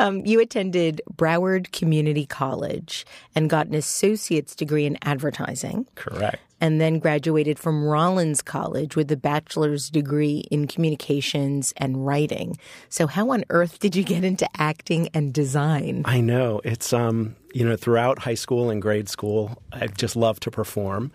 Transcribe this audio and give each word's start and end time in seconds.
Um, 0.00 0.24
you 0.24 0.40
attended 0.40 1.02
Broward 1.14 1.72
Community 1.72 2.24
College 2.24 3.04
and 3.34 3.50
got 3.50 3.66
an 3.66 3.74
associate's 3.74 4.56
degree 4.56 4.86
in 4.86 4.96
advertising. 5.02 5.86
Correct. 5.94 6.38
And 6.58 6.80
then 6.80 6.98
graduated 6.98 7.58
from 7.58 7.84
Rollins 7.84 8.40
College 8.40 8.96
with 8.96 9.12
a 9.12 9.16
bachelor's 9.16 9.90
degree 9.90 10.44
in 10.50 10.66
communications 10.68 11.74
and 11.76 12.06
writing. 12.06 12.56
So, 12.88 13.06
how 13.06 13.30
on 13.30 13.44
earth 13.50 13.78
did 13.78 13.94
you 13.94 14.02
get 14.02 14.24
into 14.24 14.48
acting 14.56 15.08
and 15.12 15.34
design? 15.34 16.02
I 16.06 16.20
know. 16.22 16.62
It's, 16.64 16.92
um, 16.94 17.36
you 17.52 17.66
know, 17.66 17.76
throughout 17.76 18.18
high 18.18 18.34
school 18.34 18.70
and 18.70 18.80
grade 18.80 19.08
school, 19.08 19.62
I 19.72 19.86
just 19.86 20.16
loved 20.16 20.42
to 20.44 20.50
perform. 20.50 21.12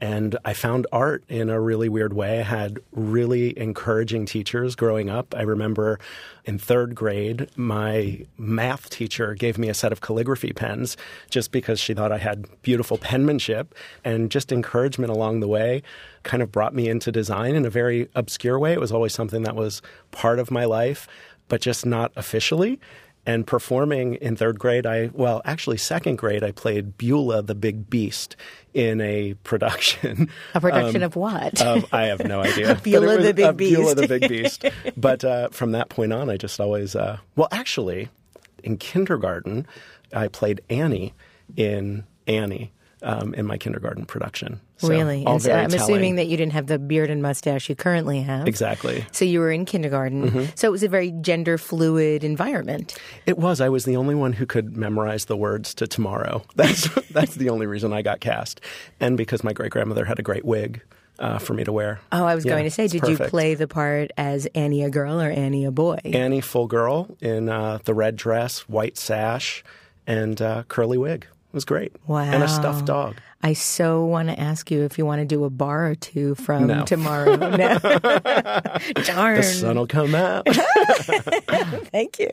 And 0.00 0.38
I 0.44 0.52
found 0.52 0.86
art 0.92 1.24
in 1.28 1.50
a 1.50 1.60
really 1.60 1.88
weird 1.88 2.12
way. 2.12 2.40
I 2.40 2.44
had 2.44 2.78
really 2.92 3.58
encouraging 3.58 4.26
teachers 4.26 4.76
growing 4.76 5.10
up. 5.10 5.34
I 5.36 5.42
remember 5.42 5.98
in 6.44 6.58
third 6.58 6.94
grade, 6.94 7.48
my 7.56 8.24
math 8.36 8.90
teacher 8.90 9.34
gave 9.34 9.58
me 9.58 9.68
a 9.68 9.74
set 9.74 9.90
of 9.90 10.00
calligraphy 10.00 10.52
pens 10.52 10.96
just 11.30 11.50
because 11.50 11.80
she 11.80 11.94
thought 11.94 12.12
I 12.12 12.18
had 12.18 12.46
beautiful 12.62 12.96
penmanship 12.98 13.74
and 14.04 14.30
just 14.30 14.52
encouragement 14.52 15.10
along 15.10 15.40
the 15.40 15.48
way 15.48 15.82
kind 16.22 16.42
of 16.42 16.52
brought 16.52 16.74
me 16.74 16.88
into 16.88 17.10
design 17.10 17.56
in 17.56 17.64
a 17.64 17.70
very 17.70 18.08
obscure 18.14 18.58
way. 18.58 18.72
It 18.72 18.80
was 18.80 18.92
always 18.92 19.14
something 19.14 19.42
that 19.42 19.56
was 19.56 19.82
part 20.10 20.38
of 20.38 20.50
my 20.50 20.64
life, 20.64 21.08
but 21.48 21.60
just 21.60 21.86
not 21.86 22.12
officially. 22.14 22.78
And 23.28 23.46
performing 23.46 24.14
in 24.14 24.36
third 24.36 24.58
grade, 24.58 24.86
I, 24.86 25.10
well, 25.12 25.42
actually, 25.44 25.76
second 25.76 26.16
grade, 26.16 26.42
I 26.42 26.50
played 26.50 26.96
Beulah 26.96 27.42
the 27.42 27.54
Big 27.54 27.90
Beast 27.90 28.36
in 28.72 29.02
a 29.02 29.34
production. 29.44 30.30
A 30.54 30.62
production 30.62 31.02
um, 31.02 31.06
of 31.08 31.14
what? 31.14 31.60
I 31.92 32.06
have 32.06 32.24
no 32.24 32.40
idea. 32.44 32.80
Beulah 32.82 33.18
the 33.18 33.34
Big 33.34 33.54
Beast. 33.58 33.76
Beulah 33.76 33.94
the 33.96 34.08
Big 34.08 34.28
Beast. 34.30 34.64
but 34.96 35.24
uh, 35.24 35.50
from 35.50 35.72
that 35.72 35.90
point 35.90 36.14
on, 36.14 36.30
I 36.30 36.38
just 36.38 36.58
always, 36.58 36.96
uh, 36.96 37.18
well, 37.36 37.48
actually, 37.52 38.08
in 38.64 38.78
kindergarten, 38.78 39.66
I 40.10 40.28
played 40.28 40.62
Annie 40.70 41.12
in 41.54 42.04
Annie 42.26 42.72
um, 43.02 43.34
in 43.34 43.46
my 43.46 43.56
kindergarten 43.56 44.04
production. 44.04 44.60
So, 44.78 44.88
really? 44.88 45.24
and 45.24 45.42
so 45.42 45.52
I'm 45.52 45.70
telling. 45.70 45.82
assuming 45.82 46.14
that 46.16 46.26
you 46.26 46.36
didn't 46.36 46.52
have 46.52 46.66
the 46.66 46.78
beard 46.78 47.10
and 47.10 47.22
mustache 47.22 47.68
you 47.68 47.74
currently 47.74 48.22
have. 48.22 48.46
Exactly. 48.46 49.04
So 49.12 49.24
you 49.24 49.40
were 49.40 49.50
in 49.50 49.64
kindergarten. 49.64 50.30
Mm-hmm. 50.30 50.44
So 50.54 50.68
it 50.68 50.70
was 50.70 50.82
a 50.82 50.88
very 50.88 51.10
gender 51.10 51.58
fluid 51.58 52.24
environment. 52.24 52.96
It 53.26 53.38
was. 53.38 53.60
I 53.60 53.68
was 53.68 53.84
the 53.84 53.96
only 53.96 54.14
one 54.14 54.32
who 54.32 54.46
could 54.46 54.76
memorize 54.76 55.26
the 55.26 55.36
words 55.36 55.74
to 55.74 55.86
tomorrow. 55.86 56.42
That's 56.54 56.88
that's 57.10 57.36
the 57.36 57.50
only 57.50 57.66
reason 57.66 57.92
I 57.92 58.02
got 58.02 58.20
cast. 58.20 58.60
And 59.00 59.16
because 59.16 59.44
my 59.44 59.52
great 59.52 59.70
grandmother 59.70 60.04
had 60.04 60.18
a 60.18 60.22
great 60.22 60.44
wig. 60.44 60.82
Uh, 61.20 61.36
for 61.36 61.52
me 61.52 61.64
to 61.64 61.72
wear. 61.72 61.98
Oh, 62.12 62.24
I 62.24 62.36
was 62.36 62.44
yeah, 62.44 62.52
going 62.52 62.62
to 62.62 62.70
say, 62.70 62.86
did 62.86 63.00
perfect. 63.00 63.18
you 63.18 63.26
play 63.26 63.54
the 63.56 63.66
part 63.66 64.12
as 64.16 64.46
Annie 64.54 64.84
a 64.84 64.88
girl 64.88 65.20
or 65.20 65.28
Annie 65.28 65.64
a 65.64 65.72
boy? 65.72 65.98
Annie 66.04 66.40
full 66.40 66.68
girl 66.68 67.08
in 67.20 67.48
uh, 67.48 67.80
the 67.82 67.92
red 67.92 68.14
dress, 68.14 68.60
white 68.68 68.96
sash, 68.96 69.64
and 70.06 70.40
uh, 70.40 70.62
curly 70.68 70.96
wig. 70.96 71.26
It 71.48 71.54
was 71.54 71.64
great. 71.64 71.96
Wow. 72.06 72.18
And 72.18 72.42
a 72.42 72.48
stuffed 72.48 72.84
dog. 72.84 73.16
I 73.42 73.54
so 73.54 74.04
want 74.04 74.28
to 74.28 74.38
ask 74.38 74.70
you 74.70 74.82
if 74.82 74.98
you 74.98 75.06
want 75.06 75.20
to 75.20 75.24
do 75.24 75.44
a 75.44 75.50
bar 75.50 75.86
or 75.86 75.94
two 75.94 76.34
from 76.34 76.66
no. 76.66 76.84
tomorrow. 76.84 77.36
No. 77.58 77.78
Darn. 79.04 79.36
The 79.36 79.42
sun 79.42 79.76
will 79.76 79.86
come 79.86 80.14
out. 80.14 80.46
Thank 81.90 82.18
you. 82.18 82.30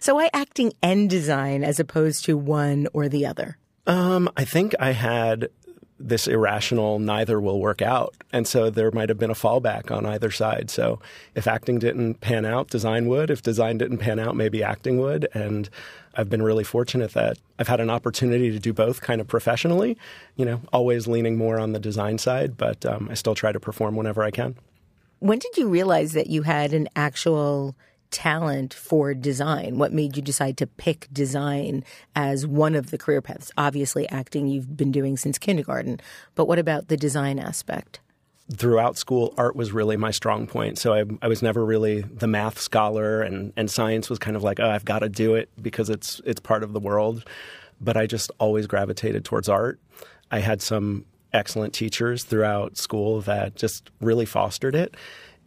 So 0.00 0.14
why 0.14 0.30
acting 0.32 0.72
and 0.82 1.10
design 1.10 1.64
as 1.64 1.80
opposed 1.80 2.24
to 2.26 2.36
one 2.36 2.86
or 2.92 3.08
the 3.08 3.26
other? 3.26 3.58
Um, 3.86 4.30
I 4.36 4.44
think 4.44 4.74
I 4.78 4.92
had 4.92 5.48
this 5.98 6.28
irrational 6.28 6.98
neither 6.98 7.40
will 7.40 7.60
work 7.60 7.80
out. 7.80 8.14
And 8.32 8.46
so 8.46 8.70
there 8.70 8.90
might 8.90 9.08
have 9.08 9.18
been 9.18 9.30
a 9.30 9.34
fallback 9.34 9.90
on 9.90 10.04
either 10.04 10.30
side. 10.30 10.70
So 10.70 11.00
if 11.34 11.46
acting 11.46 11.78
didn't 11.78 12.20
pan 12.20 12.44
out, 12.44 12.68
design 12.68 13.06
would. 13.08 13.30
If 13.30 13.42
design 13.42 13.78
didn't 13.78 13.98
pan 13.98 14.18
out, 14.18 14.36
maybe 14.36 14.62
acting 14.62 14.98
would. 15.00 15.28
And 15.32 15.70
I've 16.16 16.30
been 16.30 16.42
really 16.42 16.64
fortunate 16.64 17.12
that 17.12 17.38
I've 17.58 17.68
had 17.68 17.80
an 17.80 17.90
opportunity 17.90 18.50
to 18.50 18.58
do 18.58 18.72
both 18.72 19.00
kind 19.02 19.20
of 19.20 19.28
professionally, 19.28 19.98
you 20.36 20.44
know, 20.44 20.60
always 20.72 21.06
leaning 21.06 21.36
more 21.36 21.58
on 21.58 21.72
the 21.72 21.78
design 21.78 22.18
side, 22.18 22.56
but 22.56 22.86
um, 22.86 23.08
I 23.10 23.14
still 23.14 23.34
try 23.34 23.52
to 23.52 23.60
perform 23.60 23.96
whenever 23.96 24.22
I 24.22 24.30
can. 24.30 24.56
When 25.18 25.38
did 25.38 25.56
you 25.56 25.68
realize 25.68 26.12
that 26.12 26.28
you 26.28 26.42
had 26.42 26.72
an 26.72 26.88
actual 26.96 27.76
talent 28.10 28.72
for 28.72 29.14
design? 29.14 29.78
What 29.78 29.92
made 29.92 30.16
you 30.16 30.22
decide 30.22 30.56
to 30.58 30.66
pick 30.66 31.08
design 31.12 31.84
as 32.14 32.46
one 32.46 32.74
of 32.74 32.90
the 32.90 32.98
career 32.98 33.20
paths? 33.20 33.50
Obviously, 33.56 34.08
acting 34.08 34.46
you've 34.46 34.76
been 34.76 34.92
doing 34.92 35.16
since 35.16 35.38
kindergarten, 35.38 36.00
but 36.34 36.46
what 36.46 36.58
about 36.58 36.88
the 36.88 36.96
design 36.96 37.38
aspect? 37.38 38.00
Throughout 38.52 38.96
school, 38.96 39.34
art 39.36 39.56
was 39.56 39.72
really 39.72 39.96
my 39.96 40.10
strong 40.10 40.46
point. 40.46 40.78
So 40.78 40.94
I, 40.94 41.04
I, 41.22 41.28
was 41.28 41.42
never 41.42 41.64
really 41.64 42.02
the 42.02 42.26
math 42.28 42.60
scholar, 42.60 43.22
and, 43.22 43.52
and 43.56 43.70
science 43.70 44.08
was 44.08 44.18
kind 44.18 44.36
of 44.36 44.42
like, 44.42 44.60
oh, 44.60 44.70
I've 44.70 44.84
got 44.84 45.00
to 45.00 45.08
do 45.08 45.34
it 45.34 45.48
because 45.60 45.90
it's 45.90 46.20
it's 46.24 46.40
part 46.40 46.62
of 46.62 46.72
the 46.72 46.80
world. 46.80 47.24
But 47.80 47.96
I 47.96 48.06
just 48.06 48.30
always 48.38 48.66
gravitated 48.66 49.24
towards 49.24 49.48
art. 49.48 49.80
I 50.30 50.38
had 50.38 50.62
some 50.62 51.04
excellent 51.32 51.74
teachers 51.74 52.24
throughout 52.24 52.76
school 52.76 53.20
that 53.22 53.56
just 53.56 53.90
really 54.00 54.24
fostered 54.24 54.74
it. 54.74 54.96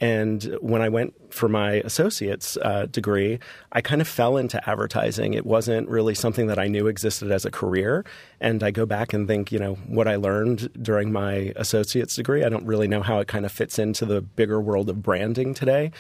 And 0.02 0.44
when 0.62 0.82
I 0.82 0.90
went 0.90 1.14
for 1.34 1.50
my 1.50 1.74
associate's 1.86 2.58
uh, 2.58 2.88
degree, 2.90 3.40
I 3.72 3.82
kind 3.82 4.02
of 4.02 4.08
fell 4.08 4.38
into 4.38 4.70
advertising. 4.70 5.34
It 5.34 5.46
wasn't 5.46 5.90
really 5.90 6.16
something 6.16 6.48
that 6.48 6.58
I 6.58 6.68
knew 6.68 6.88
existed 6.88 7.32
as 7.32 7.46
a 7.46 7.52
career. 7.52 8.06
And 8.40 8.64
I 8.64 8.72
go 8.72 8.86
back 8.86 9.14
and 9.14 9.28
think, 9.28 9.52
you 9.52 9.60
know, 9.60 9.76
what 9.88 10.08
I 10.08 10.16
learned 10.16 10.72
during 10.82 11.12
my 11.12 11.54
associate's 11.56 12.16
degree, 12.16 12.44
I 12.44 12.50
don't 12.50 12.66
really 12.66 12.88
know 12.88 13.02
how 13.02 13.20
it 13.20 13.28
kind 13.28 13.46
of 13.46 13.52
fits 13.52 13.78
into 13.78 14.06
the 14.06 14.22
bigger 14.22 14.62
world 14.62 14.90
of 14.90 15.02
branding 15.02 15.54
today, 15.54 15.92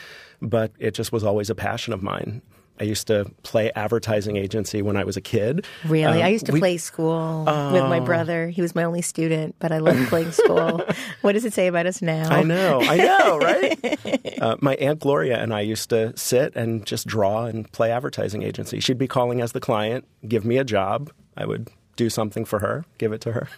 but 0.42 0.72
it 0.80 0.92
just 0.92 1.12
was 1.12 1.24
always 1.24 1.50
a 1.50 1.56
passion 1.56 1.94
of 1.94 2.02
mine. 2.02 2.42
I 2.80 2.84
used 2.84 3.08
to 3.08 3.26
play 3.44 3.72
advertising 3.76 4.38
agency 4.38 4.82
when 4.82 4.96
I 4.96 5.04
was 5.04 5.18
a 5.18 5.22
kid. 5.22 5.66
Really? 5.86 6.20
Um, 6.20 6.26
I 6.26 6.30
used 6.30 6.46
to 6.48 6.54
we- 6.54 6.60
play 6.60 6.78
school 6.78 7.46
with 7.46 7.84
my 7.84 8.00
brother. 8.00 8.50
He 8.50 8.62
was 8.62 8.76
my 8.76 8.84
only 8.84 9.02
student, 9.02 9.56
but 9.60 9.72
I 9.72 9.80
loved 9.80 10.08
playing 10.08 10.32
school. 10.32 10.84
what 11.22 11.34
does 11.34 11.46
it 11.46 11.54
say 11.54 11.68
about 11.68 11.86
us 11.86 12.02
now? 12.02 12.30
I 12.30 12.44
know, 12.44 12.80
I 12.82 12.98
know, 12.98 13.38
right? 13.38 14.40
uh, 14.42 14.58
my 14.62 14.76
aunt 14.76 15.00
Gloria 15.00 15.38
and 15.38 15.54
I 15.54 15.62
used 15.62 15.90
to 15.90 16.16
sit 16.18 16.56
and 16.56 16.86
just 16.86 17.08
draw 17.08 17.46
and 17.46 17.70
play 17.72 17.92
advertising 17.92 18.44
agency. 18.44 18.80
She'd 18.80 18.98
be 18.98 19.08
calling 19.08 19.42
as 19.42 19.52
the 19.52 19.60
client, 19.60 20.06
give 20.28 20.46
me 20.46 20.58
a 20.58 20.64
job. 20.64 21.12
I 21.36 21.46
would 21.46 21.70
do 22.00 22.10
something 22.10 22.46
for 22.46 22.60
her, 22.60 22.86
give 22.98 23.12
it 23.12 23.20
to 23.20 23.34
her. 23.34 23.50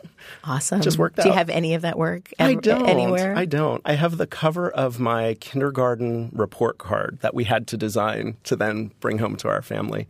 Awesome. 0.44 0.82
Just 0.82 0.98
worked 0.98 1.18
Do 1.18 1.28
you 1.28 1.34
have 1.34 1.52
any 1.52 1.76
of 1.76 1.84
that 1.84 1.96
work 1.96 2.34
I 2.40 2.56
don't. 2.56 2.90
anywhere? 2.90 3.36
I 3.36 3.46
don't. 3.46 3.84
I 3.86 3.94
have 3.94 4.18
the 4.18 4.26
cover 4.26 4.72
of 4.72 5.00
my 5.00 5.36
kindergarten 5.36 6.32
report 6.34 6.80
card 6.80 7.20
that 7.22 7.36
we 7.36 7.44
had 7.44 7.68
to 7.68 7.78
design 7.78 8.38
to 8.46 8.56
then 8.56 8.92
bring 9.00 9.20
home 9.20 9.36
to 9.38 9.48
our 9.48 9.62
family. 9.62 10.08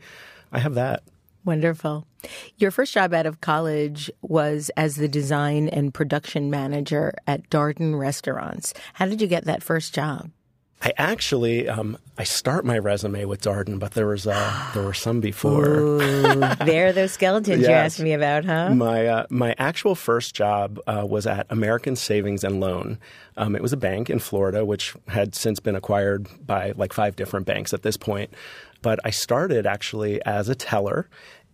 I 0.49 0.59
have 0.59 0.75
that. 0.75 1.03
Wonderful. 1.43 2.07
Your 2.55 2.71
first 2.71 2.93
job 2.93 3.13
out 3.13 3.25
of 3.25 3.41
college 3.41 4.09
was 4.21 4.71
as 4.77 4.95
the 4.95 5.09
design 5.09 5.67
and 5.67 5.93
production 5.93 6.49
manager 6.49 7.13
at 7.27 7.49
Darden 7.49 7.99
Restaurants. 7.99 8.73
How 8.93 9.07
did 9.07 9.19
you 9.19 9.27
get 9.27 9.43
that 9.43 9.61
first 9.61 9.93
job? 9.93 10.31
I 10.83 10.93
actually, 10.97 11.69
um, 11.69 11.97
I 12.17 12.23
start 12.23 12.65
my 12.65 12.77
resume 12.77 13.25
with 13.25 13.41
Darden, 13.41 13.77
but 13.77 13.91
there 13.91 14.07
was 14.07 14.25
uh, 14.25 14.69
there 14.73 14.81
were 14.83 14.95
some 14.95 15.19
before. 15.19 15.65
Ooh, 15.67 15.97
there 16.65 16.87
are 16.87 16.91
those 16.91 17.11
skeletons 17.11 17.61
you 17.61 17.67
asked 17.67 17.99
me 17.99 18.13
about, 18.13 18.45
huh? 18.45 18.73
My 18.73 19.05
uh, 19.05 19.25
my 19.29 19.53
actual 19.59 19.93
first 19.93 20.33
job 20.33 20.79
uh, 20.87 21.05
was 21.07 21.27
at 21.27 21.45
American 21.51 21.95
Savings 21.95 22.43
and 22.43 22.59
Loan. 22.59 22.97
Um, 23.37 23.55
it 23.55 23.61
was 23.61 23.73
a 23.73 23.77
bank 23.77 24.09
in 24.09 24.17
Florida, 24.17 24.65
which 24.65 24.95
had 25.07 25.35
since 25.35 25.59
been 25.59 25.75
acquired 25.75 26.27
by 26.45 26.73
like 26.75 26.93
five 26.93 27.15
different 27.15 27.45
banks 27.45 27.73
at 27.73 27.83
this 27.83 27.95
point. 27.97 28.33
But 28.81 28.99
I 29.05 29.11
started 29.11 29.67
actually 29.67 30.23
as 30.25 30.49
a 30.49 30.55
teller, 30.55 31.07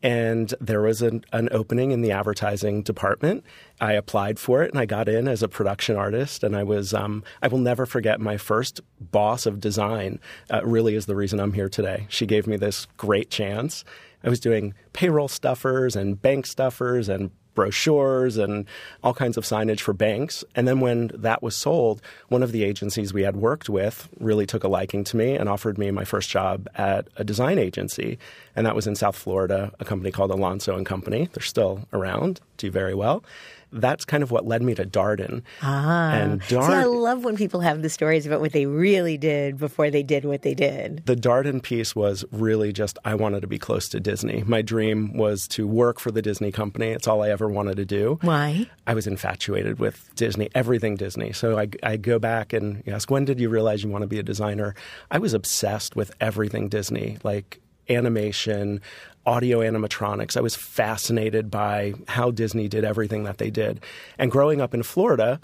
and 0.03 0.53
there 0.61 0.81
was 0.81 1.01
an, 1.01 1.23
an 1.31 1.49
opening 1.51 1.91
in 1.91 2.01
the 2.01 2.11
advertising 2.11 2.83
department. 2.83 3.43
I 3.81 3.93
applied 3.93 4.39
for 4.39 4.63
it, 4.63 4.71
and 4.71 4.79
I 4.79 4.85
got 4.85 5.09
in 5.09 5.27
as 5.27 5.41
a 5.41 5.47
production 5.47 5.95
artist. 5.95 6.43
And 6.43 6.55
I 6.55 6.63
was 6.63 6.93
um, 6.93 7.23
I 7.41 7.47
will 7.47 7.57
never 7.57 7.85
forget 7.85 8.19
my 8.19 8.37
first 8.37 8.81
boss 8.99 9.45
of 9.45 9.59
design. 9.59 10.19
Uh, 10.49 10.61
really 10.63 10.95
is 10.95 11.05
the 11.05 11.15
reason 11.15 11.39
I'm 11.39 11.53
here 11.53 11.69
today. 11.69 12.05
She 12.09 12.25
gave 12.25 12.47
me 12.47 12.57
this 12.57 12.85
great 12.97 13.29
chance. 13.29 13.83
I 14.23 14.29
was 14.29 14.39
doing 14.39 14.73
payroll 14.93 15.27
stuffers 15.27 15.95
and 15.95 16.21
bank 16.21 16.45
stuffers 16.45 17.07
and 17.07 17.31
brochures 17.57 18.37
and 18.37 18.67
all 19.03 19.15
kinds 19.15 19.35
of 19.35 19.43
signage 19.43 19.79
for 19.79 19.91
banks. 19.91 20.45
And 20.55 20.67
then 20.67 20.79
when 20.79 21.09
that 21.15 21.41
was 21.41 21.55
sold, 21.55 22.03
one 22.27 22.43
of 22.43 22.51
the 22.51 22.63
agencies 22.63 23.15
we 23.15 23.23
had 23.23 23.35
worked 23.35 23.67
with 23.67 24.07
really 24.19 24.45
took 24.45 24.63
a 24.63 24.67
liking 24.67 25.03
to 25.05 25.17
me 25.17 25.35
and 25.35 25.49
offered 25.49 25.79
me 25.79 25.89
my 25.89 26.05
first 26.05 26.29
job 26.29 26.69
at 26.75 27.07
a 27.15 27.23
design 27.23 27.57
agency. 27.57 28.19
And 28.55 28.63
that 28.67 28.75
was 28.75 28.85
in 28.85 28.95
South 28.95 29.15
Florida, 29.15 29.73
a 29.79 29.85
company 29.85 30.11
called 30.11 30.29
Alonso 30.29 30.77
and 30.77 30.85
Company. 30.85 31.29
They're 31.33 31.41
still 31.41 31.87
around, 31.91 32.41
do 32.57 32.69
very 32.69 32.93
well. 32.93 33.23
That's 33.71 34.05
kind 34.05 34.23
of 34.23 34.31
what 34.31 34.45
led 34.45 34.61
me 34.61 34.75
to 34.75 34.85
Darden. 34.85 35.41
Ah. 35.61 36.11
And 36.13 36.43
See, 36.43 36.55
I 36.55 36.83
love 36.85 37.23
when 37.23 37.35
people 37.35 37.59
have 37.61 37.81
the 37.81 37.89
stories 37.89 38.25
about 38.25 38.41
what 38.41 38.51
they 38.53 38.65
really 38.65 39.17
did 39.17 39.57
before 39.57 39.89
they 39.89 40.03
did 40.03 40.25
what 40.25 40.41
they 40.41 40.53
did. 40.53 41.03
the 41.05 41.15
Darden 41.15 41.61
piece 41.61 41.95
was 41.95 42.23
really 42.31 42.71
just 42.71 42.97
I 43.03 43.15
wanted 43.15 43.41
to 43.41 43.47
be 43.47 43.59
close 43.59 43.89
to 43.89 43.99
Disney. 43.99 44.43
My 44.45 44.61
dream 44.61 45.17
was 45.17 45.47
to 45.49 45.67
work 45.67 45.99
for 45.99 46.11
the 46.11 46.21
Disney 46.21 46.51
company. 46.51 46.87
It's 46.87 47.07
all 47.07 47.23
I 47.23 47.29
ever 47.29 47.49
wanted 47.49 47.77
to 47.77 47.85
do. 47.85 48.19
Why? 48.21 48.69
I 48.85 48.93
was 48.93 49.07
infatuated 49.07 49.79
with 49.79 50.09
Disney, 50.15 50.49
everything 50.55 50.95
Disney. 50.95 51.33
So 51.33 51.57
I, 51.59 51.67
I 51.83 51.97
go 51.97 52.19
back 52.19 52.53
and 52.53 52.83
ask, 52.87 53.11
when 53.11 53.25
did 53.25 53.39
you 53.39 53.49
realize 53.49 53.83
you 53.83 53.89
want 53.89 54.03
to 54.03 54.07
be 54.07 54.19
a 54.19 54.23
designer? 54.23 54.75
I 55.11 55.17
was 55.19 55.33
obsessed 55.33 55.95
with 55.95 56.11
everything 56.21 56.69
Disney, 56.69 57.17
like 57.23 57.59
animation, 57.89 58.81
audio 59.25 59.59
animatronics. 59.59 60.37
I 60.37 60.41
was 60.41 60.55
fascinated 60.55 61.51
by 61.51 61.93
how 62.07 62.31
Disney 62.31 62.67
did 62.67 62.83
everything 62.85 63.23
that 63.23 63.37
they 63.37 63.49
did. 63.49 63.81
And 64.17 64.31
growing 64.31 64.61
up 64.61 64.73
in 64.73 64.83
Florida, 64.83 65.39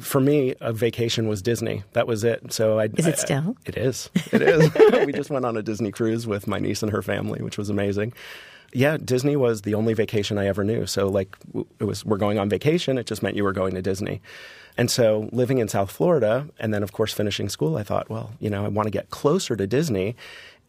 for 0.00 0.20
me, 0.20 0.54
a 0.60 0.72
vacation 0.72 1.28
was 1.28 1.42
Disney. 1.42 1.82
That 1.92 2.06
was 2.06 2.22
it. 2.24 2.52
So 2.52 2.78
I 2.78 2.84
Is 2.96 3.06
it 3.06 3.14
I- 3.14 3.18
still? 3.18 3.56
it 3.66 3.76
is. 3.76 4.10
It 4.32 4.42
is. 4.42 4.70
we 5.06 5.12
just 5.12 5.30
went 5.30 5.44
on 5.44 5.56
a 5.56 5.62
Disney 5.62 5.90
cruise 5.90 6.26
with 6.26 6.46
my 6.46 6.58
niece 6.58 6.82
and 6.82 6.92
her 6.92 7.02
family, 7.02 7.42
which 7.42 7.58
was 7.58 7.68
amazing. 7.70 8.12
Yeah, 8.72 8.98
Disney 8.98 9.34
was 9.34 9.62
the 9.62 9.74
only 9.74 9.94
vacation 9.94 10.36
I 10.36 10.46
ever 10.46 10.62
knew. 10.62 10.84
So 10.86 11.08
like 11.08 11.34
it 11.80 11.84
was 11.84 12.04
we're 12.04 12.18
going 12.18 12.38
on 12.38 12.48
vacation, 12.50 12.98
it 12.98 13.06
just 13.06 13.22
meant 13.22 13.34
you 13.34 13.42
were 13.44 13.52
going 13.54 13.74
to 13.74 13.82
Disney. 13.82 14.20
And 14.76 14.90
so 14.90 15.28
living 15.32 15.58
in 15.58 15.68
South 15.68 15.90
Florida 15.90 16.46
and 16.60 16.72
then 16.74 16.82
of 16.82 16.92
course 16.92 17.12
finishing 17.12 17.48
school, 17.48 17.76
I 17.78 17.82
thought, 17.82 18.10
well, 18.10 18.32
you 18.40 18.50
know, 18.50 18.64
I 18.64 18.68
want 18.68 18.86
to 18.86 18.90
get 18.90 19.08
closer 19.10 19.56
to 19.56 19.66
Disney 19.66 20.16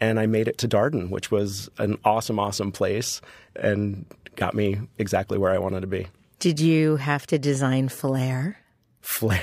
and 0.01 0.19
I 0.19 0.25
made 0.25 0.47
it 0.47 0.57
to 0.59 0.67
Darden, 0.67 1.09
which 1.09 1.31
was 1.31 1.69
an 1.77 1.97
awesome 2.05 2.39
awesome 2.39 2.71
place 2.71 3.21
and 3.55 4.05
got 4.35 4.53
me 4.53 4.79
exactly 4.97 5.37
where 5.37 5.51
I 5.51 5.57
wanted 5.57 5.81
to 5.81 5.87
be. 5.87 6.07
Did 6.39 6.59
you 6.59 6.95
have 6.97 7.27
to 7.27 7.37
design 7.39 7.89
flair? 7.89 8.57
Flair. 9.01 9.41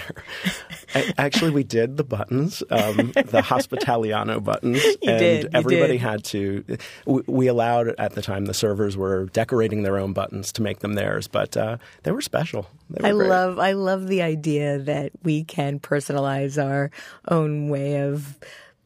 I, 0.94 1.12
actually, 1.18 1.50
we 1.50 1.64
did 1.64 1.96
the 1.96 2.04
buttons, 2.04 2.62
um, 2.70 3.10
the 3.14 3.42
Hospitaliano 3.42 4.38
buttons, 4.44 4.82
You 4.84 5.10
and 5.10 5.18
did, 5.18 5.54
everybody 5.54 5.94
did. 5.94 6.00
had 6.02 6.24
to. 6.24 6.64
We, 7.06 7.22
we 7.26 7.46
allowed 7.48 7.88
at 7.98 8.12
the 8.14 8.22
time 8.22 8.44
the 8.44 8.54
servers 8.54 8.96
were 8.96 9.26
decorating 9.26 9.82
their 9.82 9.98
own 9.98 10.12
buttons 10.12 10.52
to 10.52 10.62
make 10.62 10.80
them 10.80 10.92
theirs, 10.94 11.26
but 11.26 11.56
uh, 11.56 11.78
they 12.04 12.12
were 12.12 12.20
special. 12.20 12.66
They 12.90 13.02
were 13.02 13.08
I 13.08 13.12
great. 13.12 13.28
love 13.28 13.58
I 13.58 13.72
love 13.72 14.06
the 14.08 14.22
idea 14.22 14.78
that 14.78 15.12
we 15.22 15.42
can 15.42 15.80
personalize 15.80 16.62
our 16.62 16.90
own 17.28 17.68
way 17.68 18.02
of 18.02 18.38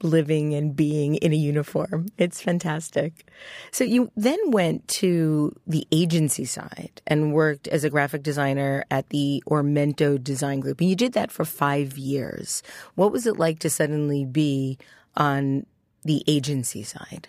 living 0.03 0.55
and 0.55 0.75
being 0.75 1.17
in 1.17 1.33
a 1.33 1.37
uniform. 1.37 2.09
It's 2.19 2.41
fantastic. 2.41 3.31
So 3.71 3.85
you 3.85 4.11
then 4.17 4.39
went 4.51 4.89
to 4.89 5.55
the 5.67 5.87
agency 5.93 6.45
side 6.45 7.03
and 7.07 7.33
worked 7.33 7.69
as 7.69 7.85
a 7.85 7.91
graphic 7.91 8.23
designer 8.23 8.85
at 8.91 9.11
the 9.11 9.43
Ormento 9.49 10.23
Design 10.23 10.61
Group. 10.61 10.81
And 10.81 10.89
you 10.89 10.97
did 10.97 11.13
that 11.13 11.31
for 11.31 11.45
5 11.45 11.99
years. 11.99 12.63
What 12.95 13.13
was 13.13 13.27
it 13.27 13.39
like 13.39 13.59
to 13.61 13.71
suddenly 13.71 14.25
be 14.25 14.79
on 15.17 15.67
the 16.03 16.25
agency 16.27 16.83
side? 16.83 17.29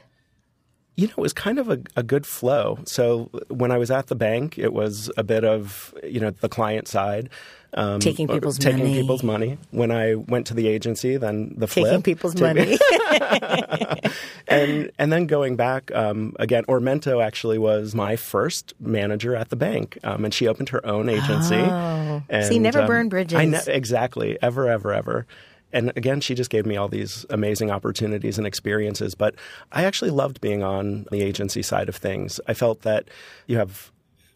You 0.95 1.07
know, 1.07 1.13
it 1.17 1.21
was 1.21 1.33
kind 1.33 1.57
of 1.57 1.69
a, 1.69 1.79
a 1.95 2.03
good 2.03 2.25
flow. 2.25 2.79
So 2.85 3.31
when 3.47 3.71
I 3.71 3.77
was 3.77 3.89
at 3.89 4.07
the 4.07 4.15
bank, 4.15 4.59
it 4.59 4.73
was 4.73 5.09
a 5.17 5.23
bit 5.23 5.43
of 5.43 5.93
you 6.03 6.19
know 6.19 6.31
the 6.31 6.49
client 6.49 6.87
side, 6.87 7.29
um, 7.73 7.99
Taking 7.99 8.27
people's 8.27 8.57
taking 8.57 8.79
money. 8.79 9.01
people's 9.01 9.23
money. 9.23 9.57
When 9.71 9.91
I 9.91 10.15
went 10.15 10.47
to 10.47 10.53
the 10.53 10.67
agency, 10.67 11.17
then 11.17 11.53
the 11.57 11.67
flip, 11.67 11.85
Taking 11.85 12.01
people's 12.01 12.39
money. 12.39 12.77
and 14.47 14.91
and 14.99 15.11
then 15.11 15.25
going 15.25 15.55
back 15.55 15.91
um, 15.95 16.35
again, 16.39 16.65
Ormento 16.65 17.23
actually 17.23 17.57
was 17.57 17.95
my 17.95 18.15
first 18.15 18.73
manager 18.79 19.35
at 19.35 19.49
the 19.49 19.55
bank, 19.55 19.97
um, 20.03 20.25
and 20.25 20.33
she 20.33 20.47
opened 20.47 20.69
her 20.69 20.85
own 20.85 21.07
agency. 21.09 21.55
Oh. 21.55 22.23
and, 22.29 22.45
See, 22.45 22.59
never 22.59 22.81
um, 22.81 22.87
burn 22.87 23.09
bridges. 23.09 23.37
I 23.39 23.45
ne- 23.45 23.61
exactly, 23.67 24.37
ever, 24.41 24.67
ever, 24.67 24.93
ever. 24.93 25.25
And 25.73 25.93
again, 25.95 26.19
she 26.19 26.35
just 26.35 26.49
gave 26.49 26.65
me 26.65 26.75
all 26.75 26.89
these 26.89 27.25
amazing 27.29 27.71
opportunities 27.71 28.37
and 28.37 28.45
experiences. 28.45 29.15
But 29.15 29.35
I 29.71 29.85
actually 29.85 30.11
loved 30.11 30.41
being 30.41 30.63
on 30.63 31.05
the 31.11 31.21
agency 31.21 31.61
side 31.61 31.87
of 31.87 31.95
things. 31.95 32.41
I 32.47 32.53
felt 32.53 32.81
that 32.81 33.07
you 33.47 33.57
have 33.57 33.91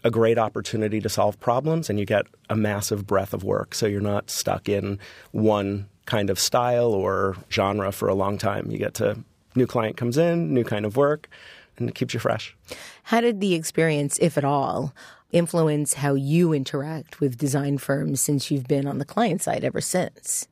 a 0.05 0.11
great 0.11 0.37
opportunity 0.37 1.01
to 1.01 1.09
solve 1.09 1.37
problems 1.39 1.89
and 1.89 1.99
you 1.99 2.05
get 2.05 2.27
a 2.49 2.55
massive 2.55 3.07
breadth 3.07 3.33
of 3.33 3.43
work. 3.43 3.73
So 3.73 3.87
you're 3.87 3.99
not 3.99 4.29
stuck 4.29 4.69
in 4.69 4.99
one 5.31 5.89
kind 6.05 6.29
of 6.29 6.39
style 6.39 6.93
or 6.93 7.35
genre 7.51 7.91
for 7.91 8.07
a 8.07 8.13
long 8.13 8.37
time. 8.37 8.69
You 8.69 8.77
get 8.77 8.93
to 8.95 9.17
new 9.55 9.65
client 9.65 9.97
comes 9.97 10.15
in, 10.15 10.53
new 10.53 10.63
kind 10.63 10.85
of 10.85 10.95
work, 10.95 11.27
and 11.77 11.89
it 11.89 11.95
keeps 11.95 12.13
you 12.13 12.19
fresh. 12.19 12.55
How 13.03 13.19
did 13.19 13.41
the 13.41 13.55
experience, 13.55 14.19
if 14.21 14.37
at 14.37 14.45
all, 14.45 14.93
influence 15.31 15.95
how 15.95 16.13
you 16.13 16.53
interact 16.53 17.19
with 17.19 17.39
design 17.39 17.79
firms 17.79 18.21
since 18.21 18.51
you've 18.51 18.67
been 18.67 18.85
on 18.85 18.99
the 18.99 19.05
client 19.05 19.41
side 19.41 19.63
ever 19.63 19.81
since? 19.81 20.47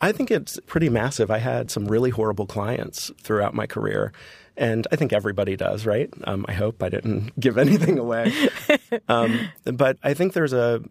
I 0.00 0.12
think 0.12 0.30
it's 0.30 0.58
pretty 0.66 0.88
massive. 0.88 1.30
I 1.30 1.38
had 1.38 1.70
some 1.70 1.86
really 1.86 2.10
horrible 2.10 2.46
clients 2.46 3.10
throughout 3.22 3.54
my 3.54 3.66
career. 3.66 4.12
And 4.56 4.86
I 4.92 4.96
think 4.96 5.12
everybody 5.12 5.56
does, 5.56 5.84
right? 5.84 6.12
Um, 6.24 6.44
I 6.48 6.52
hope 6.52 6.82
I 6.82 6.88
didn't 6.88 7.32
give 7.40 7.58
anything 7.58 7.98
away. 7.98 8.32
um, 9.08 9.48
but 9.64 9.98
I 10.02 10.14
think 10.14 10.32
there's 10.32 10.52
a, 10.52 10.82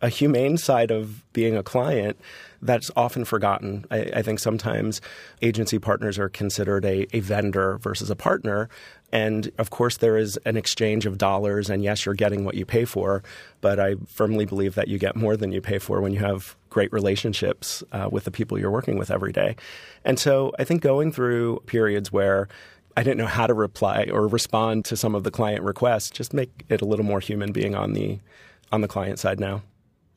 a 0.00 0.08
humane 0.08 0.56
side 0.56 0.90
of 0.90 1.30
being 1.32 1.56
a 1.56 1.62
client 1.62 2.18
that's 2.62 2.90
often 2.96 3.24
forgotten. 3.24 3.84
I, 3.90 4.10
I 4.16 4.22
think 4.22 4.38
sometimes 4.38 5.00
agency 5.42 5.78
partners 5.78 6.18
are 6.18 6.28
considered 6.28 6.84
a, 6.84 7.06
a 7.16 7.20
vendor 7.20 7.78
versus 7.78 8.10
a 8.10 8.16
partner. 8.16 8.68
And 9.12 9.50
of 9.58 9.70
course, 9.70 9.96
there 9.96 10.16
is 10.16 10.38
an 10.44 10.56
exchange 10.56 11.04
of 11.04 11.18
dollars, 11.18 11.68
and 11.68 11.82
yes, 11.82 12.06
you're 12.06 12.14
getting 12.14 12.44
what 12.44 12.54
you 12.54 12.64
pay 12.64 12.84
for. 12.84 13.22
But 13.60 13.80
I 13.80 13.96
firmly 14.06 14.44
believe 14.44 14.74
that 14.76 14.88
you 14.88 14.98
get 14.98 15.16
more 15.16 15.36
than 15.36 15.52
you 15.52 15.60
pay 15.60 15.78
for 15.78 16.00
when 16.00 16.12
you 16.12 16.20
have 16.20 16.56
great 16.68 16.92
relationships 16.92 17.82
uh, 17.92 18.08
with 18.10 18.24
the 18.24 18.30
people 18.30 18.58
you're 18.58 18.70
working 18.70 18.98
with 18.98 19.10
every 19.10 19.32
day. 19.32 19.56
And 20.04 20.18
so 20.18 20.52
I 20.58 20.64
think 20.64 20.82
going 20.82 21.12
through 21.12 21.60
periods 21.66 22.12
where 22.12 22.48
I 22.96 23.02
didn't 23.02 23.18
know 23.18 23.26
how 23.26 23.46
to 23.46 23.54
reply 23.54 24.08
or 24.12 24.26
respond 24.26 24.84
to 24.86 24.96
some 24.96 25.14
of 25.14 25.24
the 25.24 25.30
client 25.30 25.62
requests 25.62 26.10
just 26.10 26.34
make 26.34 26.64
it 26.68 26.80
a 26.82 26.84
little 26.84 27.04
more 27.04 27.20
human 27.20 27.52
being 27.52 27.74
on 27.74 27.92
the 27.92 28.18
on 28.72 28.80
the 28.80 28.88
client 28.88 29.18
side 29.18 29.40
now. 29.40 29.62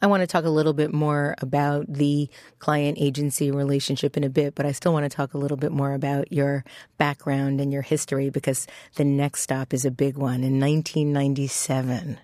I 0.01 0.07
want 0.07 0.19
to 0.19 0.27
talk 0.27 0.43
a 0.43 0.49
little 0.49 0.73
bit 0.73 0.93
more 0.93 1.33
about 1.37 1.85
the 1.87 2.29
client 2.59 2.97
agency 2.99 3.51
relationship 3.51 4.17
in 4.17 4.25
a 4.25 4.29
bit, 4.29 4.53
but 4.53 4.65
I 4.65 4.73
still 4.73 4.91
want 4.91 5.09
to 5.09 5.15
talk 5.15 5.33
a 5.33 5.37
little 5.37 5.55
bit 5.55 5.71
more 5.71 5.93
about 5.93 6.29
your 6.29 6.65
background 6.97 7.61
and 7.61 7.71
your 7.71 7.83
history 7.83 8.29
because 8.29 8.67
the 8.95 9.05
next 9.05 9.43
stop 9.43 9.73
is 9.73 9.85
a 9.85 9.91
big 9.91 10.17
one. 10.17 10.43
In 10.43 10.59
1997, 10.59 12.17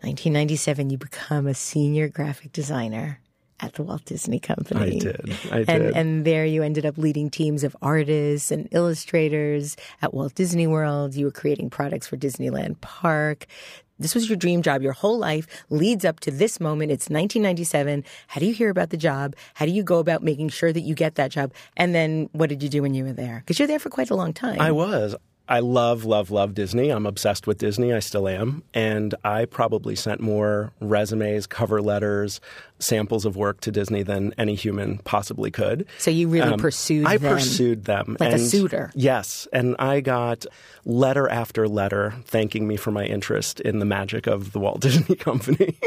1997, 0.00 0.88
you 0.88 0.96
become 0.96 1.46
a 1.46 1.52
senior 1.52 2.08
graphic 2.08 2.52
designer 2.52 3.20
at 3.60 3.74
the 3.74 3.82
Walt 3.82 4.04
Disney 4.04 4.38
Company. 4.38 4.96
I 4.96 4.98
did. 4.98 5.38
I 5.50 5.58
and, 5.58 5.66
did. 5.66 5.96
And 5.96 6.24
there 6.24 6.44
you 6.44 6.62
ended 6.62 6.84
up 6.84 6.98
leading 6.98 7.30
teams 7.30 7.64
of 7.64 7.76
artists 7.80 8.50
and 8.50 8.68
illustrators 8.70 9.76
at 10.02 10.12
Walt 10.12 10.34
Disney 10.34 10.66
World. 10.66 11.14
You 11.14 11.26
were 11.26 11.32
creating 11.32 11.70
products 11.70 12.06
for 12.06 12.16
Disneyland 12.16 12.80
Park. 12.80 13.46
This 13.98 14.14
was 14.14 14.28
your 14.28 14.36
dream 14.36 14.60
job. 14.60 14.82
Your 14.82 14.92
whole 14.92 15.18
life 15.18 15.46
leads 15.70 16.04
up 16.04 16.20
to 16.20 16.30
this 16.30 16.60
moment. 16.60 16.92
It's 16.92 17.08
1997. 17.08 18.04
How 18.26 18.40
do 18.40 18.46
you 18.46 18.52
hear 18.52 18.68
about 18.68 18.90
the 18.90 18.96
job? 18.96 19.34
How 19.54 19.64
do 19.64 19.72
you 19.72 19.82
go 19.82 19.98
about 19.98 20.22
making 20.22 20.50
sure 20.50 20.72
that 20.72 20.82
you 20.82 20.94
get 20.94 21.14
that 21.14 21.30
job? 21.30 21.52
And 21.76 21.94
then 21.94 22.28
what 22.32 22.50
did 22.50 22.62
you 22.62 22.68
do 22.68 22.82
when 22.82 22.92
you 22.92 23.04
were 23.04 23.14
there? 23.14 23.38
Because 23.38 23.58
you're 23.58 23.68
there 23.68 23.78
for 23.78 23.88
quite 23.88 24.10
a 24.10 24.14
long 24.14 24.34
time. 24.34 24.60
I 24.60 24.70
was. 24.70 25.16
I 25.48 25.60
love, 25.60 26.04
love, 26.04 26.30
love 26.30 26.54
Disney. 26.54 26.90
I'm 26.90 27.06
obsessed 27.06 27.46
with 27.46 27.58
Disney. 27.58 27.92
I 27.92 28.00
still 28.00 28.26
am. 28.26 28.64
And 28.74 29.14
I 29.24 29.44
probably 29.44 29.94
sent 29.94 30.20
more 30.20 30.72
resumes, 30.80 31.46
cover 31.46 31.80
letters, 31.80 32.40
samples 32.78 33.24
of 33.24 33.36
work 33.36 33.60
to 33.60 33.70
Disney 33.70 34.02
than 34.02 34.34
any 34.38 34.54
human 34.54 34.98
possibly 34.98 35.50
could. 35.50 35.86
So 35.98 36.10
you 36.10 36.28
really 36.28 36.52
um, 36.52 36.58
pursued 36.58 37.06
I 37.06 37.16
them. 37.16 37.34
pursued 37.34 37.84
them. 37.84 38.16
Like 38.18 38.32
and, 38.32 38.40
a 38.40 38.44
suitor. 38.44 38.90
Yes. 38.94 39.46
And 39.52 39.76
I 39.78 40.00
got 40.00 40.46
letter 40.84 41.28
after 41.28 41.68
letter 41.68 42.14
thanking 42.24 42.66
me 42.66 42.76
for 42.76 42.90
my 42.90 43.04
interest 43.04 43.60
in 43.60 43.78
the 43.78 43.86
magic 43.86 44.26
of 44.26 44.52
the 44.52 44.58
Walt 44.58 44.80
Disney 44.86 45.16
Company. 45.16 45.78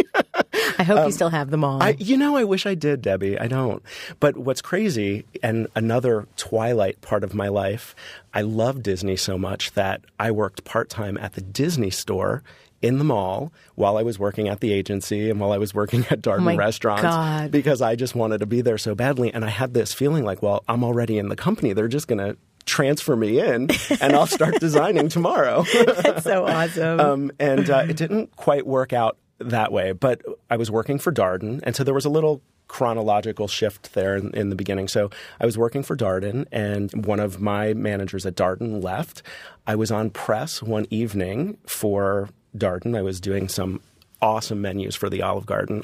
I 0.80 0.84
hope 0.84 1.00
um, 1.00 1.06
you 1.08 1.12
still 1.12 1.30
have 1.30 1.52
them 1.52 1.64
all. 1.64 1.84
I, 1.84 1.98
you 2.00 2.18
know, 2.18 2.38
I 2.38 2.46
wish 2.46 2.66
I 2.66 2.74
did, 2.74 3.02
Debbie. 3.02 3.38
I 3.38 3.48
don't. 3.48 3.84
But 4.22 4.38
what's 4.38 4.62
crazy, 4.62 5.26
and 5.44 5.68
another 5.76 6.26
twilight 6.38 7.02
part 7.02 7.26
of 7.26 7.34
my 7.34 7.50
life, 7.50 7.94
I 8.34 8.42
love 8.42 8.82
Disney 8.82 9.18
so 9.18 9.38
much 9.38 9.74
that 9.74 10.02
I 10.18 10.32
worked 10.32 10.64
part 10.64 10.90
time 10.90 11.18
at 11.18 11.34
the 11.34 11.42
Disney 11.42 11.90
store 11.90 12.44
in 12.82 12.98
the 12.98 13.04
mall 13.04 13.52
while 13.76 13.98
I 13.98 14.04
was 14.04 14.18
working 14.18 14.48
at 14.48 14.62
the 14.62 14.72
agency 14.72 15.30
and 15.30 15.38
while 15.40 15.52
I 15.52 15.58
was 15.58 15.74
working 15.74 16.06
at 16.10 16.22
Darden 16.22 16.54
oh 16.54 16.58
restaurants 16.58 17.04
God. 17.04 17.52
because 17.52 17.82
I 17.82 17.96
just 17.96 18.16
wanted 18.16 18.38
to 18.40 18.46
be 18.46 18.62
there 18.62 18.78
so 18.78 18.96
badly. 18.96 19.34
And 19.34 19.44
I 19.44 19.50
had 19.50 19.74
this 19.74 19.94
feeling 19.94 20.24
like, 20.24 20.42
well, 20.42 20.64
I'm 20.68 20.86
already 20.86 21.18
in 21.18 21.28
the 21.28 21.36
company. 21.36 21.74
They're 21.74 21.90
just 21.90 22.08
going 22.08 22.20
to 22.20 22.38
transfer 22.66 23.16
me 23.16 23.40
in 23.40 23.70
and 24.00 24.14
I'll 24.14 24.28
start 24.28 24.56
designing 24.60 25.10
tomorrow. 25.10 25.66
That's 25.74 26.24
so 26.24 26.46
awesome. 26.46 27.00
Um, 27.10 27.32
and 27.40 27.70
uh, 27.70 27.86
it 27.88 27.98
didn't 27.98 28.36
quite 28.36 28.66
work 28.66 28.94
out 28.94 29.18
that 29.40 29.72
way. 29.72 29.92
But 29.92 30.22
I 30.50 30.58
was 30.58 30.70
working 30.70 31.00
for 31.00 31.12
Darden, 31.12 31.62
and 31.64 31.76
so 31.76 31.84
there 31.84 31.94
was 31.94 32.06
a 32.06 32.10
little 32.10 32.42
chronological 32.68 33.48
shift 33.48 33.94
there 33.94 34.16
in, 34.16 34.32
in, 34.36 34.50
the 34.50 34.56
beginning. 34.56 34.88
So 34.88 35.10
I 35.42 35.46
was 35.46 35.58
working 35.58 35.84
for 35.84 35.98
Darden, 35.98 36.46
and 36.52 37.06
one 37.06 37.20
of 37.20 37.42
my 37.42 37.74
managers 37.74 38.26
at 38.26 38.36
Darden 38.36 38.84
left. 38.84 39.24
I 39.66 39.76
was 39.76 39.92
on 39.92 40.12
press 40.12 40.62
one 40.62 40.86
evening 40.90 41.58
for 41.66 42.30
Darden. 42.56 42.96
I 42.96 43.02
was 43.02 43.20
doing 43.20 43.50
some 43.50 43.82
awesome 44.22 44.62
menus 44.62 44.96
for 44.96 45.10
the 45.10 45.22
Olive 45.22 45.46
Garden. 45.46 45.84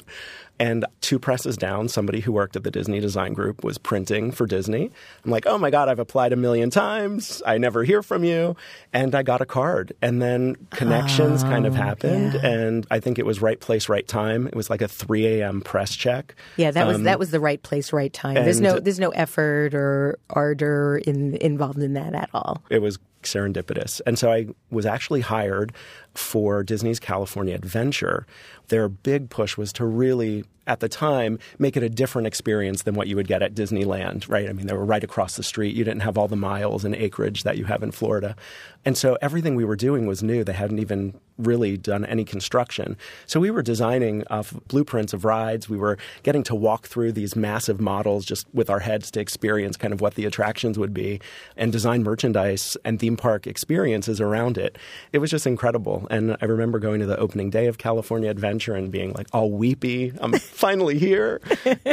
And 0.58 0.86
two 1.00 1.18
presses 1.18 1.56
down, 1.56 1.88
somebody 1.88 2.20
who 2.20 2.32
worked 2.32 2.56
at 2.56 2.64
the 2.64 2.70
Disney 2.70 2.98
Design 3.00 3.34
Group 3.34 3.62
was 3.62 3.76
printing 3.78 4.32
for 4.32 4.46
Disney. 4.46 4.90
I'm 5.24 5.30
like, 5.30 5.46
oh 5.46 5.58
my 5.58 5.70
God, 5.70 5.88
I've 5.88 5.98
applied 5.98 6.32
a 6.32 6.36
million 6.36 6.70
times. 6.70 7.42
I 7.44 7.58
never 7.58 7.84
hear 7.84 8.02
from 8.02 8.24
you. 8.24 8.56
And 8.92 9.14
I 9.14 9.22
got 9.22 9.40
a 9.40 9.46
card. 9.46 9.92
And 10.00 10.22
then 10.22 10.56
connections 10.70 11.44
oh, 11.44 11.48
kind 11.48 11.66
of 11.66 11.74
happened. 11.74 12.34
Yeah. 12.34 12.46
And 12.46 12.86
I 12.90 13.00
think 13.00 13.18
it 13.18 13.26
was 13.26 13.42
right 13.42 13.60
place, 13.60 13.88
right 13.88 14.06
time. 14.06 14.46
It 14.46 14.54
was 14.54 14.70
like 14.70 14.80
a 14.80 14.88
3 14.88 15.26
a.m. 15.40 15.60
press 15.60 15.94
check. 15.94 16.34
Yeah, 16.56 16.70
that 16.70 16.86
was 16.86 16.96
um, 16.96 17.02
that 17.04 17.18
was 17.18 17.30
the 17.30 17.40
right 17.40 17.62
place, 17.62 17.92
right 17.92 18.12
time. 18.12 18.34
There's 18.34 18.60
no 18.60 18.78
there's 18.78 19.00
no 19.00 19.10
effort 19.10 19.74
or 19.74 20.18
ardor 20.30 20.98
in, 20.98 21.36
involved 21.36 21.78
in 21.78 21.94
that 21.94 22.14
at 22.14 22.30
all. 22.32 22.62
It 22.70 22.80
was 22.80 22.98
serendipitous. 23.26 24.00
And 24.06 24.18
so 24.18 24.32
I 24.32 24.46
was 24.70 24.86
actually 24.86 25.20
hired 25.20 25.72
for 26.14 26.62
Disney's 26.62 26.98
California 26.98 27.54
Adventure. 27.54 28.26
Their 28.68 28.88
big 28.88 29.30
push 29.30 29.56
was 29.56 29.72
to 29.74 29.84
really 29.84 30.44
at 30.66 30.80
the 30.80 30.88
time 30.88 31.38
make 31.58 31.76
it 31.76 31.82
a 31.82 31.88
different 31.88 32.26
experience 32.26 32.82
than 32.82 32.94
what 32.94 33.08
you 33.08 33.16
would 33.16 33.28
get 33.28 33.42
at 33.42 33.54
Disneyland, 33.54 34.28
right? 34.28 34.48
I 34.48 34.52
mean, 34.52 34.66
they 34.66 34.74
were 34.74 34.84
right 34.84 35.04
across 35.04 35.36
the 35.36 35.42
street. 35.42 35.74
You 35.74 35.84
didn't 35.84 36.00
have 36.00 36.16
all 36.16 36.28
the 36.28 36.36
miles 36.36 36.84
and 36.84 36.94
acreage 36.94 37.42
that 37.42 37.58
you 37.58 37.64
have 37.64 37.82
in 37.82 37.90
Florida. 37.90 38.36
And 38.84 38.96
so 38.96 39.18
everything 39.20 39.56
we 39.56 39.64
were 39.64 39.76
doing 39.76 40.06
was 40.06 40.22
new. 40.22 40.44
They 40.44 40.52
hadn't 40.52 40.78
even 40.78 41.18
really 41.38 41.76
done 41.76 42.04
any 42.04 42.24
construction. 42.24 42.96
So 43.26 43.40
we 43.40 43.50
were 43.50 43.62
designing 43.62 44.22
uh, 44.30 44.36
off 44.36 44.54
blueprints 44.68 45.12
of 45.12 45.24
rides. 45.24 45.68
We 45.68 45.76
were 45.76 45.98
getting 46.22 46.42
to 46.44 46.54
walk 46.54 46.86
through 46.86 47.12
these 47.12 47.36
massive 47.36 47.80
models 47.80 48.24
just 48.24 48.46
with 48.52 48.70
our 48.70 48.80
heads 48.80 49.10
to 49.12 49.20
experience 49.20 49.76
kind 49.76 49.92
of 49.92 50.00
what 50.00 50.14
the 50.14 50.24
attractions 50.24 50.78
would 50.78 50.94
be 50.94 51.20
and 51.56 51.72
design 51.72 52.02
merchandise 52.02 52.76
and 52.84 52.98
theme 52.98 53.16
park 53.16 53.46
experiences 53.46 54.20
around 54.20 54.58
it. 54.58 54.78
It 55.12 55.18
was 55.18 55.30
just 55.30 55.46
incredible. 55.46 56.06
And 56.10 56.36
I 56.40 56.46
remember 56.46 56.78
going 56.78 57.00
to 57.00 57.06
the 57.06 57.18
opening 57.18 57.50
day 57.50 57.66
of 57.66 57.78
California 57.78 58.30
Adventure 58.30 58.74
and 58.74 58.90
being 58.90 59.12
like 59.12 59.28
all 59.32 59.50
weepy. 59.50 60.12
I'm 60.20 60.34
finally 60.56 60.98
here. 60.98 61.40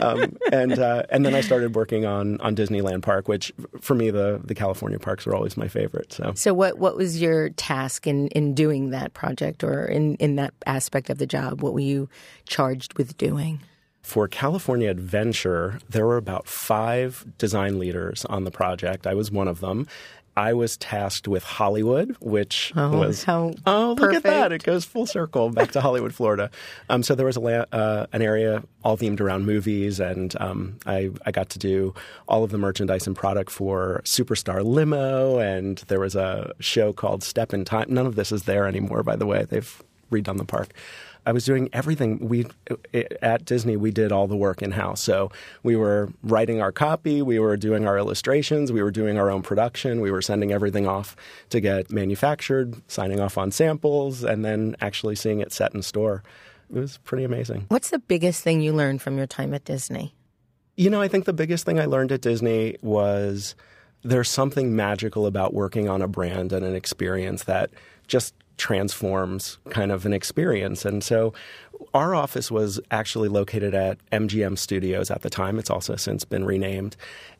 Um, 0.02 0.38
and 0.52 0.80
uh, 0.80 1.04
and 1.10 1.26
then 1.26 1.36
I 1.36 1.42
started 1.42 1.76
working 1.76 2.06
on 2.06 2.40
on 2.42 2.56
Disneyland 2.56 3.04
Park, 3.04 3.28
which 3.28 3.54
for 3.80 3.96
me 3.96 4.10
the 4.10 4.42
the 4.44 4.56
California 4.56 5.00
parks 5.00 5.28
are 5.28 5.36
always 5.36 5.56
my 5.56 5.68
favorite. 5.68 6.12
So 6.14 6.34
so 6.36 6.54
what 6.54 6.80
what 6.80 6.98
was 6.98 7.22
your 7.22 7.50
task 7.50 8.08
in 8.08 8.28
in 8.30 8.54
doing 8.54 8.90
that 8.90 9.14
project 9.14 9.64
or 9.64 9.86
in 9.86 10.16
in 10.16 10.36
that 10.38 10.54
aspect 10.66 11.10
of 11.10 11.18
the 11.20 11.28
job? 11.28 11.62
What 11.62 11.74
were 11.74 11.80
you 11.80 12.10
charged 12.46 12.98
with 12.98 13.18
doing? 13.18 13.60
For 14.02 14.28
California 14.28 14.90
Adventure, 14.90 15.80
there 15.90 16.06
were 16.06 16.18
about 16.18 16.46
five 16.46 17.26
design 17.38 17.80
leaders 17.80 18.26
on 18.26 18.44
the 18.44 18.52
project. 18.52 19.08
I 19.08 19.14
was 19.14 19.32
one 19.32 19.48
of 19.48 19.62
them. 19.62 19.88
I 20.36 20.54
was 20.54 20.78
tasked 20.78 21.28
with 21.28 21.44
Hollywood, 21.44 22.16
which 22.20 22.74
oh, 22.76 22.98
was 22.98 23.24
how 23.24 23.54
oh 23.66 23.96
perfect. 23.96 24.02
look 24.02 24.14
at 24.14 24.24
that! 24.24 24.52
It 24.52 24.64
goes 24.64 24.86
full 24.86 25.06
circle 25.06 25.50
back 25.50 25.72
to 25.72 25.82
Hollywood, 25.82 26.14
Florida. 26.14 26.50
Um, 26.90 27.04
so 27.04 27.16
there 27.16 27.26
was 27.26 27.38
a, 27.38 27.76
uh, 27.76 28.08
an 28.12 28.22
area 28.22 28.64
all 28.84 28.98
themed 28.98 29.20
around 29.20 29.46
movies, 29.46 30.00
and 30.00 30.36
um, 30.40 30.78
I, 30.86 31.12
I 31.26 31.32
got 31.32 31.50
to 31.52 31.60
do 31.60 31.94
all 32.28 32.44
of 32.44 32.52
the 32.52 32.58
merchandise 32.58 33.06
and 33.06 33.16
product 33.16 33.52
for 33.52 34.02
Superstar 34.06 34.64
Limo, 34.66 35.38
and 35.38 35.78
there 35.88 36.00
was 36.00 36.16
a 36.16 36.54
show 36.60 36.94
called 36.94 37.24
Step 37.24 37.54
in 37.54 37.64
Time. 37.66 37.86
None 37.90 38.06
of 38.06 38.16
this 38.16 38.32
is 38.32 38.44
there 38.44 38.68
anymore, 38.68 39.04
by 39.04 39.16
the 39.16 39.26
way. 39.26 39.46
They've 39.46 39.84
redone 40.12 40.38
the 40.38 40.46
park. 40.46 40.74
I 41.26 41.32
was 41.32 41.46
doing 41.46 41.70
everything. 41.74 42.28
We 42.28 42.48
at 43.22 43.46
Disney 43.46 43.78
we 43.78 43.92
did 43.92 44.12
all 44.12 44.28
the 44.28 44.36
work 44.36 44.62
in 44.62 44.72
house. 44.72 45.02
So 45.02 45.32
we 45.64 45.76
were 45.76 46.12
writing 46.24 46.62
our 46.62 46.72
copy, 46.72 47.22
we 47.22 47.40
were 47.40 47.58
doing 47.58 47.88
our 47.88 47.98
illustrations, 47.98 48.72
we 48.72 48.84
were 48.84 48.92
doing 48.92 49.18
our 49.18 49.30
own 49.30 49.42
production, 49.42 50.02
we 50.02 50.12
were 50.12 50.22
sending 50.22 50.52
everything 50.52 50.88
off 50.88 51.16
to 51.50 51.60
get 51.60 51.92
manufactured, 51.92 52.76
signing 52.88 53.20
off 53.20 53.38
on 53.38 53.52
samples, 53.52 54.24
and 54.24 54.44
then 54.44 54.76
actually 54.82 55.16
seeing 55.16 55.40
it 55.40 55.52
set 55.52 55.74
in 55.74 55.82
store. 55.82 56.24
It 56.74 56.80
was 56.80 56.98
pretty 57.00 57.24
amazing. 57.24 57.66
What's 57.70 57.90
the 57.90 58.00
biggest 58.00 58.44
thing 58.44 58.62
you 58.62 58.74
learned 58.74 59.02
from 59.02 59.18
your 59.18 59.28
time 59.28 59.54
at 59.54 59.64
Disney? 59.64 60.16
You 60.76 60.90
know, 60.90 61.02
I 61.02 61.08
think 61.08 61.26
the 61.26 61.34
biggest 61.34 61.66
thing 61.66 61.80
I 61.80 61.86
learned 61.86 62.12
at 62.12 62.22
Disney 62.22 62.78
was 62.82 63.56
there's 64.04 64.30
something 64.30 64.76
magical 64.76 65.26
about 65.26 65.54
working 65.54 65.88
on 65.88 66.02
a 66.02 66.08
brand 66.08 66.52
and 66.52 66.66
an 66.66 66.76
experience 66.76 67.44
that 67.44 67.70
just 68.08 68.34
transforms 68.58 69.58
kind 69.70 69.92
of 69.92 70.06
an 70.06 70.14
experience. 70.14 70.86
And 70.86 71.04
so 71.04 71.34
our 71.94 72.16
office 72.16 72.50
was 72.50 72.80
actually 72.92 73.30
located 73.30 73.74
at 73.74 73.98
MGM 74.12 74.58
Studios 74.58 75.12
at 75.12 75.22
the 75.22 75.30
time. 75.30 75.60
It's 75.60 75.70
also 75.70 75.96
since 75.96 76.24
been 76.24 76.46
renamed. 76.46 76.96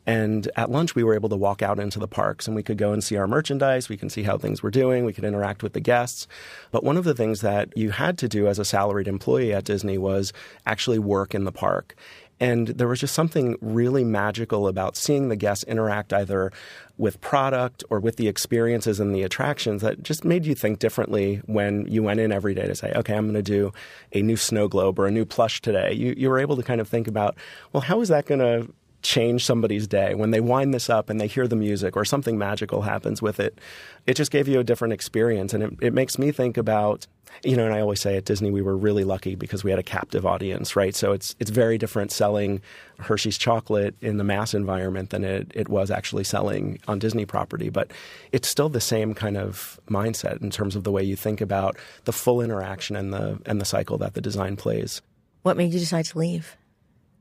And 0.06 0.50
at 0.56 0.70
lunch, 0.70 0.94
we 0.94 1.02
were 1.02 1.14
able 1.14 1.28
to 1.30 1.36
walk 1.36 1.62
out 1.62 1.78
into 1.78 1.98
the 1.98 2.08
parks 2.08 2.46
and 2.46 2.54
we 2.54 2.62
could 2.62 2.76
go 2.76 2.92
and 2.92 3.02
see 3.02 3.16
our 3.16 3.26
merchandise. 3.26 3.88
We 3.88 3.96
can 3.96 4.10
see 4.10 4.22
how 4.22 4.36
things 4.36 4.62
were 4.62 4.70
doing. 4.70 5.04
We 5.04 5.12
could 5.12 5.24
interact 5.24 5.62
with 5.62 5.72
the 5.72 5.80
guests. 5.80 6.26
But 6.70 6.84
one 6.84 6.96
of 6.96 7.04
the 7.04 7.14
things 7.14 7.40
that 7.40 7.76
you 7.76 7.90
had 7.90 8.18
to 8.18 8.28
do 8.28 8.46
as 8.46 8.58
a 8.58 8.64
salaried 8.64 9.08
employee 9.08 9.54
at 9.54 9.64
Disney 9.64 9.98
was 9.98 10.32
actually 10.66 10.98
work 10.98 11.34
in 11.34 11.44
the 11.44 11.52
park. 11.52 11.96
And 12.40 12.68
there 12.68 12.88
was 12.88 13.00
just 13.00 13.14
something 13.14 13.56
really 13.60 14.04
magical 14.04 14.66
about 14.66 14.96
seeing 14.96 15.28
the 15.28 15.36
guests 15.36 15.64
interact 15.64 16.12
either 16.12 16.52
with 16.96 17.20
product 17.20 17.84
or 17.90 18.00
with 18.00 18.16
the 18.16 18.28
experiences 18.28 19.00
and 19.00 19.14
the 19.14 19.22
attractions 19.22 19.82
that 19.82 20.02
just 20.02 20.24
made 20.24 20.46
you 20.46 20.54
think 20.54 20.78
differently 20.78 21.40
when 21.46 21.86
you 21.86 22.02
went 22.02 22.20
in 22.20 22.32
every 22.32 22.54
day 22.54 22.66
to 22.66 22.74
say, 22.74 22.92
okay, 22.94 23.14
I'm 23.14 23.24
going 23.24 23.34
to 23.34 23.42
do 23.42 23.72
a 24.12 24.22
new 24.22 24.36
snow 24.36 24.68
globe 24.68 24.98
or 24.98 25.06
a 25.06 25.10
new 25.10 25.24
plush 25.24 25.60
today. 25.60 25.92
You, 25.92 26.14
you 26.16 26.28
were 26.28 26.38
able 26.38 26.56
to 26.56 26.62
kind 26.62 26.80
of 26.80 26.88
think 26.88 27.08
about, 27.08 27.36
well, 27.72 27.80
how 27.80 28.00
is 28.00 28.08
that 28.08 28.26
going 28.26 28.40
to 28.40 28.72
change 29.04 29.44
somebody's 29.44 29.86
day 29.86 30.14
when 30.14 30.30
they 30.30 30.40
wind 30.40 30.74
this 30.74 30.90
up 30.90 31.08
and 31.10 31.20
they 31.20 31.26
hear 31.26 31.46
the 31.46 31.54
music 31.54 31.96
or 31.96 32.04
something 32.04 32.36
magical 32.36 32.82
happens 32.82 33.22
with 33.22 33.38
it 33.38 33.60
it 34.06 34.14
just 34.14 34.30
gave 34.30 34.48
you 34.48 34.58
a 34.58 34.64
different 34.64 34.92
experience 34.92 35.54
and 35.54 35.62
it, 35.62 35.72
it 35.80 35.92
makes 35.92 36.18
me 36.18 36.32
think 36.32 36.56
about 36.56 37.06
you 37.42 37.56
know, 37.56 37.64
and 37.64 37.74
I 37.74 37.80
always 37.80 38.00
say 38.00 38.16
at 38.16 38.24
Disney 38.24 38.50
we 38.50 38.62
were 38.62 38.76
really 38.76 39.04
lucky 39.04 39.34
because 39.34 39.64
we 39.64 39.70
had 39.70 39.80
a 39.80 39.84
captive 39.84 40.24
audience, 40.24 40.76
right? 40.76 40.94
So 40.94 41.12
it's 41.12 41.34
it's 41.40 41.50
very 41.50 41.78
different 41.78 42.12
selling 42.12 42.60
Hershey's 42.98 43.38
chocolate 43.38 43.94
in 44.00 44.18
the 44.18 44.24
mass 44.24 44.54
environment 44.54 45.10
than 45.10 45.24
it, 45.24 45.50
it 45.54 45.68
was 45.68 45.90
actually 45.90 46.24
selling 46.24 46.78
on 46.86 46.98
Disney 46.98 47.26
property. 47.26 47.70
But 47.70 47.90
it's 48.32 48.48
still 48.48 48.68
the 48.68 48.80
same 48.80 49.14
kind 49.14 49.36
of 49.36 49.80
mindset 49.88 50.42
in 50.42 50.50
terms 50.50 50.76
of 50.76 50.84
the 50.84 50.92
way 50.92 51.02
you 51.02 51.16
think 51.16 51.40
about 51.40 51.76
the 52.04 52.12
full 52.12 52.40
interaction 52.40 52.94
and 52.96 53.12
the 53.12 53.40
and 53.46 53.60
the 53.60 53.66
cycle 53.66 53.98
that 53.98 54.14
the 54.14 54.20
design 54.20 54.56
plays. 54.56 55.02
What 55.42 55.56
made 55.56 55.72
you 55.72 55.80
decide 55.80 56.06
to 56.06 56.18
leave? 56.18 56.56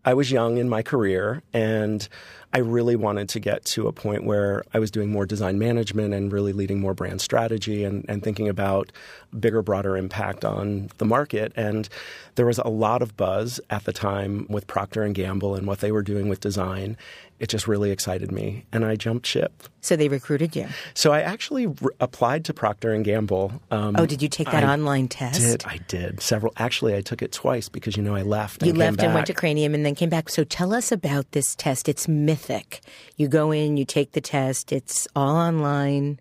I 0.06 0.14
was 0.14 0.32
young 0.32 0.58
in 0.58 0.68
my 0.70 0.82
career 0.82 1.44
and 1.54 2.08
I 2.54 2.60
really 2.60 2.96
wanted 2.96 3.30
to 3.30 3.40
get 3.40 3.66
to 3.66 3.88
a 3.88 3.92
point 3.92 4.26
where 4.26 4.64
I 4.74 4.80
was 4.80 4.92
doing 4.92 5.10
more 5.10 5.26
design 5.26 5.58
management 5.58 6.14
and 6.14 6.32
really 6.32 6.54
leading 6.54 6.80
more 6.80 6.94
brand 6.94 7.20
strategy 7.20 7.84
and, 7.84 8.06
and 8.08 8.22
thinking 8.22 8.48
about 8.48 8.92
bigger, 9.40 9.64
broader 9.64 9.98
impact 9.98 10.46
on 10.46 10.90
the 11.00 11.06
market. 11.06 11.52
And 11.56 11.90
there 12.36 12.46
was 12.46 12.60
a 12.60 12.68
lot 12.68 13.02
of 13.02 13.18
buzz 13.18 13.60
at 13.70 13.86
the 13.86 13.94
time 13.94 14.46
with 14.50 14.68
Procter 14.68 15.02
and 15.02 15.16
Gamble 15.16 15.56
and 15.56 15.66
what 15.66 15.80
they 15.80 15.92
were 15.92 16.04
doing 16.04 16.30
with 16.30 16.40
design. 16.40 16.98
It 17.40 17.50
just 17.50 17.68
really 17.68 17.92
excited 17.92 18.32
me, 18.32 18.64
and 18.72 18.86
I 18.86 18.96
jumped 18.96 19.26
ship. 19.26 19.64
So 19.82 19.98
they 19.98 20.08
recruited 20.08 20.56
you. 20.56 20.68
So 20.94 21.12
I 21.12 21.22
actually 21.22 21.68
re- 21.68 21.92
applied 22.00 22.46
to 22.46 22.54
Procter 22.54 22.94
and 22.94 23.04
Gamble. 23.04 23.52
Um, 23.70 23.96
oh, 23.98 24.06
did 24.06 24.22
you 24.22 24.30
take 24.30 24.50
that 24.50 24.64
I 24.64 24.72
online 24.72 25.10
test? 25.10 25.42
Did 25.42 25.66
I 25.66 25.80
did 25.90 26.22
several? 26.22 26.54
Actually, 26.56 26.96
I 26.96 27.02
took 27.02 27.22
it 27.22 27.34
twice 27.34 27.68
because 27.68 27.98
you 27.98 28.04
know 28.04 28.16
I 28.16 28.22
left. 28.22 28.64
You 28.64 28.72
left 28.72 29.02
and 29.02 29.14
went 29.14 29.28
to 29.28 29.34
Cranium 29.34 29.74
and 29.74 29.86
then 29.86 29.94
came 29.94 30.10
back. 30.10 30.30
So 30.30 30.46
tell 30.46 30.74
us 30.74 30.92
about 30.92 31.30
this 31.32 31.54
test. 31.56 31.90
It's 31.90 32.08
mythic. 32.44 32.82
You 33.16 33.28
go 33.28 33.52
in, 33.52 33.78
you 33.78 33.86
take 33.86 34.12
the 34.12 34.22
test. 34.22 34.72
It's 34.72 35.08
all 35.16 35.36
online, 35.36 36.20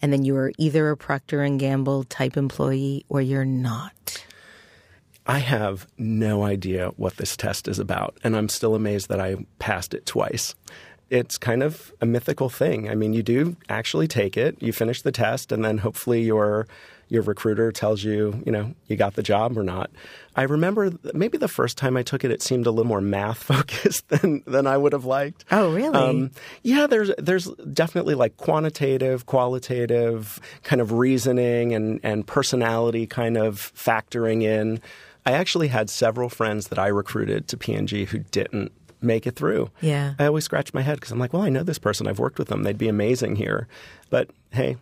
and 0.00 0.12
then 0.12 0.24
you 0.24 0.36
are 0.36 0.52
either 0.58 0.90
a 0.90 0.96
Procter 0.96 1.42
and 1.42 1.58
Gamble 1.58 2.04
type 2.04 2.36
employee 2.36 3.04
or 3.08 3.20
you're 3.20 3.44
not. 3.44 4.24
I 5.26 5.38
have 5.38 5.86
no 5.96 6.42
idea 6.42 6.88
what 6.96 7.16
this 7.16 7.36
test 7.36 7.68
is 7.68 7.78
about, 7.78 8.18
and 8.24 8.36
I'm 8.36 8.48
still 8.48 8.74
amazed 8.74 9.08
that 9.08 9.20
I 9.20 9.36
passed 9.58 9.94
it 9.94 10.04
twice. 10.04 10.54
It's 11.10 11.38
kind 11.38 11.62
of 11.62 11.92
a 12.00 12.06
mythical 12.06 12.48
thing. 12.48 12.90
I 12.90 12.94
mean, 12.94 13.12
you 13.12 13.22
do 13.22 13.56
actually 13.68 14.08
take 14.08 14.36
it, 14.36 14.60
you 14.60 14.72
finish 14.72 15.02
the 15.02 15.12
test, 15.12 15.52
and 15.52 15.64
then 15.64 15.78
hopefully 15.78 16.22
your 16.22 16.66
your 17.12 17.22
recruiter 17.22 17.70
tells 17.70 18.02
you, 18.02 18.42
you 18.46 18.50
know, 18.50 18.74
you 18.86 18.96
got 18.96 19.16
the 19.16 19.22
job 19.22 19.58
or 19.58 19.62
not. 19.62 19.90
I 20.34 20.44
remember 20.44 20.92
maybe 21.12 21.36
the 21.36 21.46
first 21.46 21.76
time 21.76 21.94
I 21.98 22.02
took 22.02 22.24
it, 22.24 22.30
it 22.30 22.40
seemed 22.40 22.66
a 22.66 22.70
little 22.70 22.88
more 22.88 23.02
math 23.02 23.42
focused 23.42 24.08
than 24.08 24.42
than 24.46 24.66
I 24.66 24.78
would 24.78 24.94
have 24.94 25.04
liked. 25.04 25.44
Oh, 25.50 25.74
really? 25.74 25.94
Um, 25.94 26.30
yeah, 26.62 26.86
there's 26.86 27.10
there's 27.18 27.50
definitely 27.74 28.14
like 28.14 28.38
quantitative, 28.38 29.26
qualitative 29.26 30.40
kind 30.62 30.80
of 30.80 30.92
reasoning 30.92 31.74
and 31.74 32.00
and 32.02 32.26
personality 32.26 33.06
kind 33.06 33.36
of 33.36 33.56
factoring 33.76 34.42
in. 34.42 34.80
I 35.26 35.32
actually 35.32 35.68
had 35.68 35.90
several 35.90 36.30
friends 36.30 36.68
that 36.68 36.78
I 36.78 36.86
recruited 36.88 37.46
to 37.48 37.56
P&G 37.58 38.06
who 38.06 38.20
didn't 38.20 38.72
make 39.02 39.26
it 39.26 39.36
through. 39.36 39.70
Yeah. 39.80 40.14
I 40.18 40.26
always 40.26 40.44
scratch 40.44 40.74
my 40.74 40.80
head 40.80 40.96
because 40.96 41.12
I'm 41.12 41.18
like, 41.18 41.32
well, 41.32 41.42
I 41.42 41.48
know 41.48 41.62
this 41.62 41.78
person. 41.78 42.08
I've 42.08 42.18
worked 42.18 42.38
with 42.38 42.48
them. 42.48 42.62
They'd 42.62 42.78
be 42.78 42.88
amazing 42.88 43.36
here. 43.36 43.68
But 44.10 44.30
hey. 44.50 44.78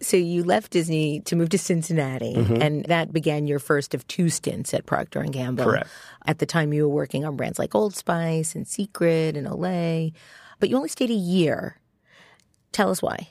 So 0.00 0.16
you 0.16 0.44
left 0.44 0.72
Disney 0.72 1.20
to 1.20 1.36
move 1.36 1.48
to 1.50 1.58
Cincinnati, 1.58 2.34
mm-hmm. 2.34 2.60
and 2.60 2.84
that 2.84 3.12
began 3.12 3.46
your 3.46 3.58
first 3.58 3.94
of 3.94 4.06
two 4.06 4.28
stints 4.28 4.74
at 4.74 4.84
Procter 4.84 5.20
and 5.20 5.32
Gamble. 5.32 5.64
Correct. 5.64 5.88
At 6.26 6.38
the 6.38 6.46
time, 6.46 6.72
you 6.72 6.82
were 6.82 6.94
working 6.94 7.24
on 7.24 7.36
brands 7.36 7.58
like 7.58 7.74
Old 7.74 7.94
Spice 7.94 8.54
and 8.54 8.68
Secret 8.68 9.36
and 9.36 9.46
Olay, 9.46 10.12
but 10.60 10.68
you 10.68 10.76
only 10.76 10.90
stayed 10.90 11.10
a 11.10 11.14
year. 11.14 11.80
Tell 12.72 12.90
us 12.90 13.00
why. 13.00 13.28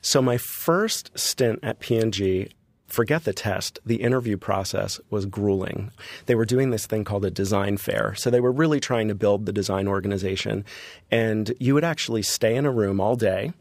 So 0.00 0.22
my 0.22 0.38
first 0.38 1.10
stint 1.18 1.58
at 1.64 1.80
P&G, 1.80 2.50
forget 2.86 3.24
the 3.24 3.32
test, 3.32 3.80
the 3.84 3.96
interview 3.96 4.36
process 4.36 5.00
was 5.10 5.26
grueling. 5.26 5.90
They 6.26 6.36
were 6.36 6.44
doing 6.44 6.70
this 6.70 6.86
thing 6.86 7.02
called 7.02 7.24
a 7.24 7.30
design 7.30 7.76
fair. 7.78 8.14
So 8.14 8.30
they 8.30 8.40
were 8.40 8.52
really 8.52 8.78
trying 8.78 9.08
to 9.08 9.16
build 9.16 9.46
the 9.46 9.52
design 9.52 9.88
organization. 9.88 10.64
And 11.10 11.52
you 11.58 11.74
would 11.74 11.82
actually 11.82 12.22
stay 12.22 12.54
in 12.54 12.64
a 12.64 12.70
room 12.70 13.00
all 13.00 13.16
day 13.16 13.52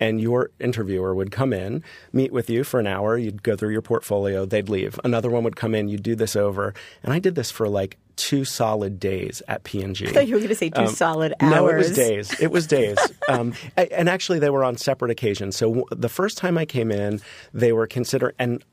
and 0.00 0.20
your 0.20 0.50
interviewer 0.60 1.14
would 1.14 1.30
come 1.30 1.52
in, 1.52 1.82
meet 2.12 2.32
with 2.32 2.50
you 2.50 2.64
for 2.64 2.80
an 2.80 2.86
hour, 2.86 3.16
you'd 3.16 3.42
go 3.42 3.56
through 3.56 3.70
your 3.70 3.82
portfolio, 3.82 4.44
they'd 4.44 4.68
leave. 4.68 4.98
Another 5.04 5.30
one 5.30 5.44
would 5.44 5.56
come 5.56 5.74
in, 5.74 5.88
you'd 5.88 6.02
do 6.02 6.14
this 6.14 6.36
over. 6.36 6.74
And 7.02 7.12
I 7.12 7.18
did 7.18 7.34
this 7.34 7.50
for 7.50 7.68
like 7.68 7.96
two 8.16 8.44
solid 8.44 9.00
days 9.00 9.42
at 9.48 9.64
P&G. 9.64 10.06
I 10.06 10.12
thought 10.12 10.26
you 10.26 10.34
were 10.34 10.40
going 10.40 10.48
to 10.48 10.54
say 10.54 10.70
two 10.70 10.82
um, 10.82 10.88
solid 10.88 11.34
hours. 11.40 11.52
No, 11.54 11.68
it 11.68 11.76
was 11.76 11.94
days. 11.94 12.40
It 12.40 12.50
was 12.50 12.66
days. 12.66 12.98
um, 13.28 13.54
and 13.76 14.08
actually, 14.08 14.38
they 14.38 14.50
were 14.50 14.64
on 14.64 14.76
separate 14.76 15.10
occasions. 15.10 15.56
So 15.56 15.86
the 15.90 16.08
first 16.08 16.38
time 16.38 16.58
I 16.58 16.64
came 16.64 16.90
in, 16.90 17.20
they 17.52 17.72
were 17.72 17.86
considered, 17.86 18.34
and 18.38 18.64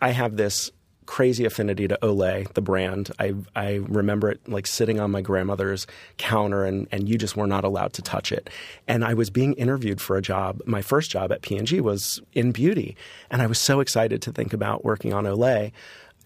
I 0.00 0.10
have 0.10 0.36
this 0.36 0.70
crazy 1.06 1.44
affinity 1.44 1.88
to 1.88 1.98
Olay, 2.02 2.50
the 2.54 2.60
brand. 2.60 3.10
I 3.18 3.34
I 3.54 3.74
remember 3.88 4.30
it 4.30 4.40
like 4.48 4.66
sitting 4.66 5.00
on 5.00 5.10
my 5.10 5.20
grandmother's 5.20 5.86
counter 6.18 6.64
and 6.64 6.88
and 6.92 7.08
you 7.08 7.18
just 7.18 7.36
were 7.36 7.46
not 7.46 7.64
allowed 7.64 7.92
to 7.94 8.02
touch 8.02 8.32
it. 8.32 8.50
And 8.88 9.04
I 9.04 9.14
was 9.14 9.30
being 9.30 9.54
interviewed 9.54 10.00
for 10.00 10.16
a 10.16 10.22
job. 10.22 10.60
My 10.66 10.82
first 10.82 11.10
job 11.10 11.32
at 11.32 11.42
P&G 11.42 11.80
was 11.80 12.20
in 12.32 12.52
beauty, 12.52 12.96
and 13.30 13.42
I 13.42 13.46
was 13.46 13.58
so 13.58 13.80
excited 13.80 14.22
to 14.22 14.32
think 14.32 14.52
about 14.52 14.84
working 14.84 15.12
on 15.12 15.24
Olay. 15.24 15.72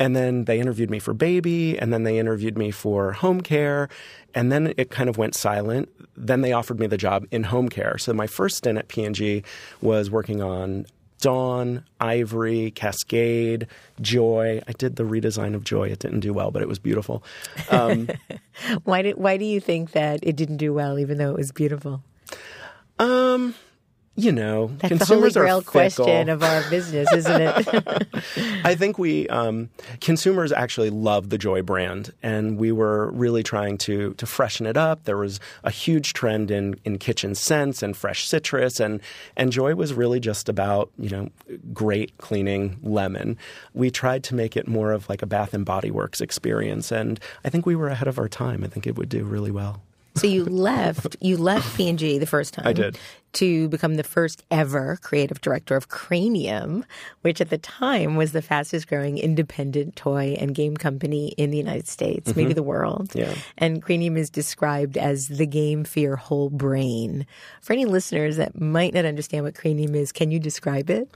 And 0.01 0.15
then 0.15 0.45
they 0.45 0.61
interviewed 0.61 0.91
me 0.91 1.01
for 1.01 1.13
baby, 1.13 1.77
and 1.77 1.93
then 1.93 2.05
they 2.05 2.19
interviewed 2.19 2.57
me 2.57 2.71
for 2.71 3.13
home 3.13 3.41
care, 3.41 3.89
and 4.33 4.53
then 4.53 4.73
it 4.77 4.91
kind 4.91 5.09
of 5.09 5.19
went 5.19 5.35
silent. 5.35 5.89
Then 6.17 6.41
they 6.43 6.53
offered 6.53 6.79
me 6.79 6.87
the 6.87 6.97
job 6.97 7.27
in 7.33 7.43
home 7.45 7.69
care. 7.69 7.99
So 7.99 8.13
my 8.13 8.29
first 8.29 8.59
stint 8.59 8.79
at 8.79 8.87
P&G 8.87 9.43
was 9.81 10.09
working 10.09 10.41
on 10.41 10.87
Dawn, 11.21 11.85
Ivory, 12.01 12.71
Cascade, 12.71 13.67
Joy. 14.01 14.63
I 14.67 14.73
did 14.73 14.97
the 14.97 15.05
redesign 15.05 15.55
of 15.55 15.65
Joy. 15.65 15.89
It 15.89 15.99
didn't 15.99 16.21
do 16.21 16.33
well, 16.33 16.51
but 16.51 16.63
it 16.63 16.69
was 16.69 16.79
beautiful. 16.79 17.23
Um, 17.71 18.09
why 18.85 19.03
did 19.03 19.17
Why 19.17 19.37
do 19.37 19.45
you 19.45 19.61
think 19.61 19.93
that 19.93 20.21
it 20.23 20.37
didn't 20.37 20.59
do 20.59 20.73
well, 20.73 20.99
even 20.99 21.19
though 21.19 21.31
it 21.31 21.37
was 21.37 21.53
beautiful? 21.53 22.03
Um, 22.99 23.55
you 24.19 24.33
know, 24.33 24.67
That's 24.79 24.89
consumers 24.89 25.35
the 25.35 25.41
holy 25.41 25.47
grail 25.47 25.59
are 25.61 25.63
question 25.63 26.29
of 26.29 26.43
our 26.43 26.63
business, 26.71 27.09
isn't 27.13 27.41
it? 27.41 28.09
I 28.65 28.75
think 28.75 28.99
we 28.99 29.29
um, 29.29 29.71
consumers 30.01 30.51
actually 30.51 30.91
love 30.91 31.31
the 31.31 31.39
Joy 31.39 31.63
brand, 31.63 32.13
and 32.21 32.59
we 32.59 32.73
were 32.73 33.13
really 33.13 33.45
trying 33.45 33.79
to 33.79 34.15
to 34.15 34.27
freshen 34.27 34.67
it 34.67 34.77
up. 34.77 35.05
There 35.05 35.17
was 35.17 35.39
a 35.63 35.71
huge 35.71 36.15
trend 36.15 36.51
in 36.51 36.81
in 36.85 36.99
kitchen 36.99 37.37
scents 37.37 37.81
and 37.81 37.97
fresh 37.97 38.27
citrus, 38.27 38.81
and 38.81 39.01
and 39.37 39.53
Joy 39.53 39.77
was 39.77 39.95
really 39.95 40.19
just 40.19 40.49
about 40.49 40.91
you 40.99 41.11
know 41.11 41.29
great 41.73 42.19
cleaning 42.19 42.77
lemon. 42.83 43.39
We 43.73 43.89
tried 43.89 44.25
to 44.25 44.35
make 44.35 44.57
it 44.57 44.67
more 44.67 44.91
of 44.91 45.09
like 45.09 45.23
a 45.23 45.27
Bath 45.27 45.55
and 45.55 45.65
Body 45.65 45.93
Works 45.93 46.21
experience, 46.21 46.91
and 46.91 47.21
I 47.45 47.51
think 47.51 47.67
we 47.67 47.77
were 47.77 47.89
ahead 47.89 48.09
of 48.09 48.19
our 48.19 48.29
time. 48.29 48.65
I 48.65 48.67
think 48.67 48.85
it 48.85 48.99
would 48.99 49.09
do 49.09 49.23
really 49.23 49.53
well. 49.53 49.81
So 50.17 50.27
you 50.27 50.45
left 50.45 51.17
you 51.21 51.37
left 51.37 51.77
P&G 51.77 52.19
the 52.19 52.27
first 52.27 52.55
time. 52.55 52.67
I 52.67 52.73
did 52.73 52.99
to 53.35 53.69
become 53.69 53.95
the 53.95 54.05
first 54.05 54.43
ever 54.51 54.99
creative 55.03 55.41
director 55.41 55.77
of 55.77 55.89
Cranium, 55.89 56.85
which 57.23 57.41
at 57.41 57.51
the 57.51 57.59
time 57.59 58.17
was 58.17 58.33
the 58.33 58.43
fastest 58.43 58.89
growing 58.89 59.19
independent 59.19 59.97
toy 59.97 60.37
and 60.39 60.55
game 60.55 60.77
company 60.77 61.29
in 61.37 61.51
the 61.51 61.59
United 61.59 61.87
States, 61.87 62.31
mm-hmm. 62.31 62.41
maybe 62.41 62.53
the 62.53 62.63
world. 62.63 63.15
Yeah. 63.15 63.35
And 63.57 63.83
Cranium 63.83 64.17
is 64.17 64.31
described 64.31 64.97
as 64.97 65.29
the 65.29 65.47
game 65.47 65.85
for 65.85 66.01
your 66.01 66.17
whole 66.17 66.51
brain. 66.51 67.27
For 67.61 67.73
any 67.73 67.85
listeners 67.85 68.37
that 68.37 68.61
might 68.61 68.95
not 68.95 69.05
understand 69.05 69.45
what 69.45 69.55
Cranium 69.55 69.95
is, 69.95 70.13
can 70.13 70.31
you 70.31 70.39
describe 70.39 70.91
it? 70.91 71.09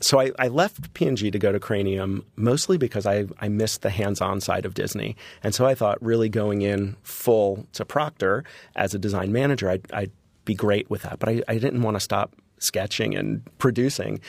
So 0.00 0.20
I, 0.20 0.32
I 0.38 0.48
left 0.48 0.92
P&G 0.94 1.30
to 1.30 1.38
go 1.38 1.52
to 1.52 1.60
Cranium 1.60 2.24
mostly 2.36 2.76
because 2.76 3.06
I, 3.06 3.26
I 3.40 3.48
missed 3.48 3.82
the 3.82 3.90
hands-on 3.90 4.40
side 4.40 4.66
of 4.66 4.74
Disney. 4.74 5.16
And 5.42 5.54
so 5.54 5.66
I 5.66 5.74
thought 5.74 6.02
really 6.02 6.28
going 6.28 6.62
in 6.62 6.96
full 7.02 7.66
to 7.72 7.84
Procter 7.84 8.44
as 8.76 8.94
a 8.94 8.98
design 8.98 9.32
manager, 9.32 9.70
I'd, 9.70 9.90
I'd 9.92 10.10
be 10.44 10.54
great 10.54 10.90
with 10.90 11.02
that. 11.02 11.18
But 11.18 11.28
I, 11.28 11.42
I 11.48 11.58
didn't 11.58 11.82
want 11.82 11.96
to 11.96 12.00
stop 12.00 12.34
sketching 12.58 13.14
and 13.14 13.42
producing. 13.58 14.20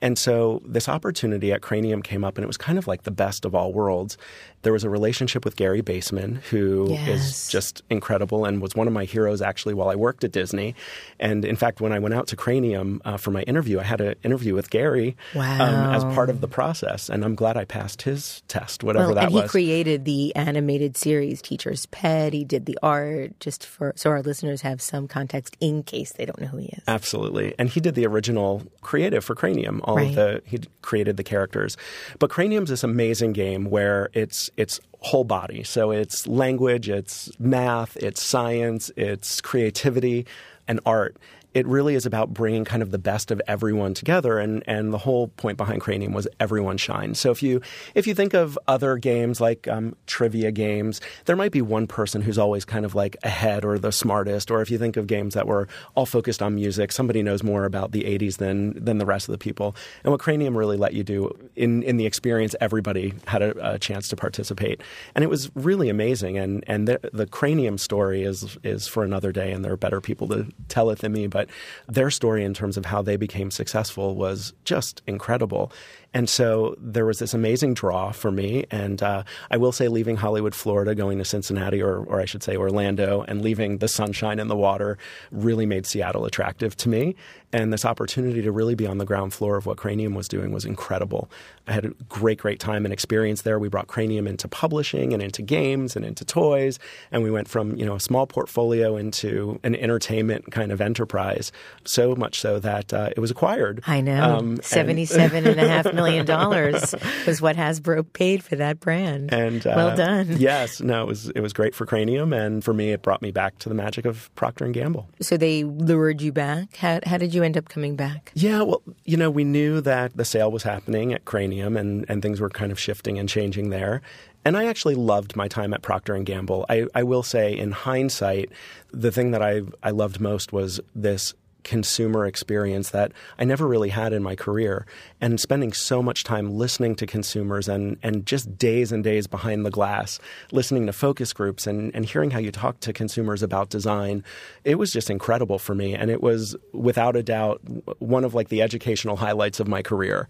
And 0.00 0.16
so 0.18 0.62
this 0.64 0.88
opportunity 0.88 1.52
at 1.52 1.60
Cranium 1.60 2.02
came 2.02 2.24
up, 2.24 2.36
and 2.38 2.44
it 2.44 2.46
was 2.46 2.56
kind 2.56 2.78
of 2.78 2.86
like 2.86 3.02
the 3.02 3.10
best 3.10 3.44
of 3.44 3.54
all 3.54 3.72
worlds. 3.72 4.16
There 4.62 4.72
was 4.72 4.84
a 4.84 4.90
relationship 4.90 5.44
with 5.44 5.56
Gary 5.56 5.80
Baseman, 5.80 6.36
who 6.50 6.88
yes. 6.90 7.08
is 7.08 7.48
just 7.48 7.82
incredible 7.90 8.44
and 8.44 8.60
was 8.60 8.74
one 8.74 8.86
of 8.86 8.92
my 8.92 9.04
heroes 9.04 9.40
actually 9.40 9.74
while 9.74 9.88
I 9.88 9.94
worked 9.94 10.24
at 10.24 10.32
Disney. 10.32 10.74
And 11.20 11.44
in 11.44 11.56
fact, 11.56 11.80
when 11.80 11.92
I 11.92 11.98
went 11.98 12.14
out 12.14 12.26
to 12.28 12.36
Cranium 12.36 13.00
uh, 13.04 13.16
for 13.16 13.30
my 13.30 13.42
interview, 13.42 13.80
I 13.80 13.84
had 13.84 14.00
an 14.00 14.14
interview 14.22 14.54
with 14.54 14.70
Gary 14.70 15.16
wow. 15.34 15.52
um, 15.52 15.94
as 15.94 16.04
part 16.14 16.30
of 16.30 16.40
the 16.40 16.48
process. 16.48 17.08
And 17.08 17.24
I'm 17.24 17.34
glad 17.34 17.56
I 17.56 17.64
passed 17.64 18.02
his 18.02 18.42
test, 18.48 18.82
whatever 18.82 19.06
well, 19.06 19.14
that 19.14 19.24
and 19.24 19.34
was. 19.34 19.44
He 19.44 19.48
created 19.48 20.04
the 20.04 20.34
animated 20.36 20.96
series 20.96 21.40
Teacher's 21.40 21.86
Pet. 21.86 22.32
He 22.32 22.44
did 22.44 22.66
the 22.66 22.78
art, 22.82 23.38
just 23.40 23.64
for 23.64 23.92
so 23.96 24.10
our 24.10 24.22
listeners 24.22 24.62
have 24.62 24.80
some 24.82 25.08
context 25.08 25.56
in 25.60 25.82
case 25.82 26.12
they 26.12 26.24
don't 26.24 26.40
know 26.40 26.48
who 26.48 26.58
he 26.58 26.66
is. 26.66 26.82
Absolutely. 26.86 27.54
And 27.58 27.68
he 27.68 27.80
did 27.80 27.94
the 27.94 28.06
original 28.06 28.62
creative 28.80 29.24
for 29.24 29.34
Cranium. 29.34 29.80
All 29.84 29.96
right. 29.96 30.08
of 30.08 30.14
the 30.14 30.42
he 30.44 30.60
created 30.82 31.16
the 31.16 31.24
characters. 31.24 31.76
But 32.18 32.30
Cranium's 32.30 32.70
this 32.70 32.82
amazing 32.82 33.32
game 33.32 33.66
where 33.70 34.10
it's 34.56 34.80
whole 35.00 35.24
body. 35.24 35.62
So 35.62 35.90
it's 35.90 36.26
language, 36.26 36.88
it's 36.88 37.30
math, 37.38 37.96
it's 37.96 38.22
science, 38.22 38.90
it's 38.96 39.40
creativity 39.40 40.26
and 40.66 40.80
art 40.84 41.16
it 41.58 41.66
really 41.66 41.96
is 41.96 42.06
about 42.06 42.32
bringing 42.32 42.64
kind 42.64 42.84
of 42.84 42.92
the 42.92 42.98
best 42.98 43.32
of 43.32 43.42
everyone 43.48 43.92
together. 43.92 44.38
And, 44.38 44.62
and 44.68 44.92
the 44.92 44.98
whole 44.98 45.26
point 45.26 45.56
behind 45.56 45.80
Cranium 45.80 46.12
was 46.12 46.28
everyone 46.38 46.76
shines. 46.76 47.18
So 47.18 47.32
if 47.32 47.42
you, 47.42 47.60
if 47.96 48.06
you 48.06 48.14
think 48.14 48.32
of 48.32 48.56
other 48.68 48.96
games 48.96 49.40
like 49.40 49.66
um, 49.66 49.96
trivia 50.06 50.52
games, 50.52 51.00
there 51.24 51.34
might 51.34 51.50
be 51.50 51.60
one 51.60 51.88
person 51.88 52.22
who's 52.22 52.38
always 52.38 52.64
kind 52.64 52.84
of 52.84 52.94
like 52.94 53.16
ahead 53.24 53.64
or 53.64 53.76
the 53.76 53.90
smartest. 53.90 54.52
Or 54.52 54.62
if 54.62 54.70
you 54.70 54.78
think 54.78 54.96
of 54.96 55.08
games 55.08 55.34
that 55.34 55.48
were 55.48 55.66
all 55.96 56.06
focused 56.06 56.40
on 56.42 56.54
music, 56.54 56.92
somebody 56.92 57.24
knows 57.24 57.42
more 57.42 57.64
about 57.64 57.90
the 57.90 58.02
80s 58.02 58.36
than, 58.36 58.84
than 58.84 58.98
the 58.98 59.06
rest 59.06 59.28
of 59.28 59.32
the 59.32 59.38
people. 59.38 59.74
And 60.04 60.12
what 60.12 60.20
Cranium 60.20 60.56
really 60.56 60.76
let 60.76 60.94
you 60.94 61.02
do 61.02 61.36
in, 61.56 61.82
in 61.82 61.96
the 61.96 62.06
experience, 62.06 62.54
everybody 62.60 63.14
had 63.26 63.42
a, 63.42 63.74
a 63.74 63.78
chance 63.80 64.06
to 64.08 64.16
participate. 64.16 64.80
And 65.16 65.24
it 65.24 65.28
was 65.28 65.50
really 65.56 65.88
amazing. 65.88 66.38
And, 66.38 66.62
and 66.68 66.86
the, 66.86 67.00
the 67.12 67.26
Cranium 67.26 67.78
story 67.78 68.22
is, 68.22 68.56
is 68.62 68.86
for 68.86 69.02
another 69.02 69.32
day, 69.32 69.50
and 69.50 69.64
there 69.64 69.72
are 69.72 69.76
better 69.76 70.00
people 70.00 70.28
to 70.28 70.46
tell 70.68 70.90
it 70.90 71.00
than 71.00 71.12
me. 71.12 71.26
But 71.26 71.47
their 71.86 72.10
story 72.10 72.44
in 72.44 72.54
terms 72.54 72.76
of 72.76 72.86
how 72.86 73.02
they 73.02 73.16
became 73.16 73.50
successful 73.50 74.14
was 74.14 74.52
just 74.64 75.02
incredible. 75.06 75.72
And 76.14 76.28
so 76.28 76.74
there 76.80 77.04
was 77.04 77.18
this 77.18 77.34
amazing 77.34 77.74
draw 77.74 78.12
for 78.12 78.30
me. 78.30 78.64
And 78.70 79.02
uh, 79.02 79.24
I 79.50 79.56
will 79.56 79.72
say, 79.72 79.88
leaving 79.88 80.16
Hollywood, 80.16 80.54
Florida, 80.54 80.94
going 80.94 81.18
to 81.18 81.24
Cincinnati, 81.24 81.82
or, 81.82 81.98
or 82.04 82.20
I 82.20 82.24
should 82.24 82.42
say 82.42 82.56
Orlando, 82.56 83.24
and 83.28 83.42
leaving 83.42 83.78
the 83.78 83.88
sunshine 83.88 84.38
and 84.38 84.50
the 84.50 84.56
water 84.56 84.98
really 85.30 85.66
made 85.66 85.86
Seattle 85.86 86.24
attractive 86.24 86.76
to 86.78 86.88
me. 86.88 87.14
And 87.50 87.72
this 87.72 87.86
opportunity 87.86 88.42
to 88.42 88.52
really 88.52 88.74
be 88.74 88.86
on 88.86 88.98
the 88.98 89.06
ground 89.06 89.32
floor 89.32 89.56
of 89.56 89.64
what 89.64 89.78
Cranium 89.78 90.14
was 90.14 90.28
doing 90.28 90.52
was 90.52 90.66
incredible. 90.66 91.30
I 91.66 91.72
had 91.72 91.86
a 91.86 91.90
great, 92.08 92.38
great 92.38 92.60
time 92.60 92.84
and 92.84 92.92
experience 92.92 93.42
there. 93.42 93.58
We 93.58 93.68
brought 93.68 93.86
Cranium 93.86 94.26
into 94.26 94.48
publishing 94.48 95.14
and 95.14 95.22
into 95.22 95.40
games 95.40 95.96
and 95.96 96.04
into 96.04 96.26
toys. 96.26 96.78
And 97.10 97.22
we 97.22 97.30
went 97.30 97.48
from, 97.48 97.74
you 97.76 97.86
know, 97.86 97.94
a 97.94 98.00
small 98.00 98.26
portfolio 98.26 98.96
into 98.96 99.60
an 99.62 99.74
entertainment 99.76 100.50
kind 100.52 100.70
of 100.70 100.82
enterprise. 100.82 101.50
So 101.84 102.14
much 102.14 102.40
so 102.40 102.58
that 102.58 102.92
uh, 102.92 103.10
it 103.16 103.20
was 103.20 103.30
acquired. 103.30 103.82
I 103.86 104.02
know. 104.02 104.36
Um, 104.36 104.60
Seventy-seven 104.62 105.46
and, 105.46 105.58
and 105.58 105.60
a 105.60 105.68
half 105.68 105.86
million 105.98 106.26
dollars 106.26 106.94
was 107.26 107.40
what 107.42 107.56
Hasbro 107.56 108.12
paid 108.12 108.42
for 108.42 108.56
that 108.56 108.80
brand. 108.80 109.32
And 109.32 109.66
uh, 109.66 109.72
well 109.76 109.96
done. 109.96 110.36
Yes, 110.38 110.80
no, 110.80 111.02
it 111.02 111.06
was 111.06 111.28
it 111.30 111.40
was 111.40 111.52
great 111.52 111.74
for 111.74 111.86
Cranium, 111.86 112.32
and 112.32 112.64
for 112.64 112.72
me, 112.72 112.92
it 112.92 113.02
brought 113.02 113.22
me 113.22 113.30
back 113.30 113.58
to 113.60 113.68
the 113.68 113.74
magic 113.74 114.04
of 114.04 114.34
Procter 114.34 114.64
and 114.64 114.74
Gamble. 114.74 115.08
So 115.20 115.36
they 115.36 115.64
lured 115.64 116.20
you 116.22 116.32
back. 116.32 116.76
How, 116.76 117.00
how 117.04 117.18
did 117.18 117.34
you 117.34 117.42
end 117.42 117.56
up 117.56 117.68
coming 117.68 117.96
back? 117.96 118.32
Yeah, 118.34 118.62
well, 118.62 118.82
you 119.04 119.16
know, 119.16 119.30
we 119.30 119.44
knew 119.44 119.80
that 119.82 120.16
the 120.16 120.24
sale 120.24 120.50
was 120.50 120.62
happening 120.62 121.12
at 121.12 121.24
Cranium, 121.24 121.76
and 121.76 122.04
and 122.08 122.22
things 122.22 122.40
were 122.40 122.50
kind 122.50 122.72
of 122.72 122.78
shifting 122.78 123.18
and 123.18 123.28
changing 123.28 123.70
there. 123.70 124.02
And 124.44 124.56
I 124.56 124.66
actually 124.66 124.94
loved 124.94 125.36
my 125.36 125.48
time 125.48 125.74
at 125.74 125.82
Procter 125.82 126.14
and 126.14 126.24
Gamble. 126.24 126.64
I, 126.68 126.86
I 126.94 127.02
will 127.02 127.22
say, 127.22 127.56
in 127.56 127.72
hindsight, 127.72 128.50
the 128.92 129.10
thing 129.10 129.32
that 129.32 129.42
I 129.42 129.62
I 129.82 129.90
loved 129.90 130.20
most 130.20 130.52
was 130.52 130.80
this 130.94 131.34
consumer 131.68 132.24
experience 132.24 132.90
that 132.90 133.12
I 133.38 133.44
never 133.44 133.68
really 133.68 133.90
had 133.90 134.14
in 134.14 134.22
my 134.22 134.34
career. 134.34 134.86
And 135.20 135.38
spending 135.38 135.74
so 135.74 136.02
much 136.02 136.24
time 136.24 136.50
listening 136.50 136.94
to 136.96 137.06
consumers 137.06 137.68
and, 137.68 137.98
and 138.02 138.24
just 138.24 138.56
days 138.56 138.90
and 138.90 139.04
days 139.04 139.26
behind 139.26 139.66
the 139.66 139.70
glass, 139.70 140.18
listening 140.50 140.86
to 140.86 140.94
focus 140.94 141.34
groups 141.34 141.66
and, 141.66 141.94
and 141.94 142.06
hearing 142.06 142.30
how 142.30 142.38
you 142.38 142.50
talk 142.50 142.80
to 142.80 142.94
consumers 142.94 143.42
about 143.42 143.68
design, 143.68 144.24
it 144.64 144.76
was 144.76 144.90
just 144.90 145.10
incredible 145.10 145.58
for 145.58 145.74
me. 145.74 145.94
And 145.94 146.10
it 146.10 146.22
was 146.22 146.56
without 146.72 147.16
a 147.16 147.22
doubt 147.22 147.60
one 147.98 148.24
of 148.24 148.34
like 148.34 148.48
the 148.48 148.62
educational 148.62 149.16
highlights 149.16 149.60
of 149.60 149.68
my 149.68 149.82
career. 149.82 150.26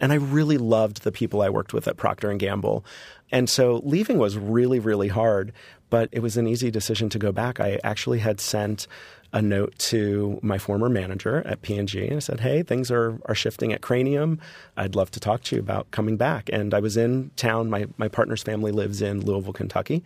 And 0.00 0.10
I 0.10 0.16
really 0.16 0.56
loved 0.56 1.02
the 1.02 1.12
people 1.12 1.42
I 1.42 1.50
worked 1.50 1.74
with 1.74 1.86
at 1.86 1.98
Procter 1.98 2.30
and 2.30 2.40
Gamble. 2.40 2.82
And 3.30 3.50
so 3.50 3.82
leaving 3.84 4.16
was 4.16 4.38
really, 4.38 4.78
really 4.78 5.08
hard, 5.08 5.52
but 5.90 6.08
it 6.12 6.20
was 6.20 6.38
an 6.38 6.46
easy 6.46 6.70
decision 6.70 7.10
to 7.10 7.18
go 7.18 7.30
back. 7.30 7.60
I 7.60 7.78
actually 7.84 8.20
had 8.20 8.40
sent 8.40 8.86
a 9.32 9.42
note 9.42 9.78
to 9.78 10.38
my 10.42 10.58
former 10.58 10.88
manager 10.88 11.42
at 11.46 11.60
P&G 11.62 12.06
and 12.06 12.16
I 12.16 12.18
said, 12.18 12.40
"Hey, 12.40 12.62
things 12.62 12.90
are 12.90 13.18
are 13.26 13.34
shifting 13.34 13.72
at 13.72 13.82
Cranium. 13.82 14.40
I'd 14.76 14.94
love 14.94 15.10
to 15.12 15.20
talk 15.20 15.42
to 15.44 15.56
you 15.56 15.60
about 15.60 15.90
coming 15.90 16.16
back." 16.16 16.48
And 16.52 16.72
I 16.72 16.80
was 16.80 16.96
in 16.96 17.30
town. 17.36 17.68
My 17.68 17.86
my 17.98 18.08
partner's 18.08 18.42
family 18.42 18.72
lives 18.72 19.02
in 19.02 19.20
Louisville, 19.24 19.52
Kentucky, 19.52 20.02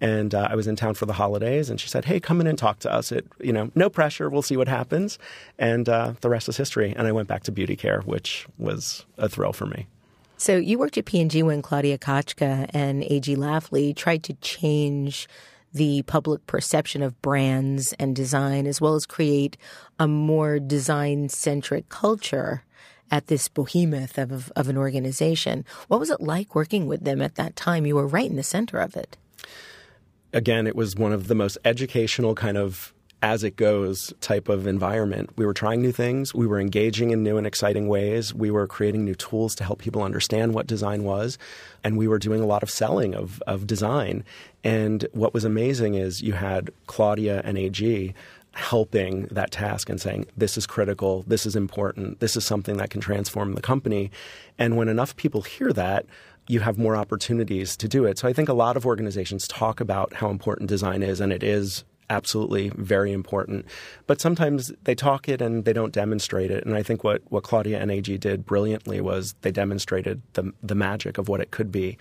and 0.00 0.34
uh, 0.34 0.48
I 0.50 0.56
was 0.56 0.66
in 0.66 0.76
town 0.76 0.94
for 0.94 1.04
the 1.04 1.12
holidays. 1.12 1.68
And 1.68 1.78
she 1.78 1.88
said, 1.88 2.06
"Hey, 2.06 2.18
come 2.18 2.40
in 2.40 2.46
and 2.46 2.56
talk 2.56 2.78
to 2.80 2.92
us. 2.92 3.12
It 3.12 3.26
you 3.40 3.52
know, 3.52 3.70
no 3.74 3.90
pressure. 3.90 4.30
We'll 4.30 4.42
see 4.42 4.56
what 4.56 4.68
happens." 4.68 5.18
And 5.58 5.88
uh, 5.88 6.14
the 6.22 6.30
rest 6.30 6.48
is 6.48 6.56
history. 6.56 6.94
And 6.96 7.06
I 7.06 7.12
went 7.12 7.28
back 7.28 7.42
to 7.44 7.52
beauty 7.52 7.76
care, 7.76 8.00
which 8.02 8.46
was 8.58 9.04
a 9.18 9.28
thrill 9.28 9.52
for 9.52 9.66
me. 9.66 9.86
So 10.38 10.56
you 10.56 10.76
worked 10.76 10.98
at 10.98 11.04
P&G 11.04 11.44
when 11.44 11.62
Claudia 11.62 11.98
Kotchka 11.98 12.68
and 12.74 13.04
A.G. 13.04 13.36
Lafley 13.36 13.94
tried 13.94 14.24
to 14.24 14.34
change 14.34 15.28
the 15.72 16.02
public 16.02 16.46
perception 16.46 17.02
of 17.02 17.20
brands 17.22 17.92
and 17.98 18.14
design, 18.14 18.66
as 18.66 18.80
well 18.80 18.94
as 18.94 19.06
create 19.06 19.56
a 19.98 20.06
more 20.06 20.58
design 20.58 21.28
centric 21.28 21.88
culture 21.88 22.62
at 23.10 23.26
this 23.26 23.48
behemoth 23.48 24.18
of, 24.18 24.50
of 24.56 24.68
an 24.68 24.76
organization. 24.76 25.64
What 25.88 26.00
was 26.00 26.10
it 26.10 26.20
like 26.20 26.54
working 26.54 26.86
with 26.86 27.04
them 27.04 27.20
at 27.20 27.34
that 27.34 27.56
time? 27.56 27.86
You 27.86 27.96
were 27.96 28.06
right 28.06 28.28
in 28.28 28.36
the 28.36 28.42
center 28.42 28.78
of 28.78 28.96
it. 28.96 29.16
Again, 30.32 30.66
it 30.66 30.74
was 30.74 30.96
one 30.96 31.12
of 31.12 31.28
the 31.28 31.34
most 31.34 31.58
educational 31.64 32.34
kind 32.34 32.56
of 32.56 32.94
as 33.22 33.44
it 33.44 33.54
goes 33.54 34.12
type 34.20 34.48
of 34.48 34.66
environment. 34.66 35.30
We 35.36 35.46
were 35.46 35.54
trying 35.54 35.80
new 35.80 35.92
things. 35.92 36.34
We 36.34 36.46
were 36.46 36.58
engaging 36.58 37.10
in 37.10 37.22
new 37.22 37.36
and 37.38 37.46
exciting 37.46 37.86
ways. 37.86 38.34
We 38.34 38.50
were 38.50 38.66
creating 38.66 39.04
new 39.04 39.14
tools 39.14 39.54
to 39.56 39.64
help 39.64 39.78
people 39.78 40.02
understand 40.02 40.54
what 40.54 40.66
design 40.66 41.04
was. 41.04 41.38
And 41.84 41.96
we 41.96 42.08
were 42.08 42.18
doing 42.18 42.42
a 42.42 42.46
lot 42.46 42.64
of 42.64 42.70
selling 42.70 43.14
of, 43.14 43.40
of 43.46 43.66
design. 43.66 44.24
And 44.64 45.06
what 45.12 45.34
was 45.34 45.44
amazing 45.44 45.94
is 45.94 46.20
you 46.20 46.32
had 46.32 46.70
Claudia 46.86 47.42
and 47.44 47.56
AG 47.56 48.12
helping 48.54 49.26
that 49.26 49.50
task 49.50 49.88
and 49.88 50.00
saying, 50.00 50.26
this 50.36 50.58
is 50.58 50.66
critical, 50.66 51.24
this 51.26 51.46
is 51.46 51.56
important, 51.56 52.20
this 52.20 52.36
is 52.36 52.44
something 52.44 52.76
that 52.76 52.90
can 52.90 53.00
transform 53.00 53.54
the 53.54 53.62
company. 53.62 54.10
And 54.58 54.76
when 54.76 54.88
enough 54.88 55.16
people 55.16 55.42
hear 55.42 55.72
that, 55.72 56.06
you 56.48 56.60
have 56.60 56.76
more 56.76 56.96
opportunities 56.96 57.76
to 57.76 57.88
do 57.88 58.04
it. 58.04 58.18
So 58.18 58.28
I 58.28 58.32
think 58.32 58.48
a 58.48 58.52
lot 58.52 58.76
of 58.76 58.84
organizations 58.84 59.46
talk 59.46 59.80
about 59.80 60.12
how 60.14 60.28
important 60.28 60.68
design 60.68 61.02
is, 61.02 61.20
and 61.20 61.32
it 61.32 61.42
is 61.42 61.84
absolutely 62.12 62.68
very 62.76 63.10
important. 63.10 63.64
But 64.06 64.20
sometimes 64.20 64.70
they 64.84 64.94
talk 64.94 65.28
it 65.28 65.40
and 65.40 65.64
they 65.64 65.72
don't 65.72 65.92
demonstrate 65.92 66.50
it. 66.50 66.64
And 66.66 66.76
I 66.76 66.82
think 66.82 67.02
what, 67.02 67.22
what 67.30 67.42
Claudia 67.42 67.80
and 67.80 67.90
did 68.18 68.44
brilliantly 68.44 69.00
was 69.00 69.34
they 69.40 69.50
demonstrated 69.50 70.20
the, 70.34 70.52
the 70.62 70.74
magic 70.74 71.16
of 71.16 71.28
what 71.28 71.40
it 71.40 71.50
could 71.50 71.72
be 71.72 71.96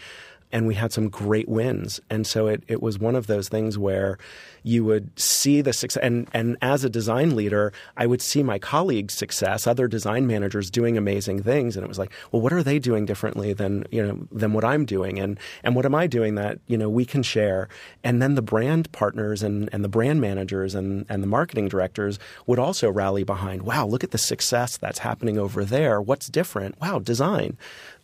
and 0.52 0.68
we 0.68 0.76
had 0.76 0.92
some 0.92 1.10
great 1.10 1.48
wins. 1.48 2.00
And 2.10 2.26
so 2.28 2.48
it, 2.48 2.64
it 2.68 2.82
was 2.82 3.00
one 3.00 3.16
of 3.16 3.28
those 3.28 3.50
things 3.50 3.78
where 3.78 4.18
you 4.64 4.84
would 4.86 5.18
see 5.20 5.62
the 5.62 5.74
success. 5.74 6.02
And, 6.04 6.28
and 6.34 6.58
as 6.62 6.84
a 6.84 6.90
design 6.90 7.36
leader, 7.36 7.74
I 7.98 8.06
would 8.06 8.22
see 8.22 8.44
my 8.44 8.60
colleagues' 8.60 9.14
success, 9.14 9.66
other 9.66 9.88
design 9.88 10.28
managers 10.28 10.70
doing 10.70 10.98
amazing 10.98 11.44
things. 11.44 11.76
And 11.76 11.84
it 11.84 11.88
was 11.88 11.98
like, 11.98 12.12
well, 12.32 12.42
what 12.42 12.54
are 12.54 12.64
they 12.64 12.80
doing 12.80 13.06
differently 13.06 13.54
than, 13.54 13.86
you 13.92 14.06
know, 14.06 14.28
than 14.32 14.54
what 14.54 14.64
I'm 14.64 14.86
doing? 14.86 15.20
And, 15.20 15.40
and 15.64 15.76
what 15.76 15.86
am 15.86 15.96
I 15.96 16.08
doing 16.08 16.36
that, 16.36 16.60
you 16.68 16.78
know, 16.78 16.90
we 16.90 17.06
can 17.06 17.24
share? 17.24 17.70
And 18.04 18.22
then 18.22 18.36
the 18.36 18.42
brand 18.42 18.92
partners 18.92 19.44
and, 19.44 19.70
and 19.72 19.84
the 19.84 19.90
brand 19.90 20.22
managers 20.22 20.76
and, 20.76 21.06
and 21.10 21.24
the 21.24 21.28
marketing 21.28 21.68
directors 21.68 22.20
would 22.46 22.60
also 22.60 22.90
rally 22.92 23.24
behind, 23.24 23.64
wow, 23.64 23.86
look 23.86 24.04
at 24.04 24.12
the 24.12 24.18
success 24.18 24.78
that's 24.78 25.00
happening 25.00 25.38
over 25.38 25.66
there. 25.66 26.02
What's 26.02 26.28
different? 26.28 26.80
Wow, 26.80 27.00
design 27.00 27.58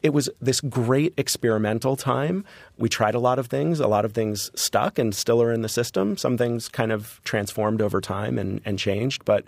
it 0.04 0.14
was 0.14 0.30
this 0.40 0.62
great 0.62 1.14
experimental 1.18 1.96
time. 1.96 2.46
We 2.78 2.90
tried 2.90 3.16
a 3.16 3.20
lot 3.20 3.40
of 3.40 3.48
things. 3.48 3.80
A 3.80 3.88
lot 3.88 4.06
of 4.06 4.14
things 4.14 4.52
stuck 4.56 5.00
and 5.00 5.14
still 5.14 5.42
are 5.42 5.52
in 5.52 5.62
the 5.62 5.70
system. 5.70 6.18
Some 6.18 6.38
things 6.38 6.70
kind 6.70 6.92
of 6.92 7.20
transformed 7.24 7.82
over 7.82 8.00
time 8.00 8.38
and, 8.38 8.62
and 8.64 8.78
changed, 8.78 9.26
but 9.26 9.44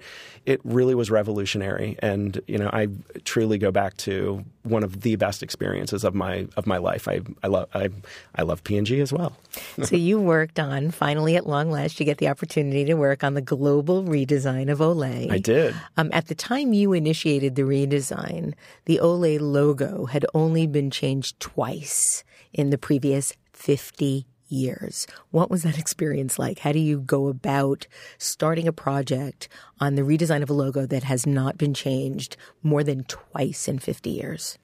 it 0.45 0.59
really 0.63 0.95
was 0.95 1.11
revolutionary. 1.11 1.97
And 1.99 2.41
you 2.47 2.57
know, 2.57 2.69
I 2.73 2.87
truly 3.25 3.57
go 3.57 3.71
back 3.71 3.97
to 3.97 4.43
one 4.69 4.83
of 4.83 5.01
the 5.01 5.15
best 5.15 5.43
experiences 5.43 6.03
of 6.03 6.13
my 6.13 6.47
of 6.55 6.65
my 6.67 6.77
life. 6.77 7.07
I 7.07 7.21
I 7.43 7.47
love 7.47 7.69
I 7.73 7.89
I 8.35 8.43
love 8.43 8.63
P&G 8.63 8.99
as 8.99 9.11
well. 9.11 9.35
so 9.83 9.95
you 9.95 10.19
worked 10.19 10.59
on 10.59 10.91
finally 10.91 11.35
at 11.35 11.47
long 11.47 11.71
last 11.71 11.99
you 11.99 12.05
get 12.05 12.17
the 12.17 12.27
opportunity 12.27 12.85
to 12.85 12.93
work 12.93 13.23
on 13.23 13.33
the 13.33 13.41
global 13.41 14.03
redesign 14.03 14.71
of 14.71 14.79
Olay. 14.79 15.31
I 15.31 15.37
did. 15.39 15.75
Um, 15.97 16.09
at 16.13 16.27
the 16.27 16.35
time 16.35 16.73
you 16.73 16.93
initiated 16.93 17.55
the 17.55 17.63
redesign, 17.63 18.53
the 18.85 18.99
Olay 19.01 19.39
logo 19.39 20.05
had 20.05 20.25
only 20.33 20.67
been 20.67 20.91
changed 20.91 21.39
twice 21.39 22.23
in 22.53 22.69
the 22.69 22.77
previous 22.77 23.33
50 23.53 24.25
years. 24.49 25.07
What 25.31 25.49
was 25.49 25.63
that 25.63 25.79
experience 25.79 26.37
like? 26.37 26.59
How 26.59 26.71
do 26.71 26.79
you 26.79 26.99
go 26.99 27.27
about 27.27 27.87
starting 28.17 28.67
a 28.67 28.73
project 28.73 29.47
on 29.79 29.95
the 29.95 30.01
redesign 30.01 30.41
of 30.41 30.49
a 30.49 30.53
logo 30.53 30.85
that 30.85 31.03
has 31.03 31.25
not 31.25 31.57
been 31.57 31.73
changed 31.73 32.37
more 32.63 32.83
than 32.83 33.03
twice 33.05 33.67
in 33.67 33.79
50 33.79 34.09
years? 34.09 34.57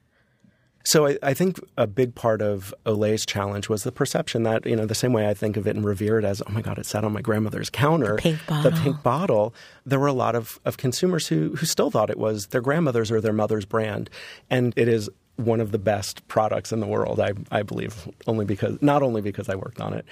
So 0.86 1.08
I, 1.08 1.18
I, 1.20 1.34
think 1.34 1.58
a 1.76 1.88
big 1.88 2.14
part 2.14 2.40
of 2.40 2.72
Olay's 2.86 3.26
challenge 3.26 3.68
was 3.68 3.82
the 3.82 3.90
perception 3.90 4.44
that, 4.44 4.64
you 4.64 4.76
know, 4.76 4.86
the 4.86 4.94
same 4.94 5.12
way 5.12 5.28
I 5.28 5.34
think 5.34 5.56
of 5.56 5.66
it 5.66 5.74
and 5.74 5.84
revere 5.84 6.20
it 6.20 6.24
as, 6.24 6.40
oh 6.46 6.52
my 6.52 6.62
God, 6.62 6.78
it 6.78 6.86
sat 6.86 7.02
on 7.02 7.12
my 7.12 7.22
grandmother's 7.22 7.68
counter. 7.68 8.14
The 8.14 8.22
pink 8.22 8.46
bottle. 8.46 8.70
The 8.70 8.76
pink 8.80 9.02
bottle. 9.02 9.54
There 9.84 9.98
were 9.98 10.06
a 10.06 10.12
lot 10.12 10.36
of, 10.36 10.60
of 10.64 10.76
consumers 10.76 11.26
who, 11.26 11.56
who 11.56 11.66
still 11.66 11.90
thought 11.90 12.08
it 12.08 12.18
was 12.18 12.46
their 12.48 12.60
grandmother's 12.60 13.10
or 13.10 13.20
their 13.20 13.32
mother's 13.32 13.64
brand. 13.64 14.08
And 14.48 14.72
it 14.76 14.86
is 14.86 15.10
one 15.36 15.60
of 15.60 15.70
the 15.70 15.78
best 15.78 16.26
products 16.28 16.72
in 16.72 16.80
the 16.80 16.86
world, 16.86 17.20
I, 17.20 17.32
I 17.50 17.62
believe, 17.62 18.08
only 18.26 18.44
because 18.44 18.80
not 18.80 19.02
only 19.02 19.20
because 19.20 19.48
I 19.48 19.54
worked 19.54 19.80
on 19.80 19.92
it. 19.92 20.06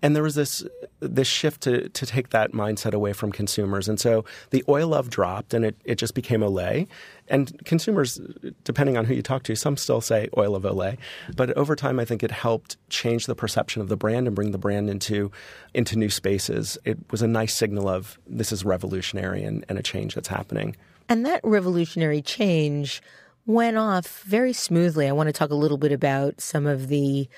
And 0.00 0.14
there 0.14 0.22
was 0.22 0.36
this 0.36 0.64
this 1.00 1.26
shift 1.26 1.62
to 1.62 1.88
to 1.88 2.06
take 2.06 2.30
that 2.30 2.52
mindset 2.52 2.94
away 2.94 3.12
from 3.12 3.32
consumers. 3.32 3.88
And 3.88 3.98
so 3.98 4.24
the 4.50 4.62
oil 4.68 4.94
of 4.94 5.10
dropped 5.10 5.54
and 5.54 5.64
it, 5.64 5.76
it 5.84 5.96
just 5.96 6.14
became 6.14 6.40
Olay. 6.40 6.86
And 7.26 7.60
consumers, 7.64 8.20
depending 8.62 8.96
on 8.96 9.06
who 9.06 9.14
you 9.14 9.22
talk 9.22 9.42
to, 9.44 9.56
some 9.56 9.76
still 9.76 10.00
say 10.00 10.28
oil 10.36 10.54
of 10.54 10.62
Olay. 10.62 10.98
But 11.34 11.50
over 11.56 11.74
time 11.74 11.98
I 11.98 12.04
think 12.04 12.22
it 12.22 12.30
helped 12.30 12.76
change 12.90 13.26
the 13.26 13.34
perception 13.34 13.82
of 13.82 13.88
the 13.88 13.96
brand 13.96 14.28
and 14.28 14.36
bring 14.36 14.52
the 14.52 14.58
brand 14.58 14.88
into 14.88 15.32
into 15.74 15.98
new 15.98 16.10
spaces. 16.10 16.78
It 16.84 16.98
was 17.10 17.20
a 17.20 17.28
nice 17.28 17.56
signal 17.56 17.88
of 17.88 18.20
this 18.24 18.52
is 18.52 18.64
revolutionary 18.64 19.42
and, 19.42 19.64
and 19.68 19.80
a 19.80 19.82
change 19.82 20.14
that's 20.14 20.28
happening. 20.28 20.76
And 21.08 21.26
that 21.26 21.40
revolutionary 21.42 22.22
change 22.22 23.02
went 23.48 23.78
off 23.78 24.22
very 24.24 24.52
smoothly. 24.52 25.08
I 25.08 25.12
want 25.12 25.28
to 25.28 25.32
talk 25.32 25.50
a 25.50 25.54
little 25.54 25.78
bit 25.78 25.90
about 25.90 26.38
some 26.38 26.66
of 26.66 26.88
the 26.88 27.28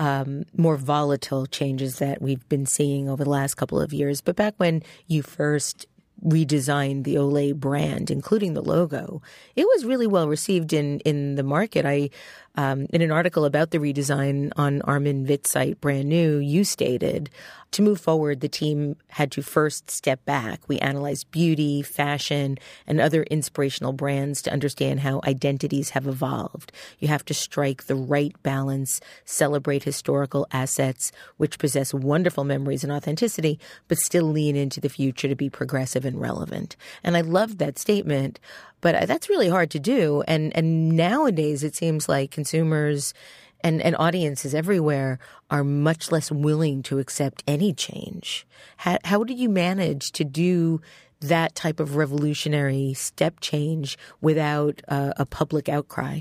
um, 0.00 0.44
more 0.56 0.76
volatile 0.76 1.46
changes 1.46 2.00
that 2.00 2.20
we've 2.20 2.46
been 2.48 2.66
seeing 2.66 3.08
over 3.08 3.22
the 3.22 3.30
last 3.30 3.54
couple 3.54 3.80
of 3.80 3.92
years. 3.92 4.20
But 4.20 4.34
back 4.34 4.54
when 4.56 4.82
you 5.06 5.22
first 5.22 5.86
redesigned 6.26 7.04
the 7.04 7.14
Olay 7.14 7.54
brand, 7.54 8.10
including 8.10 8.54
the 8.54 8.62
logo, 8.62 9.22
it 9.54 9.64
was 9.64 9.84
really 9.84 10.08
well 10.08 10.26
received 10.26 10.72
in 10.72 10.98
in 11.00 11.36
the 11.36 11.44
market. 11.44 11.86
I 11.86 12.10
um, 12.56 12.86
in 12.92 13.02
an 13.02 13.10
article 13.10 13.44
about 13.44 13.70
the 13.70 13.78
redesign 13.78 14.50
on 14.56 14.82
Armin 14.82 15.24
Vit's 15.24 15.50
site, 15.50 15.80
brand 15.80 16.08
new, 16.08 16.38
you 16.38 16.64
stated 16.64 17.30
to 17.72 17.82
move 17.82 18.00
forward, 18.00 18.40
the 18.40 18.48
team 18.48 18.96
had 19.08 19.30
to 19.32 19.42
first 19.42 19.90
step 19.90 20.24
back. 20.24 20.68
We 20.68 20.78
analyzed 20.80 21.30
beauty, 21.30 21.82
fashion, 21.82 22.58
and 22.86 23.00
other 23.00 23.22
inspirational 23.24 23.92
brands 23.92 24.42
to 24.42 24.52
understand 24.52 25.00
how 25.00 25.20
identities 25.24 25.90
have 25.90 26.08
evolved. 26.08 26.72
You 26.98 27.08
have 27.08 27.24
to 27.26 27.34
strike 27.34 27.84
the 27.84 27.94
right 27.94 28.34
balance, 28.42 29.00
celebrate 29.24 29.84
historical 29.84 30.48
assets, 30.50 31.12
which 31.36 31.60
possess 31.60 31.94
wonderful 31.94 32.42
memories 32.42 32.82
and 32.82 32.92
authenticity, 32.92 33.60
but 33.86 33.98
still 33.98 34.24
lean 34.24 34.56
into 34.56 34.80
the 34.80 34.88
future 34.88 35.28
to 35.28 35.36
be 35.36 35.48
progressive 35.48 36.04
and 36.04 36.20
relevant. 36.20 36.74
And 37.04 37.16
I 37.16 37.20
loved 37.20 37.58
that 37.58 37.78
statement, 37.78 38.40
but 38.80 39.06
that's 39.06 39.28
really 39.28 39.48
hard 39.48 39.70
to 39.70 39.78
do. 39.78 40.22
And, 40.26 40.56
and 40.56 40.90
nowadays 40.90 41.62
it 41.62 41.76
seems 41.76 42.08
like 42.08 42.30
consumers 42.30 43.14
and, 43.62 43.82
and 43.82 43.94
audiences 43.98 44.54
everywhere 44.54 45.18
are 45.50 45.64
much 45.64 46.10
less 46.10 46.30
willing 46.30 46.82
to 46.84 46.98
accept 46.98 47.42
any 47.46 47.72
change. 47.72 48.46
How, 48.78 48.98
how 49.04 49.18
you 49.34 49.48
manage 49.48 50.12
to 50.12 50.24
do 50.24 50.80
that 51.20 51.54
type 51.54 51.80
of 51.80 51.96
revolutionary 51.96 52.94
step 52.94 53.40
change 53.40 53.98
without 54.20 54.80
uh, 54.88 55.12
a 55.16 55.26
public 55.26 55.68
outcry? 55.68 56.20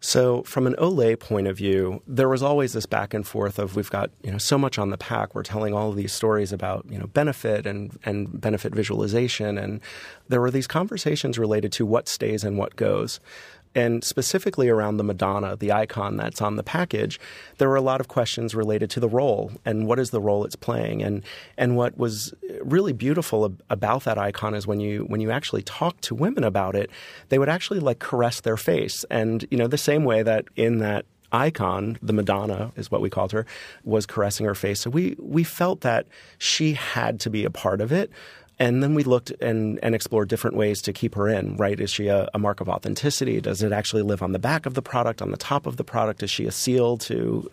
So, 0.00 0.44
from 0.44 0.68
an 0.68 0.74
Olay 0.74 1.18
point 1.18 1.48
of 1.48 1.56
view, 1.56 2.02
there 2.06 2.28
was 2.28 2.40
always 2.40 2.72
this 2.72 2.86
back 2.86 3.12
and 3.12 3.26
forth 3.26 3.58
of 3.58 3.74
we've 3.74 3.90
got 3.90 4.10
you 4.22 4.30
know 4.30 4.38
so 4.38 4.56
much 4.56 4.78
on 4.78 4.90
the 4.90 4.98
pack. 4.98 5.34
We're 5.34 5.42
telling 5.42 5.74
all 5.74 5.90
of 5.90 5.96
these 5.96 6.12
stories 6.12 6.52
about 6.52 6.86
you 6.88 6.98
know 6.98 7.08
benefit 7.08 7.66
and 7.66 7.98
and 8.04 8.40
benefit 8.40 8.72
visualization, 8.72 9.58
and 9.58 9.80
there 10.28 10.40
were 10.40 10.52
these 10.52 10.68
conversations 10.68 11.36
related 11.36 11.72
to 11.72 11.86
what 11.86 12.08
stays 12.08 12.44
and 12.44 12.56
what 12.56 12.76
goes 12.76 13.18
and 13.74 14.02
specifically 14.02 14.68
around 14.68 14.96
the 14.96 15.04
Madonna, 15.04 15.56
the 15.56 15.72
icon 15.72 16.16
that's 16.16 16.40
on 16.40 16.56
the 16.56 16.62
package, 16.62 17.20
there 17.58 17.68
were 17.68 17.76
a 17.76 17.80
lot 17.80 18.00
of 18.00 18.08
questions 18.08 18.54
related 18.54 18.90
to 18.90 19.00
the 19.00 19.08
role 19.08 19.52
and 19.64 19.86
what 19.86 19.98
is 19.98 20.10
the 20.10 20.20
role 20.20 20.44
it's 20.44 20.56
playing. 20.56 21.02
And 21.02 21.22
and 21.56 21.76
what 21.76 21.98
was 21.98 22.32
really 22.62 22.92
beautiful 22.92 23.56
about 23.70 24.04
that 24.04 24.18
icon 24.18 24.54
is 24.54 24.66
when 24.66 24.80
you 24.80 25.04
when 25.04 25.20
you 25.20 25.30
actually 25.30 25.62
talk 25.62 26.00
to 26.02 26.14
women 26.14 26.44
about 26.44 26.74
it, 26.74 26.90
they 27.28 27.38
would 27.38 27.48
actually 27.48 27.80
like 27.80 27.98
caress 27.98 28.40
their 28.40 28.56
face, 28.56 29.04
and 29.10 29.46
you 29.50 29.58
know 29.58 29.66
the 29.66 29.78
same 29.78 30.04
way 30.04 30.22
that 30.22 30.46
in 30.56 30.78
that 30.78 31.04
icon, 31.32 31.98
the 32.02 32.12
Madonna 32.12 32.72
is 32.76 32.90
what 32.90 33.00
we 33.00 33.10
called 33.10 33.32
her, 33.32 33.44
was 33.84 34.06
caressing 34.06 34.46
her 34.46 34.54
face. 34.54 34.80
So 34.80 34.90
we 34.90 35.16
we 35.18 35.44
felt 35.44 35.82
that 35.82 36.06
she 36.38 36.74
had 36.74 37.20
to 37.20 37.30
be 37.30 37.44
a 37.44 37.50
part 37.50 37.80
of 37.80 37.92
it. 37.92 38.10
And 38.58 38.82
then 38.82 38.94
we 38.94 39.04
looked 39.04 39.30
and, 39.40 39.78
and 39.82 39.94
explored 39.94 40.28
different 40.28 40.56
ways 40.56 40.82
to 40.82 40.92
keep 40.92 41.14
her 41.14 41.28
in, 41.28 41.56
right? 41.56 41.78
Is 41.78 41.90
she 41.90 42.08
a, 42.08 42.28
a, 42.34 42.38
mark 42.38 42.60
of 42.60 42.68
authenticity? 42.68 43.40
Does 43.40 43.62
it 43.62 43.72
actually 43.72 44.02
live 44.02 44.20
on 44.20 44.32
the 44.32 44.38
back 44.38 44.66
of 44.66 44.74
the 44.74 44.82
product, 44.82 45.22
on 45.22 45.30
the 45.30 45.36
top 45.36 45.66
of 45.66 45.76
the 45.76 45.84
product? 45.84 46.22
Is 46.24 46.30
she 46.30 46.44
a 46.44 46.50
seal 46.50 46.98
to 46.98 47.48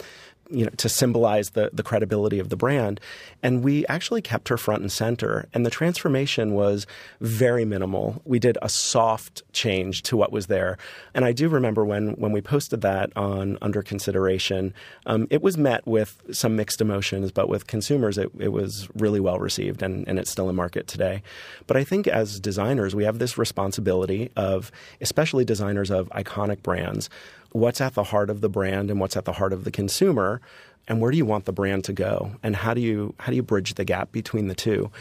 you 0.49 0.63
know, 0.65 0.71
to 0.77 0.89
symbolize 0.89 1.51
the, 1.51 1.69
the 1.73 1.83
credibility 1.83 2.39
of 2.39 2.49
the 2.49 2.55
brand. 2.55 2.99
And 3.41 3.63
we 3.63 3.85
actually 3.87 4.21
kept 4.21 4.49
her 4.49 4.57
front 4.57 4.81
and 4.81 4.91
center. 4.91 5.47
And 5.53 5.65
the 5.65 5.69
transformation 5.69 6.53
was 6.53 6.85
very 7.19 7.65
minimal. 7.65 8.21
We 8.25 8.39
did 8.39 8.57
a 8.61 8.69
soft 8.69 9.43
change 9.53 10.03
to 10.03 10.17
what 10.17 10.31
was 10.31 10.47
there. 10.47 10.77
And 11.13 11.25
I 11.25 11.31
do 11.31 11.49
remember 11.49 11.83
when, 11.83 12.09
when 12.13 12.31
we 12.31 12.41
posted 12.41 12.81
that 12.81 13.11
on 13.15 13.57
Under 13.61 13.81
Consideration, 13.81 14.73
um, 15.05 15.27
it 15.29 15.41
was 15.41 15.57
met 15.57 15.85
with 15.87 16.21
some 16.31 16.55
mixed 16.55 16.81
emotions, 16.81 17.31
but 17.31 17.49
with 17.49 17.67
consumers, 17.67 18.17
it, 18.17 18.29
it 18.37 18.49
was 18.49 18.87
really 18.95 19.19
well 19.19 19.39
received 19.39 19.81
and, 19.81 20.07
and 20.07 20.19
it's 20.19 20.29
still 20.29 20.49
in 20.49 20.55
market 20.55 20.87
today. 20.87 21.23
But 21.67 21.77
I 21.77 21.83
think 21.83 22.07
as 22.07 22.39
designers, 22.39 22.93
we 22.95 23.03
have 23.03 23.19
this 23.19 23.37
responsibility 23.37 24.31
of, 24.35 24.71
especially 25.01 25.45
designers 25.45 25.89
of 25.89 26.09
iconic 26.09 26.61
brands, 26.61 27.09
what's 27.55 27.79
at 27.79 27.93
the 27.93 28.03
heart 28.03 28.29
of 28.29 28.41
the 28.41 28.49
brand 28.49 28.91
and 28.91 28.99
what's 28.99 29.15
at 29.15 29.23
the 29.23 29.31
heart 29.31 29.53
of 29.53 29.63
the 29.63 29.71
consumer 29.71 30.41
and 30.89 30.99
where 30.99 31.09
do 31.09 31.17
you 31.17 31.25
want 31.25 31.45
the 31.45 31.53
brand 31.53 31.85
to 31.85 31.93
go? 31.93 32.33
And 32.43 32.55
how 32.55 32.73
do 32.73 32.81
you 32.81 33.15
how 33.17 33.31
do 33.31 33.35
you 33.37 33.43
bridge 33.43 33.75
the 33.75 33.85
gap 33.85 34.11
between 34.11 34.47
the 34.47 34.55
two? 34.55 34.91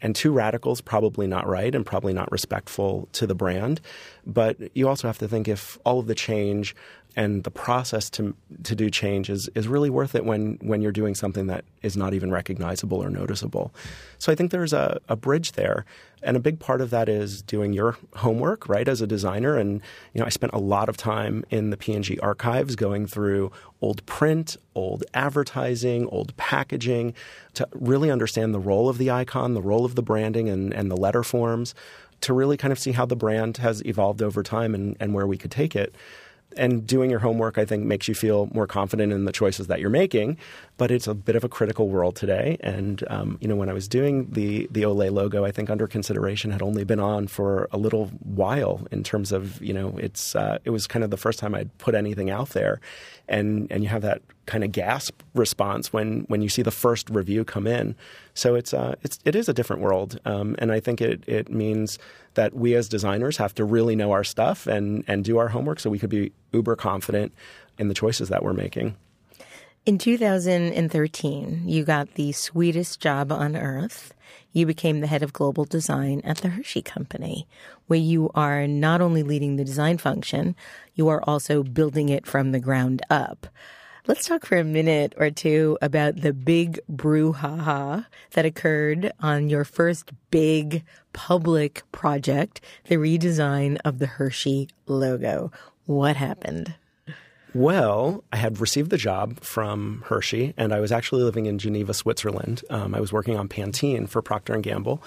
And 0.00 0.14
two 0.14 0.32
radicals 0.32 0.80
probably 0.80 1.26
not 1.26 1.46
right 1.46 1.74
and 1.74 1.84
probably 1.84 2.12
not 2.12 2.30
respectful 2.30 3.08
to 3.12 3.26
the 3.26 3.34
brand. 3.34 3.80
But 4.24 4.56
you 4.76 4.88
also 4.88 5.08
have 5.08 5.18
to 5.18 5.28
think 5.28 5.48
if 5.48 5.76
all 5.84 5.98
of 5.98 6.06
the 6.06 6.14
change 6.14 6.76
and 7.16 7.44
the 7.44 7.50
process 7.50 8.10
to 8.10 8.34
to 8.64 8.74
do 8.74 8.90
change 8.90 9.30
is, 9.30 9.48
is 9.54 9.68
really 9.68 9.90
worth 9.90 10.14
it 10.14 10.24
when 10.24 10.58
when 10.62 10.82
you're 10.82 10.92
doing 10.92 11.14
something 11.14 11.46
that 11.46 11.64
is 11.82 11.96
not 11.96 12.14
even 12.14 12.30
recognizable 12.30 13.02
or 13.02 13.10
noticeable. 13.10 13.72
So 14.18 14.32
I 14.32 14.34
think 14.34 14.50
there's 14.50 14.72
a, 14.72 15.00
a 15.08 15.16
bridge 15.16 15.52
there. 15.52 15.84
And 16.22 16.38
a 16.38 16.40
big 16.40 16.58
part 16.58 16.80
of 16.80 16.88
that 16.88 17.10
is 17.10 17.42
doing 17.42 17.74
your 17.74 17.98
homework, 18.16 18.66
right, 18.66 18.88
as 18.88 19.02
a 19.02 19.06
designer. 19.06 19.58
And 19.58 19.82
you 20.14 20.20
know, 20.20 20.24
I 20.24 20.30
spent 20.30 20.54
a 20.54 20.58
lot 20.58 20.88
of 20.88 20.96
time 20.96 21.44
in 21.50 21.68
the 21.68 21.76
P&G 21.76 22.18
archives 22.20 22.76
going 22.76 23.06
through 23.06 23.52
old 23.82 24.04
print, 24.06 24.56
old 24.74 25.04
advertising, 25.12 26.06
old 26.06 26.34
packaging 26.38 27.12
to 27.52 27.68
really 27.74 28.10
understand 28.10 28.54
the 28.54 28.58
role 28.58 28.88
of 28.88 28.96
the 28.96 29.10
icon, 29.10 29.52
the 29.52 29.60
role 29.60 29.84
of 29.84 29.96
the 29.96 30.02
branding 30.02 30.48
and, 30.48 30.72
and 30.72 30.90
the 30.90 30.96
letter 30.96 31.22
forms, 31.22 31.74
to 32.22 32.32
really 32.32 32.56
kind 32.56 32.72
of 32.72 32.78
see 32.78 32.92
how 32.92 33.04
the 33.04 33.16
brand 33.16 33.58
has 33.58 33.84
evolved 33.84 34.22
over 34.22 34.42
time 34.42 34.74
and, 34.74 34.96
and 34.98 35.12
where 35.12 35.26
we 35.26 35.36
could 35.36 35.50
take 35.50 35.76
it 35.76 35.94
and 36.56 36.86
doing 36.86 37.10
your 37.10 37.20
homework, 37.20 37.58
I 37.58 37.64
think, 37.64 37.84
makes 37.84 38.08
you 38.08 38.14
feel 38.14 38.48
more 38.52 38.66
confident 38.66 39.12
in 39.12 39.24
the 39.24 39.32
choices 39.32 39.66
that 39.68 39.80
you're 39.80 39.90
making. 39.90 40.38
But 40.76 40.90
it's 40.90 41.06
a 41.06 41.14
bit 41.14 41.36
of 41.36 41.44
a 41.44 41.48
critical 41.48 41.88
world 41.88 42.16
today. 42.16 42.56
And 42.60 43.02
um, 43.08 43.38
you 43.40 43.48
know, 43.48 43.56
when 43.56 43.68
I 43.68 43.72
was 43.72 43.88
doing 43.88 44.30
the 44.30 44.68
the 44.70 44.82
Olay 44.82 45.12
logo, 45.12 45.44
I 45.44 45.52
think 45.52 45.70
under 45.70 45.86
consideration 45.86 46.50
had 46.50 46.62
only 46.62 46.84
been 46.84 47.00
on 47.00 47.26
for 47.26 47.68
a 47.72 47.78
little 47.78 48.06
while 48.22 48.86
in 48.90 49.02
terms 49.02 49.32
of 49.32 49.62
you 49.62 49.72
know, 49.72 49.96
it's 49.98 50.34
uh, 50.34 50.58
it 50.64 50.70
was 50.70 50.86
kind 50.86 51.04
of 51.04 51.10
the 51.10 51.16
first 51.16 51.38
time 51.38 51.54
I'd 51.54 51.76
put 51.78 51.94
anything 51.94 52.30
out 52.30 52.50
there, 52.50 52.80
and 53.28 53.66
and 53.70 53.82
you 53.82 53.88
have 53.88 54.02
that 54.02 54.22
kind 54.46 54.64
of 54.64 54.72
gasp 54.72 55.22
response 55.34 55.92
when 55.92 56.24
when 56.28 56.42
you 56.42 56.48
see 56.48 56.62
the 56.62 56.70
first 56.70 57.10
review 57.10 57.44
come 57.44 57.66
in. 57.66 57.94
So 58.34 58.54
it's 58.54 58.74
uh, 58.74 58.94
it's 59.02 59.18
it 59.24 59.34
is 59.34 59.48
a 59.48 59.52
different 59.52 59.82
world, 59.82 60.18
um, 60.24 60.56
and 60.58 60.72
I 60.72 60.80
think 60.80 61.00
it 61.00 61.24
it 61.26 61.50
means 61.50 61.98
that 62.34 62.54
we 62.54 62.74
as 62.74 62.88
designers 62.88 63.36
have 63.36 63.54
to 63.54 63.64
really 63.64 63.96
know 63.96 64.12
our 64.12 64.24
stuff 64.24 64.66
and 64.66 65.04
and 65.06 65.24
do 65.24 65.38
our 65.38 65.48
homework 65.48 65.80
so 65.80 65.90
we 65.90 65.98
could 65.98 66.10
be 66.10 66.32
uber 66.52 66.76
confident 66.76 67.32
in 67.78 67.88
the 67.88 67.94
choices 67.94 68.28
that 68.28 68.42
we're 68.42 68.52
making. 68.52 68.96
In 69.86 69.98
2013, 69.98 71.62
you 71.66 71.84
got 71.84 72.14
the 72.14 72.32
sweetest 72.32 73.00
job 73.00 73.30
on 73.30 73.54
earth. 73.54 74.14
You 74.50 74.64
became 74.64 75.00
the 75.00 75.06
head 75.06 75.22
of 75.22 75.34
global 75.34 75.66
design 75.66 76.22
at 76.24 76.38
the 76.38 76.48
Hershey 76.48 76.80
Company, 76.80 77.46
where 77.86 77.98
you 77.98 78.30
are 78.34 78.66
not 78.66 79.02
only 79.02 79.22
leading 79.22 79.56
the 79.56 79.64
design 79.64 79.98
function, 79.98 80.56
you 80.94 81.08
are 81.08 81.22
also 81.24 81.62
building 81.62 82.08
it 82.08 82.26
from 82.26 82.52
the 82.52 82.60
ground 82.60 83.02
up. 83.10 83.46
Let's 84.06 84.28
talk 84.28 84.44
for 84.44 84.58
a 84.58 84.64
minute 84.64 85.14
or 85.16 85.30
two 85.30 85.78
about 85.80 86.16
the 86.16 86.34
big 86.34 86.78
brouhaha 86.92 88.04
that 88.32 88.44
occurred 88.44 89.10
on 89.18 89.48
your 89.48 89.64
first 89.64 90.12
big 90.30 90.84
public 91.14 91.82
project, 91.90 92.60
the 92.84 92.96
redesign 92.96 93.78
of 93.82 94.00
the 94.00 94.06
Hershey 94.06 94.68
logo. 94.84 95.50
What 95.86 96.16
happened? 96.16 96.74
Well, 97.54 98.24
I 98.30 98.36
had 98.36 98.60
received 98.60 98.90
the 98.90 98.98
job 98.98 99.40
from 99.40 100.02
Hershey, 100.04 100.52
and 100.58 100.74
I 100.74 100.80
was 100.80 100.92
actually 100.92 101.22
living 101.22 101.46
in 101.46 101.58
Geneva, 101.58 101.94
Switzerland. 101.94 102.62
Um, 102.68 102.94
I 102.94 103.00
was 103.00 103.10
working 103.10 103.38
on 103.38 103.48
Pantene 103.48 104.06
for 104.06 104.20
Procter 104.20 104.52
and 104.52 104.62
Gamble, 104.62 105.02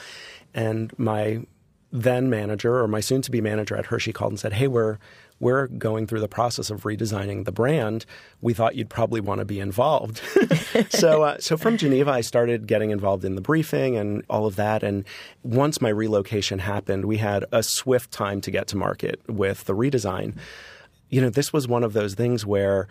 and 0.56 0.92
my 0.98 1.46
then 1.92 2.32
manager 2.32 2.80
or 2.80 2.88
my 2.88 3.00
soon-to-be 3.00 3.42
manager 3.42 3.78
at 3.78 3.86
Hershey 3.86 4.12
called 4.12 4.32
and 4.32 4.40
said, 4.40 4.54
"Hey, 4.54 4.68
we're 4.68 4.98
we're 5.40 5.68
going 5.68 6.08
through 6.08 6.22
the 6.22 6.28
process 6.28 6.70
of 6.70 6.84
redesigning 6.84 7.46
the 7.46 7.52
brand. 7.52 8.06
We 8.42 8.54
thought 8.54 8.76
you'd 8.76 8.90
probably 8.90 9.22
want 9.22 9.40
to 9.40 9.46
be 9.46 9.60
involved. 9.60 10.22
so, 10.90 11.24
uh, 11.24 11.38
so 11.40 11.58
from 11.58 11.78
Geneva, 11.78 12.12
I 12.12 12.22
started 12.22 12.68
getting 12.68 12.92
involved 12.92 13.24
in 13.24 13.36
the 13.36 13.42
briefing 13.42 13.98
and 13.98 14.24
all 14.30 14.46
of 14.46 14.56
that. 14.56 14.84
And 14.84 15.06
once 15.44 15.80
my 15.82 15.90
relocation 15.90 16.60
happened, 16.60 17.06
we 17.06 17.18
had 17.18 17.46
a 17.52 17.62
swift 17.62 18.12
time 18.12 18.42
to 18.42 18.52
get 18.52 18.68
to 18.70 18.78
market 18.78 19.22
with 19.28 19.66
the 19.66 19.76
redesign. 19.76 20.36
You 21.10 21.22
know, 21.22 21.30
this 21.30 21.54
was 21.54 21.68
one 21.68 21.84
of 21.84 21.94
those 21.94 22.16
things 22.16 22.46
where 22.46 22.88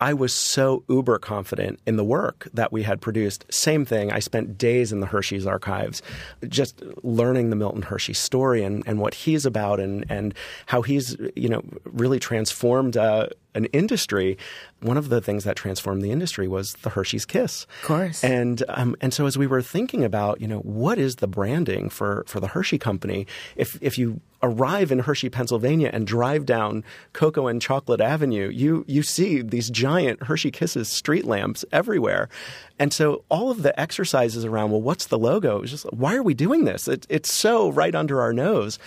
I 0.00 0.14
was 0.14 0.34
so 0.34 0.84
uber 0.88 1.18
confident 1.18 1.80
in 1.86 1.96
the 1.96 2.04
work 2.04 2.48
that 2.52 2.72
we 2.72 2.82
had 2.82 3.00
produced. 3.00 3.44
Same 3.50 3.84
thing. 3.84 4.12
I 4.12 4.18
spent 4.18 4.58
days 4.58 4.92
in 4.92 5.00
the 5.00 5.06
Hershey's 5.06 5.46
archives 5.46 6.02
just 6.48 6.82
learning 7.02 7.50
the 7.50 7.56
Milton 7.56 7.82
Hershey 7.82 8.12
story 8.12 8.62
and, 8.62 8.82
and 8.86 8.98
what 9.00 9.14
he's 9.14 9.46
about 9.46 9.80
and, 9.80 10.04
and 10.08 10.34
how 10.66 10.82
he's, 10.82 11.16
you 11.34 11.48
know, 11.48 11.62
really 11.84 12.18
transformed 12.18 12.96
uh, 12.96 13.28
an 13.56 13.64
industry, 13.66 14.36
one 14.80 14.96
of 14.96 15.08
the 15.08 15.20
things 15.20 15.44
that 15.44 15.56
transformed 15.56 16.02
the 16.02 16.12
industry 16.12 16.46
was 16.46 16.74
the 16.82 16.90
Hershey's 16.90 17.24
Kiss. 17.24 17.66
Of 17.82 17.88
course. 17.88 18.22
And 18.22 18.62
um, 18.68 18.94
and 19.00 19.12
so 19.12 19.26
as 19.26 19.36
we 19.36 19.46
were 19.46 19.62
thinking 19.62 20.04
about, 20.04 20.40
you 20.40 20.46
know, 20.46 20.60
what 20.60 20.98
is 20.98 21.16
the 21.16 21.26
branding 21.26 21.88
for 21.88 22.24
for 22.26 22.40
the 22.40 22.48
Hershey 22.48 22.78
company? 22.78 23.26
If 23.56 23.78
if 23.80 23.98
you 23.98 24.20
arrive 24.42 24.92
in 24.92 25.00
Hershey, 25.00 25.30
Pennsylvania, 25.30 25.90
and 25.92 26.06
drive 26.06 26.44
down 26.44 26.84
Cocoa 27.14 27.46
and 27.46 27.60
Chocolate 27.60 28.00
Avenue, 28.00 28.48
you 28.50 28.84
you 28.86 29.02
see 29.02 29.42
these 29.42 29.70
giant 29.70 30.22
Hershey 30.24 30.50
Kisses 30.50 30.88
street 30.88 31.24
lamps 31.24 31.64
everywhere. 31.72 32.28
And 32.78 32.92
so 32.92 33.24
all 33.30 33.50
of 33.50 33.62
the 33.62 33.78
exercises 33.80 34.44
around, 34.44 34.70
well, 34.70 34.82
what's 34.82 35.06
the 35.06 35.18
logo? 35.18 35.62
It's 35.62 35.70
just 35.70 35.90
why 35.92 36.14
are 36.14 36.22
we 36.22 36.34
doing 36.34 36.64
this? 36.64 36.86
It, 36.86 37.06
it's 37.08 37.32
so 37.32 37.70
right 37.70 37.94
under 37.94 38.20
our 38.20 38.34
nose 38.34 38.78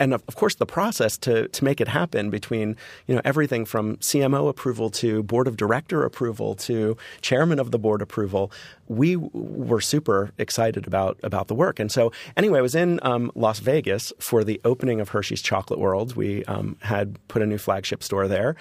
and 0.00 0.14
of 0.14 0.24
course 0.34 0.54
the 0.54 0.66
process 0.66 1.16
to 1.18 1.48
to 1.48 1.64
make 1.64 1.80
it 1.80 1.88
happen 1.88 2.30
between 2.30 2.76
you 3.06 3.14
know 3.14 3.20
everything 3.24 3.64
from 3.64 4.00
CMO 4.18 4.48
approval 4.48 4.90
to 4.90 5.22
board 5.22 5.46
of 5.46 5.56
director 5.56 6.04
approval 6.04 6.54
to 6.54 6.96
chairman 7.20 7.58
of 7.58 7.70
the 7.70 7.78
board 7.78 8.02
approval. 8.02 8.50
We 8.86 9.16
were 9.16 9.80
super 9.80 10.30
excited 10.38 10.86
about 10.86 11.18
about 11.22 11.48
the 11.48 11.54
work, 11.54 11.78
and 11.78 11.92
so 11.92 12.12
anyway, 12.36 12.58
I 12.58 12.62
was 12.62 12.74
in 12.74 13.00
um, 13.02 13.30
Las 13.34 13.58
Vegas 13.58 14.12
for 14.18 14.44
the 14.44 14.60
opening 14.64 15.00
of 15.00 15.10
Hershey's 15.10 15.42
Chocolate 15.42 15.78
World. 15.78 16.16
We 16.16 16.44
um, 16.44 16.76
had 16.80 17.18
put 17.28 17.42
a 17.42 17.46
new 17.46 17.58
flagship 17.58 18.02
store 18.02 18.28
there, 18.28 18.56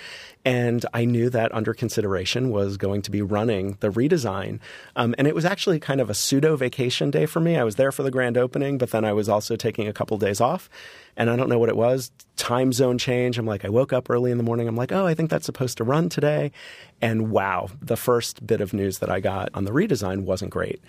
and 0.45 0.85
I 0.93 1.05
knew 1.05 1.29
that 1.29 1.53
under 1.53 1.73
consideration 1.73 2.49
was 2.49 2.77
going 2.77 3.01
to 3.03 3.11
be 3.11 3.21
running 3.21 3.77
the 3.79 3.89
redesign. 3.89 4.59
Um, 4.95 5.15
and 5.17 5.27
it 5.27 5.35
was 5.35 5.45
actually 5.45 5.79
kind 5.79 6.01
of 6.01 6.09
a 6.09 6.13
pseudo 6.13 6.55
vacation 6.55 7.09
day 7.09 7.25
for 7.25 7.39
me. 7.39 7.57
I 7.57 7.63
was 7.63 7.75
there 7.75 7.91
for 7.91 8.03
the 8.03 8.11
grand 8.11 8.37
opening, 8.37 8.77
but 8.77 8.91
then 8.91 9.05
I 9.05 9.13
was 9.13 9.29
also 9.29 9.55
taking 9.55 9.87
a 9.87 9.93
couple 9.93 10.17
days 10.17 10.41
off 10.41 10.69
and 11.17 11.31
I 11.31 11.35
don't 11.35 11.49
know 11.49 11.57
what 11.57 11.69
it 11.69 11.75
was. 11.75 12.11
Time 12.35 12.71
zone 12.71 12.99
change. 12.99 13.39
I'm 13.39 13.47
like, 13.47 13.65
I 13.65 13.69
woke 13.69 13.91
up 13.91 14.09
early 14.09 14.29
in 14.29 14.37
the 14.37 14.43
morning. 14.43 14.67
I'm 14.67 14.75
like, 14.75 14.91
oh, 14.91 15.07
I 15.07 15.15
think 15.15 15.31
that's 15.31 15.47
supposed 15.47 15.77
to 15.77 15.83
run 15.83 16.09
today. 16.09 16.51
And 17.01 17.31
wow, 17.31 17.69
the 17.81 17.97
first 17.97 18.45
bit 18.45 18.61
of 18.61 18.71
news 18.71 18.99
that 18.99 19.09
I 19.09 19.19
got 19.19 19.49
on 19.55 19.65
the 19.65 19.71
redesign 19.71 20.23
wasn't 20.23 20.51
great. 20.51 20.79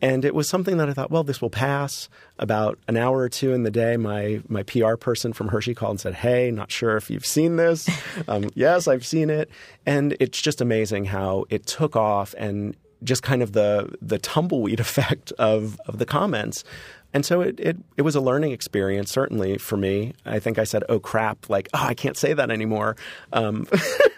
And 0.00 0.24
it 0.24 0.34
was 0.34 0.48
something 0.48 0.78
that 0.78 0.88
I 0.88 0.94
thought, 0.94 1.10
well, 1.10 1.22
this 1.22 1.40
will 1.40 1.50
pass. 1.50 2.08
About 2.38 2.78
an 2.88 2.96
hour 2.96 3.18
or 3.18 3.28
two 3.28 3.52
in 3.52 3.62
the 3.62 3.70
day, 3.70 3.96
my 3.96 4.42
my 4.48 4.64
PR 4.64 4.96
person 4.96 5.32
from 5.32 5.48
Hershey 5.48 5.72
called 5.72 5.92
and 5.92 6.00
said, 6.00 6.14
"Hey, 6.14 6.50
not 6.50 6.72
sure 6.72 6.96
if 6.96 7.10
you've 7.10 7.24
seen 7.24 7.56
this." 7.56 7.88
um, 8.28 8.50
yes, 8.54 8.88
I've 8.88 9.06
seen 9.06 9.30
it, 9.30 9.48
and 9.86 10.16
it's 10.18 10.42
just 10.42 10.60
amazing 10.60 11.04
how 11.04 11.44
it 11.48 11.64
took 11.66 11.94
off 11.94 12.34
and 12.36 12.76
just 13.04 13.22
kind 13.22 13.40
of 13.40 13.52
the 13.52 13.94
the 14.02 14.18
tumbleweed 14.18 14.80
effect 14.80 15.30
of 15.32 15.80
of 15.86 15.98
the 15.98 16.06
comments 16.06 16.64
and 17.14 17.24
so 17.24 17.40
it, 17.40 17.58
it, 17.60 17.76
it 17.96 18.02
was 18.02 18.16
a 18.16 18.20
learning 18.20 18.50
experience, 18.50 19.10
certainly 19.10 19.56
for 19.56 19.76
me. 19.76 20.12
I 20.26 20.40
think 20.40 20.58
I 20.58 20.64
said, 20.64 20.82
oh 20.88 20.98
crap, 20.98 21.48
like, 21.48 21.68
oh, 21.72 21.78
I 21.82 21.94
can't 21.94 22.16
say 22.16 22.34
that 22.34 22.50
anymore 22.50 22.96
um, 23.32 23.66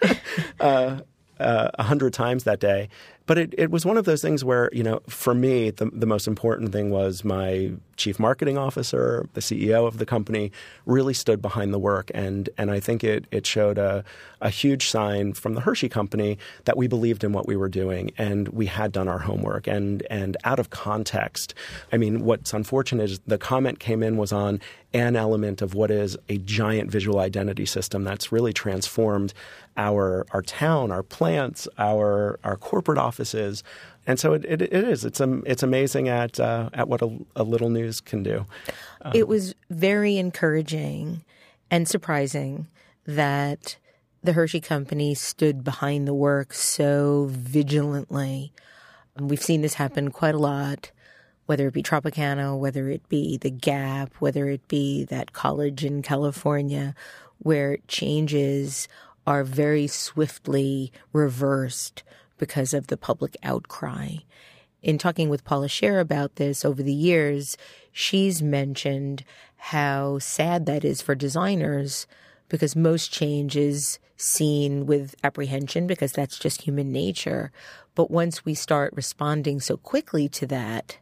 uh, 0.59 0.99
uh, 1.39 1.69
a 1.75 1.83
hundred 1.83 2.13
times 2.13 2.43
that 2.45 2.59
day. 2.59 2.89
But 3.27 3.37
it, 3.37 3.53
it 3.57 3.69
was 3.69 3.85
one 3.85 3.97
of 3.97 4.05
those 4.05 4.21
things 4.21 4.43
where, 4.43 4.69
you 4.73 4.83
know, 4.83 5.01
for 5.07 5.35
me, 5.35 5.69
the, 5.69 5.91
the 5.93 6.07
most 6.07 6.27
important 6.27 6.71
thing 6.71 6.89
was 6.89 7.23
my 7.23 7.71
chief 7.97 8.19
marketing 8.19 8.57
officer, 8.57 9.27
the 9.33 9.41
CEO 9.41 9.85
of 9.85 9.97
the 9.97 10.05
company, 10.05 10.51
really 10.85 11.13
stood 11.13 11.41
behind 11.41 11.73
the 11.73 11.79
work. 11.79 12.09
And, 12.13 12.49
and 12.57 12.71
I 12.71 12.79
think 12.79 13.03
it, 13.03 13.25
it 13.29 13.45
showed 13.45 13.77
a, 13.77 14.05
a 14.41 14.49
huge 14.49 14.89
sign 14.89 15.33
from 15.33 15.55
the 15.55 15.61
Hershey 15.61 15.89
company 15.89 16.37
that 16.65 16.77
we 16.77 16.87
believed 16.87 17.23
in 17.23 17.33
what 17.33 17.47
we 17.47 17.57
were 17.57 17.69
doing 17.69 18.11
and 18.17 18.47
we 18.49 18.67
had 18.67 18.93
done 18.93 19.09
our 19.09 19.19
homework. 19.19 19.67
And, 19.67 20.03
and 20.09 20.37
out 20.45 20.59
of 20.59 20.69
context, 20.69 21.53
I 21.91 21.97
mean, 21.97 22.23
what's 22.23 22.53
unfortunate 22.53 23.09
is 23.09 23.19
the 23.27 23.37
comment 23.37 23.79
came 23.79 24.03
in 24.03 24.15
was 24.15 24.31
on 24.31 24.61
an 24.93 25.17
element 25.17 25.61
of 25.61 25.73
what 25.73 25.91
is 25.91 26.17
a 26.29 26.37
giant 26.39 26.89
visual 26.89 27.19
identity 27.19 27.65
system 27.65 28.05
that's 28.05 28.31
really 28.31 28.53
transformed 28.53 29.33
our 29.75 30.25
our 30.31 30.41
town, 30.41 30.91
our 30.91 31.03
plants, 31.03 31.67
our 31.77 32.39
our 32.43 32.57
corporate 32.57 32.97
and 34.05 34.19
so 34.19 34.33
it, 34.33 34.45
it, 34.45 34.61
it 34.61 34.73
is. 34.73 35.03
It's 35.03 35.19
um, 35.19 35.43
it's 35.45 35.63
amazing 35.63 36.07
at 36.07 36.39
uh, 36.39 36.69
at 36.73 36.87
what 36.87 37.01
a, 37.01 37.17
a, 37.35 37.43
little 37.43 37.69
news 37.69 37.99
can 37.99 38.23
do. 38.23 38.45
Um, 39.01 39.11
it 39.13 39.27
was 39.27 39.53
very 39.69 40.17
encouraging 40.17 41.23
and 41.69 41.87
surprising 41.87 42.67
that 43.05 43.77
the 44.23 44.33
Hershey 44.33 44.61
Company 44.61 45.13
stood 45.13 45.63
behind 45.63 46.07
the 46.07 46.13
work 46.13 46.53
so 46.53 47.27
vigilantly. 47.29 48.51
We've 49.19 49.41
seen 49.41 49.61
this 49.61 49.75
happen 49.75 50.11
quite 50.11 50.35
a 50.35 50.39
lot, 50.39 50.91
whether 51.45 51.67
it 51.67 51.73
be 51.73 51.83
Tropicana, 51.83 52.57
whether 52.57 52.89
it 52.89 53.07
be 53.09 53.37
the 53.37 53.49
Gap, 53.49 54.13
whether 54.19 54.47
it 54.47 54.67
be 54.67 55.05
that 55.05 55.33
college 55.33 55.83
in 55.83 56.01
California, 56.01 56.93
where 57.39 57.77
changes 57.87 58.87
are 59.25 59.43
very 59.43 59.87
swiftly 59.87 60.91
reversed 61.11 62.03
because 62.37 62.73
of 62.73 62.87
the 62.87 62.97
public 62.97 63.35
outcry. 63.43 64.15
In 64.81 64.97
talking 64.97 65.29
with 65.29 65.43
Paula 65.43 65.67
Scher 65.67 65.99
about 65.99 66.35
this 66.35 66.63
over 66.63 66.83
the 66.83 66.93
years, 66.93 67.57
she's 67.91 68.41
mentioned 68.41 69.23
how 69.57 70.19
sad 70.19 70.65
that 70.65 70.85
is 70.85 71.01
for 71.01 71.15
designers 71.15 72.07
because 72.47 72.75
most 72.75 73.11
change 73.11 73.57
is 73.57 73.99
seen 74.15 74.85
with 74.85 75.15
apprehension 75.23 75.87
because 75.87 76.11
that's 76.11 76.39
just 76.39 76.61
human 76.61 76.91
nature. 76.91 77.51
But 77.95 78.11
once 78.11 78.45
we 78.45 78.53
start 78.53 78.93
responding 78.95 79.59
so 79.59 79.77
quickly 79.77 80.29
to 80.29 80.45
that 80.47 80.97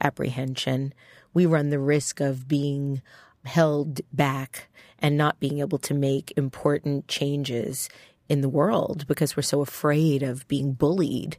apprehension, 0.00 0.94
we 1.32 1.46
run 1.46 1.70
the 1.70 1.78
risk 1.78 2.20
of 2.20 2.46
being 2.46 3.02
held 3.44 4.00
back 4.12 4.68
and 4.98 5.16
not 5.16 5.40
being 5.40 5.60
able 5.60 5.78
to 5.78 5.94
make 5.94 6.32
important 6.36 7.08
changes 7.08 7.88
in 8.28 8.40
the 8.40 8.48
world 8.48 9.06
because 9.06 9.36
we're 9.36 9.42
so 9.42 9.60
afraid 9.60 10.22
of 10.22 10.46
being 10.48 10.72
bullied. 10.72 11.36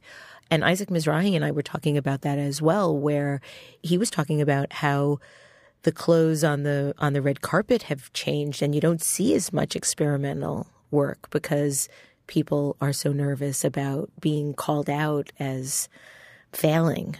And 0.51 0.63
Isaac 0.63 0.89
Mizrahi 0.89 1.35
and 1.35 1.43
I 1.43 1.51
were 1.51 1.63
talking 1.63 1.97
about 1.97 2.21
that 2.21 2.37
as 2.37 2.61
well, 2.61 2.95
where 2.95 3.41
he 3.81 3.97
was 3.97 4.11
talking 4.11 4.41
about 4.41 4.73
how 4.73 5.19
the 5.81 5.91
clothes 5.91 6.43
on 6.43 6.63
the 6.63 6.93
on 6.97 7.13
the 7.13 7.21
red 7.21 7.41
carpet 7.41 7.83
have 7.83 8.11
changed 8.11 8.63
and 8.63 8.73
you 8.73 8.81
don't 8.81 9.03
see 9.03 9.35
as 9.35 9.53
much 9.53 9.75
experimental 9.75 10.67
work 10.89 11.29
because 11.29 11.87
people 12.25 12.75
are 12.81 12.93
so 12.93 13.13
nervous 13.13 13.63
about 13.63 14.09
being 14.19 14.53
called 14.53 14.89
out 14.89 15.31
as 15.39 15.87
failing 16.51 17.15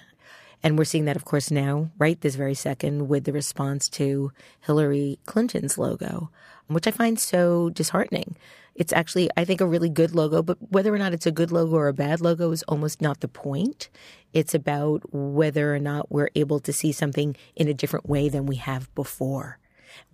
and 0.66 0.80
we're 0.80 0.84
seeing 0.84 1.06
that, 1.06 1.16
of 1.16 1.26
course, 1.26 1.52
now, 1.52 1.92
right 2.00 2.20
this 2.20 2.34
very 2.34 2.56
second, 2.56 3.08
with 3.08 3.26
the 3.26 3.32
response 3.32 3.88
to 3.90 4.32
Hillary 4.62 5.20
Clinton's 5.28 5.78
logo, 5.78 6.32
which 6.66 6.88
I 6.88 6.92
find 6.92 7.20
so 7.20 7.70
disheartening. 7.70 8.36
It's 8.74 8.92
actually, 8.92 9.30
I 9.38 9.46
think, 9.46 9.62
a 9.62 9.68
really 9.68 9.90
good 9.90 10.16
logo, 10.16 10.42
but 10.42 10.58
whether 10.72 10.92
or 10.92 10.98
not 10.98 11.14
it's 11.14 11.28
a 11.28 11.32
good 11.32 11.52
logo 11.52 11.76
or 11.76 11.88
a 11.88 11.94
bad 11.94 12.20
logo 12.20 12.50
is 12.50 12.64
almost 12.64 13.00
not 13.00 13.20
the 13.20 13.28
point. 13.28 13.90
It's 14.34 14.56
about 14.56 15.04
whether 15.14 15.74
or 15.74 15.80
not 15.80 16.12
we're 16.12 16.32
able 16.34 16.60
to 16.62 16.74
see 16.74 16.92
something 16.92 17.36
in 17.56 17.68
a 17.68 17.74
different 17.76 18.10
way 18.10 18.28
than 18.28 18.48
we 18.48 18.56
have 18.56 18.94
before. 18.96 19.60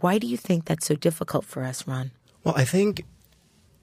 Why 0.01 0.17
do 0.17 0.27
you 0.27 0.35
think 0.35 0.65
that's 0.65 0.85
so 0.85 0.95
difficult 0.95 1.45
for 1.45 1.63
us, 1.63 1.87
Ron? 1.87 2.11
Well, 2.43 2.55
I 2.57 2.65
think 2.65 3.05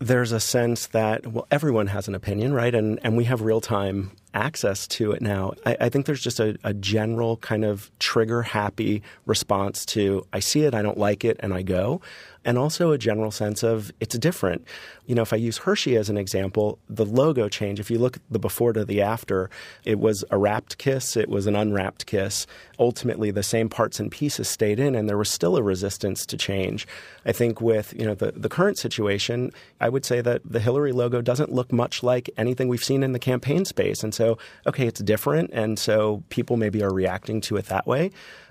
there's 0.00 0.32
a 0.32 0.40
sense 0.40 0.86
that 0.88 1.26
well 1.26 1.46
everyone 1.50 1.88
has 1.88 2.06
an 2.06 2.14
opinion 2.14 2.52
right 2.52 2.74
and 2.74 3.00
and 3.02 3.16
we 3.16 3.24
have 3.24 3.40
real 3.40 3.60
time 3.60 4.12
access 4.34 4.86
to 4.86 5.12
it 5.12 5.22
now 5.22 5.52
I, 5.64 5.76
I, 5.82 5.88
think 5.88 6.06
there's 6.06 6.20
just 6.20 6.38
a, 6.38 6.56
a 6.64 6.74
general 6.74 7.38
kind 7.38 7.64
of 7.64 7.90
trigger 7.98 8.42
happy 8.42 9.02
response 9.26 9.86
to 9.86 10.26
i 10.32 10.40
see 10.40 10.64
it 10.64 10.74
i 10.74 10.82
don't 10.82 10.98
like 10.98 11.24
it 11.24 11.36
and 11.40 11.54
i 11.54 11.62
go 11.62 12.00
and 12.48 12.56
also 12.56 12.92
a 12.92 12.98
general 12.98 13.30
sense 13.30 13.62
of 13.62 13.92
it's 14.00 14.16
different. 14.16 14.64
You 15.06 15.14
know, 15.14 15.20
if 15.20 15.34
I 15.34 15.36
use 15.36 15.58
Hershey 15.58 15.96
as 15.96 16.08
an 16.08 16.16
example, 16.16 16.78
the 16.88 17.04
logo 17.04 17.48
change, 17.48 17.78
if 17.78 17.90
you 17.90 17.98
look 17.98 18.16
at 18.16 18.22
the 18.30 18.38
before 18.38 18.72
to 18.72 18.86
the 18.86 19.02
after, 19.02 19.50
it 19.84 19.98
was 19.98 20.24
a 20.30 20.38
wrapped 20.38 20.78
kiss, 20.78 21.14
it 21.14 21.28
was 21.28 21.46
an 21.46 21.54
unwrapped 21.54 22.06
kiss. 22.06 22.46
Ultimately, 22.78 23.30
the 23.30 23.42
same 23.42 23.68
parts 23.68 24.00
and 24.00 24.10
pieces 24.10 24.48
stayed 24.48 24.80
in, 24.80 24.94
and 24.94 25.10
there 25.10 25.18
was 25.18 25.28
still 25.28 25.56
a 25.56 25.62
resistance 25.62 26.24
to 26.24 26.38
change. 26.38 26.86
I 27.26 27.32
think 27.32 27.60
with, 27.60 27.92
you 27.92 28.06
know, 28.06 28.14
the, 28.14 28.32
the 28.32 28.48
current 28.48 28.78
situation, 28.78 29.52
I 29.78 29.88
would 29.90 30.06
say 30.06 30.22
that 30.22 30.40
the 30.42 30.60
Hillary 30.60 30.92
logo 30.92 31.20
doesn't 31.20 31.52
look 31.52 31.70
much 31.70 32.02
like 32.02 32.30
anything 32.38 32.68
we've 32.68 32.82
seen 32.82 33.02
in 33.02 33.12
the 33.12 33.18
campaign 33.18 33.66
space. 33.66 34.02
And 34.02 34.14
so, 34.18 34.36
okay, 34.66 34.86
it's 34.86 35.00
different, 35.00 35.50
and 35.52 35.78
so 35.78 36.24
people 36.28 36.56
maybe 36.56 36.82
are 36.82 36.92
reacting 36.92 37.40
to 37.42 37.56
it 37.56 37.66
that 37.66 37.86
way. 37.86 38.10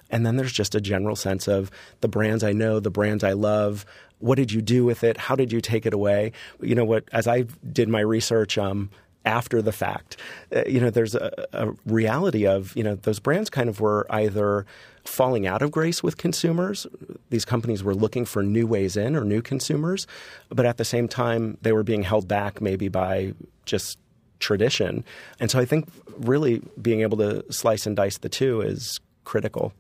And 0.10 0.26
then 0.26 0.38
there's 0.38 0.54
just 0.54 0.74
a 0.74 0.80
general 0.80 1.18
sense 1.18 1.50
of 1.50 1.70
the 2.00 2.08
brands 2.08 2.42
I 2.42 2.54
know, 2.54 2.80
the 2.80 2.90
brands 2.90 3.26
I 3.26 3.34
love. 3.34 3.86
What 4.20 4.36
did 4.36 4.54
you 4.54 4.62
do 4.62 4.86
with 4.86 5.04
it? 5.04 5.18
How 5.18 5.36
did 5.36 5.52
you 5.52 5.60
take 5.60 5.86
it 5.86 5.94
away? 5.94 6.32
You 6.62 6.76
know 6.76 6.86
what? 6.86 7.04
As 7.12 7.28
I 7.28 7.42
did 7.74 7.90
my 7.90 8.00
research, 8.00 8.58
um, 8.58 8.90
after 9.26 9.62
the 9.62 9.74
fact. 9.74 10.16
Uh, 10.56 10.64
you 10.66 10.80
know, 10.80 10.90
there's 10.90 11.14
a, 11.14 11.48
a, 11.52 11.72
reality 11.86 12.48
of, 12.48 12.74
you 12.78 12.84
know, 12.84 12.96
those 12.96 13.20
brands 13.20 13.50
kind 13.50 13.68
of 13.68 13.82
were 13.82 14.08
either 14.10 14.66
falling 15.04 15.46
out 15.46 15.62
of 15.62 15.70
grace 15.70 16.02
with 16.02 16.16
consumers. 16.16 16.88
These 17.30 17.44
companies 17.44 17.84
were 17.84 17.94
looking 17.94 18.24
for 18.24 18.42
new 18.42 18.66
ways 18.66 18.96
in 18.96 19.18
or 19.18 19.26
new 19.26 19.42
consumers, 19.42 20.08
but 20.48 20.66
at 20.66 20.78
the 20.78 20.86
same 20.86 21.10
time, 21.10 21.58
they 21.62 21.74
were 21.74 21.84
being 21.84 22.04
held 22.04 22.26
back 22.28 22.62
maybe 22.62 22.88
by 22.88 23.34
just 23.66 24.00
tradition. 24.40 25.04
And 25.40 25.50
so 25.52 25.60
I 25.60 25.66
think 25.66 25.88
really 26.18 26.62
being 26.82 27.02
able 27.02 27.18
to 27.18 27.44
slice 27.52 27.86
and 27.86 27.96
dice 27.96 28.18
the 28.18 28.30
two 28.30 28.62
is 28.62 29.00
critical. 29.24 29.74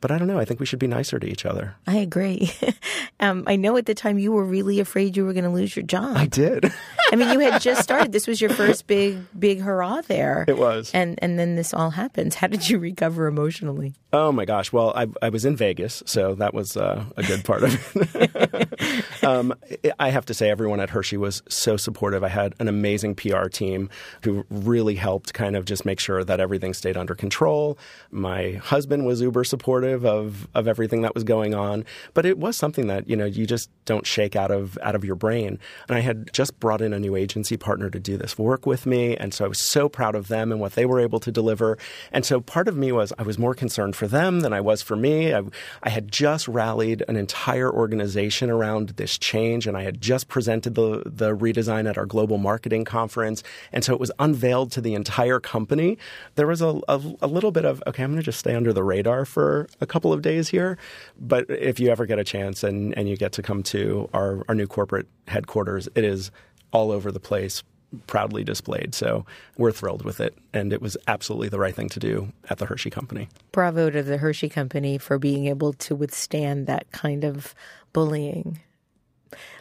But 0.00 0.10
I 0.10 0.18
don't 0.18 0.28
know. 0.28 0.38
I 0.38 0.44
think 0.44 0.60
we 0.60 0.66
should 0.66 0.78
be 0.78 0.86
nicer 0.86 1.18
to 1.18 1.26
each 1.26 1.46
other. 1.46 1.74
I 1.86 1.96
agree. 1.96 2.50
um, 3.20 3.44
I 3.46 3.56
know 3.56 3.76
at 3.76 3.86
the 3.86 3.94
time 3.94 4.18
you 4.18 4.32
were 4.32 4.44
really 4.44 4.78
afraid 4.78 5.16
you 5.16 5.24
were 5.24 5.32
going 5.32 5.44
to 5.44 5.50
lose 5.50 5.74
your 5.74 5.84
job. 5.84 6.16
I 6.16 6.26
did. 6.26 6.70
I 7.12 7.16
mean, 7.16 7.30
you 7.30 7.40
had 7.40 7.62
just 7.62 7.82
started. 7.84 8.12
This 8.12 8.26
was 8.26 8.40
your 8.40 8.50
first 8.50 8.86
big, 8.86 9.18
big 9.38 9.60
hurrah 9.60 10.02
there. 10.02 10.44
It 10.46 10.58
was. 10.58 10.90
And 10.92 11.18
and 11.22 11.38
then 11.38 11.56
this 11.56 11.72
all 11.72 11.90
happens. 11.90 12.34
How 12.34 12.46
did 12.46 12.68
you 12.68 12.78
recover 12.78 13.26
emotionally? 13.26 13.94
Oh 14.12 14.32
my 14.32 14.44
gosh! 14.44 14.72
Well, 14.72 14.92
I, 14.96 15.06
I 15.20 15.28
was 15.28 15.44
in 15.44 15.56
Vegas, 15.56 16.02
so 16.06 16.34
that 16.36 16.54
was 16.54 16.76
uh, 16.76 17.04
a 17.16 17.22
good 17.22 17.44
part 17.44 17.64
of 17.64 17.96
it. 17.96 19.24
um, 19.24 19.54
I 19.98 20.10
have 20.10 20.24
to 20.26 20.34
say, 20.34 20.48
everyone 20.50 20.80
at 20.80 20.90
Hershey 20.90 21.16
was 21.16 21.42
so 21.48 21.76
supportive. 21.76 22.24
I 22.24 22.28
had 22.28 22.54
an 22.58 22.68
amazing 22.68 23.14
PR 23.14 23.48
team 23.48 23.90
who 24.22 24.44
really 24.48 24.94
helped 24.94 25.34
kind 25.34 25.56
of 25.56 25.64
just 25.64 25.84
make 25.84 26.00
sure 26.00 26.24
that 26.24 26.40
everything 26.40 26.72
stayed 26.74 26.96
under 26.96 27.14
control. 27.14 27.78
My 28.10 28.52
husband 28.52 29.06
was 29.06 29.20
uber 29.20 29.44
supportive 29.44 29.95
of 30.04 30.48
of 30.54 30.68
everything 30.68 31.02
that 31.02 31.14
was 31.14 31.24
going 31.24 31.54
on, 31.54 31.84
but 32.14 32.26
it 32.26 32.38
was 32.38 32.56
something 32.56 32.86
that 32.88 33.08
you 33.08 33.16
know 33.16 33.24
you 33.24 33.46
just 33.46 33.70
don't 33.84 34.06
shake 34.06 34.36
out 34.36 34.50
of 34.50 34.78
out 34.82 34.94
of 34.94 35.04
your 35.04 35.14
brain. 35.14 35.58
And 35.88 35.96
I 35.96 36.00
had 36.00 36.32
just 36.32 36.58
brought 36.60 36.80
in 36.80 36.92
a 36.92 36.98
new 36.98 37.16
agency 37.16 37.56
partner 37.56 37.90
to 37.90 37.98
do 37.98 38.16
this 38.16 38.38
work 38.38 38.66
with 38.66 38.86
me, 38.86 39.16
and 39.16 39.32
so 39.32 39.44
I 39.44 39.48
was 39.48 39.58
so 39.58 39.88
proud 39.88 40.14
of 40.14 40.28
them 40.28 40.52
and 40.52 40.60
what 40.60 40.72
they 40.72 40.86
were 40.86 41.00
able 41.00 41.20
to 41.20 41.32
deliver. 41.32 41.78
And 42.12 42.24
so 42.24 42.40
part 42.40 42.68
of 42.68 42.76
me 42.76 42.92
was 42.92 43.12
I 43.18 43.22
was 43.22 43.38
more 43.38 43.54
concerned 43.54 43.96
for 43.96 44.06
them 44.06 44.40
than 44.40 44.52
I 44.52 44.60
was 44.60 44.82
for 44.82 44.96
me. 44.96 45.34
I, 45.34 45.42
I 45.82 45.90
had 45.90 46.10
just 46.10 46.48
rallied 46.48 47.04
an 47.08 47.16
entire 47.16 47.72
organization 47.72 48.50
around 48.50 48.90
this 48.90 49.18
change, 49.18 49.66
and 49.66 49.76
I 49.76 49.82
had 49.82 50.00
just 50.00 50.28
presented 50.28 50.74
the 50.74 51.02
the 51.06 51.36
redesign 51.36 51.88
at 51.88 51.98
our 51.98 52.06
global 52.06 52.38
marketing 52.38 52.84
conference, 52.84 53.42
and 53.72 53.84
so 53.84 53.92
it 53.92 54.00
was 54.00 54.12
unveiled 54.18 54.72
to 54.72 54.80
the 54.80 54.94
entire 54.94 55.40
company. 55.40 55.98
There 56.34 56.46
was 56.46 56.62
a, 56.62 56.80
a, 56.88 57.00
a 57.20 57.26
little 57.26 57.50
bit 57.50 57.64
of 57.64 57.82
okay, 57.86 58.02
I'm 58.02 58.10
going 58.10 58.20
to 58.20 58.24
just 58.24 58.38
stay 58.38 58.54
under 58.54 58.72
the 58.72 58.82
radar 58.82 59.24
for 59.24 59.68
a 59.80 59.86
couple 59.86 60.12
of 60.12 60.22
days 60.22 60.48
here, 60.48 60.78
but 61.18 61.48
if 61.48 61.78
you 61.78 61.90
ever 61.90 62.06
get 62.06 62.18
a 62.18 62.24
chance 62.24 62.62
and 62.62 62.96
and 62.96 63.08
you 63.08 63.16
get 63.16 63.32
to 63.32 63.42
come 63.42 63.62
to 63.64 64.08
our 64.12 64.44
our 64.48 64.54
new 64.54 64.66
corporate 64.66 65.06
headquarters, 65.28 65.88
it 65.94 66.04
is 66.04 66.30
all 66.72 66.90
over 66.90 67.12
the 67.12 67.20
place 67.20 67.62
proudly 68.06 68.44
displayed. 68.44 68.94
So 68.94 69.24
we're 69.56 69.72
thrilled 69.72 70.04
with 70.04 70.20
it. 70.20 70.36
And 70.52 70.72
it 70.72 70.82
was 70.82 70.96
absolutely 71.06 71.48
the 71.48 71.58
right 71.58 71.74
thing 71.74 71.88
to 71.90 72.00
do 72.00 72.32
at 72.50 72.58
the 72.58 72.66
Hershey 72.66 72.90
Company. 72.90 73.28
Bravo 73.52 73.90
to 73.90 74.02
the 74.02 74.18
Hershey 74.18 74.48
Company 74.48 74.98
for 74.98 75.18
being 75.18 75.46
able 75.46 75.72
to 75.74 75.94
withstand 75.94 76.66
that 76.66 76.90
kind 76.92 77.24
of 77.24 77.54
bullying. 77.92 78.60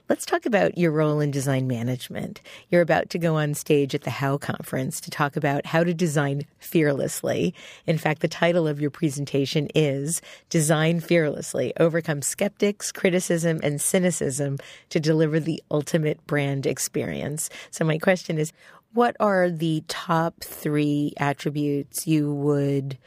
Let's 0.07 0.27
talk 0.27 0.45
about 0.45 0.77
your 0.77 0.91
role 0.91 1.19
in 1.19 1.31
design 1.31 1.65
management. 1.65 2.39
You're 2.69 2.83
about 2.83 3.09
to 3.09 3.17
go 3.17 3.37
on 3.37 3.55
stage 3.55 3.95
at 3.95 4.03
the 4.03 4.11
How 4.11 4.37
conference 4.37 5.01
to 5.01 5.09
talk 5.09 5.35
about 5.35 5.65
how 5.65 5.83
to 5.83 5.95
design 5.95 6.45
fearlessly. 6.59 7.55
In 7.87 7.97
fact, 7.97 8.21
the 8.21 8.27
title 8.27 8.67
of 8.67 8.79
your 8.79 8.91
presentation 8.91 9.67
is 9.73 10.21
Design 10.47 10.99
Fearlessly 10.99 11.73
Overcome 11.79 12.21
Skeptics, 12.21 12.91
Criticism, 12.91 13.59
and 13.63 13.81
Cynicism 13.81 14.59
to 14.89 14.99
Deliver 14.99 15.39
the 15.39 15.63
Ultimate 15.71 16.23
Brand 16.27 16.67
Experience. 16.67 17.49
So, 17.71 17.83
my 17.83 17.97
question 17.97 18.37
is 18.37 18.53
what 18.93 19.15
are 19.19 19.49
the 19.49 19.83
top 19.87 20.35
three 20.43 21.13
attributes 21.17 22.05
you 22.05 22.31
would 22.31 22.99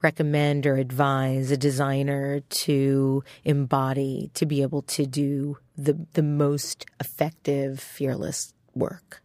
recommend 0.00 0.64
or 0.64 0.76
advise 0.76 1.50
a 1.50 1.56
designer 1.56 2.38
to 2.50 3.24
embody 3.42 4.30
to 4.34 4.46
be 4.46 4.62
able 4.62 4.82
to 4.82 5.06
do 5.06 5.58
the 5.76 6.06
the 6.14 6.22
most 6.22 6.86
effective 7.00 7.80
fearless 7.80 8.54
work 8.74 9.22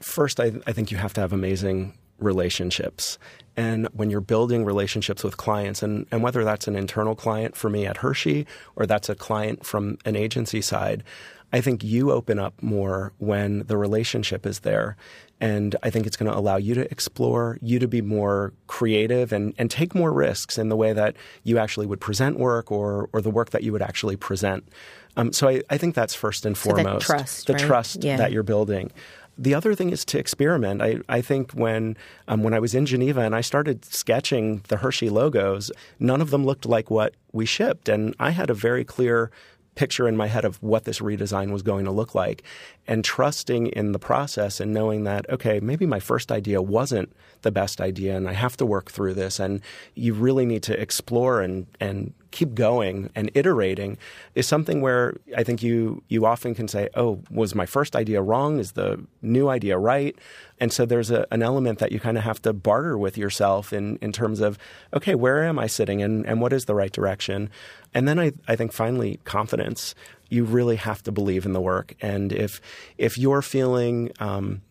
first 0.00 0.40
I, 0.40 0.52
I 0.66 0.72
think 0.72 0.90
you 0.90 0.96
have 0.98 1.14
to 1.14 1.20
have 1.20 1.32
amazing 1.32 1.96
relationships 2.18 3.18
and 3.56 3.88
when 3.92 4.10
you're 4.10 4.20
building 4.20 4.64
relationships 4.64 5.22
with 5.22 5.36
clients 5.36 5.82
and, 5.82 6.06
and 6.10 6.22
whether 6.22 6.44
that's 6.44 6.66
an 6.66 6.76
internal 6.76 7.14
client 7.14 7.56
for 7.56 7.68
me 7.68 7.86
at 7.86 7.98
hershey 7.98 8.46
or 8.74 8.86
that's 8.86 9.08
a 9.08 9.14
client 9.14 9.66
from 9.66 9.98
an 10.04 10.16
agency 10.16 10.62
side 10.62 11.04
I 11.52 11.60
think 11.60 11.84
you 11.84 12.10
open 12.10 12.38
up 12.38 12.60
more 12.62 13.12
when 13.18 13.60
the 13.66 13.76
relationship 13.76 14.46
is 14.46 14.60
there. 14.60 14.96
And 15.40 15.76
I 15.82 15.90
think 15.90 16.06
it's 16.06 16.16
going 16.16 16.30
to 16.30 16.36
allow 16.36 16.56
you 16.56 16.74
to 16.74 16.90
explore, 16.90 17.58
you 17.62 17.78
to 17.78 17.86
be 17.86 18.00
more 18.00 18.52
creative 18.66 19.32
and, 19.32 19.54
and 19.58 19.70
take 19.70 19.94
more 19.94 20.12
risks 20.12 20.58
in 20.58 20.70
the 20.70 20.76
way 20.76 20.92
that 20.92 21.14
you 21.44 21.58
actually 21.58 21.86
would 21.86 22.00
present 22.00 22.38
work 22.38 22.72
or, 22.72 23.08
or 23.12 23.20
the 23.20 23.30
work 23.30 23.50
that 23.50 23.62
you 23.62 23.72
would 23.72 23.82
actually 23.82 24.16
present. 24.16 24.68
Um, 25.16 25.32
so 25.32 25.48
I, 25.48 25.62
I, 25.70 25.78
think 25.78 25.94
that's 25.94 26.14
first 26.14 26.44
and 26.44 26.56
so 26.56 26.70
foremost. 26.70 27.06
trust, 27.06 27.46
the 27.46 27.54
right? 27.54 27.62
trust 27.62 28.04
yeah. 28.04 28.16
that 28.16 28.32
you're 28.32 28.42
building. 28.42 28.92
The 29.38 29.54
other 29.54 29.74
thing 29.74 29.90
is 29.90 30.04
to 30.06 30.18
experiment. 30.18 30.80
I, 30.80 31.00
I 31.08 31.20
think 31.20 31.52
when 31.52 31.96
um, 32.28 32.42
when 32.42 32.54
I 32.54 32.58
was 32.58 32.74
in 32.74 32.86
Geneva 32.86 33.20
and 33.20 33.34
I 33.34 33.42
started 33.42 33.84
sketching 33.84 34.62
the 34.68 34.78
Hershey 34.78 35.10
logos, 35.10 35.70
none 35.98 36.20
of 36.20 36.30
them 36.30 36.46
looked 36.46 36.64
like 36.64 36.90
what 36.90 37.14
we 37.32 37.44
shipped, 37.44 37.88
and 37.88 38.14
I 38.18 38.30
had 38.30 38.48
a 38.48 38.54
very 38.54 38.84
clear 38.84 39.30
picture 39.74 40.08
in 40.08 40.16
my 40.16 40.26
head 40.26 40.44
of 40.44 40.62
what 40.62 40.84
this 40.84 41.00
redesign 41.00 41.52
was 41.52 41.62
going 41.62 41.84
to 41.84 41.90
look 41.90 42.14
like 42.14 42.42
and 42.88 43.04
trusting 43.04 43.68
in 43.68 43.92
the 43.92 43.98
process 43.98 44.60
and 44.60 44.72
knowing 44.72 45.04
that, 45.04 45.28
okay, 45.30 45.60
maybe 45.60 45.86
my 45.86 46.00
first 46.00 46.30
idea 46.30 46.62
wasn't 46.62 47.12
the 47.42 47.50
best 47.50 47.80
idea 47.80 48.16
and 48.16 48.28
I 48.28 48.32
have 48.32 48.56
to 48.58 48.66
work 48.66 48.90
through 48.90 49.14
this. 49.14 49.38
And 49.40 49.60
you 49.94 50.14
really 50.14 50.46
need 50.46 50.62
to 50.64 50.80
explore 50.80 51.40
and, 51.40 51.66
and 51.80 52.12
keep 52.36 52.54
going 52.54 53.08
and 53.14 53.30
iterating 53.34 53.96
is 54.34 54.46
something 54.46 54.82
where 54.82 55.16
I 55.34 55.42
think 55.42 55.62
you 55.62 56.02
you 56.08 56.26
often 56.26 56.54
can 56.54 56.68
say, 56.68 56.90
"Oh, 56.94 57.22
was 57.30 57.54
my 57.54 57.64
first 57.64 57.96
idea 57.96 58.20
wrong? 58.20 58.58
Is 58.58 58.72
the 58.72 59.02
new 59.22 59.48
idea 59.48 59.78
right?" 59.78 60.14
And 60.60 60.70
so 60.70 60.84
there's 60.84 61.10
a, 61.10 61.26
an 61.30 61.42
element 61.42 61.78
that 61.78 61.92
you 61.92 62.00
kind 62.00 62.18
of 62.18 62.24
have 62.24 62.42
to 62.42 62.52
barter 62.52 62.98
with 62.98 63.16
yourself 63.16 63.72
in 63.72 63.96
in 64.02 64.12
terms 64.12 64.40
of, 64.40 64.58
okay, 64.92 65.14
where 65.14 65.44
am 65.44 65.58
I 65.58 65.66
sitting 65.66 66.02
and 66.02 66.26
and 66.26 66.42
what 66.42 66.52
is 66.52 66.66
the 66.66 66.74
right 66.74 66.92
direction? 66.92 67.48
And 67.94 68.06
then 68.06 68.18
I 68.18 68.32
I 68.46 68.54
think 68.54 68.72
finally 68.72 69.18
confidence. 69.24 69.94
You 70.28 70.44
really 70.44 70.76
have 70.76 71.02
to 71.04 71.12
believe 71.12 71.46
in 71.46 71.52
the 71.52 71.60
work, 71.60 71.94
and 72.00 72.32
if 72.32 72.60
if 72.98 73.18
you're 73.18 73.42
feeling 73.42 74.10
um, 74.20 74.62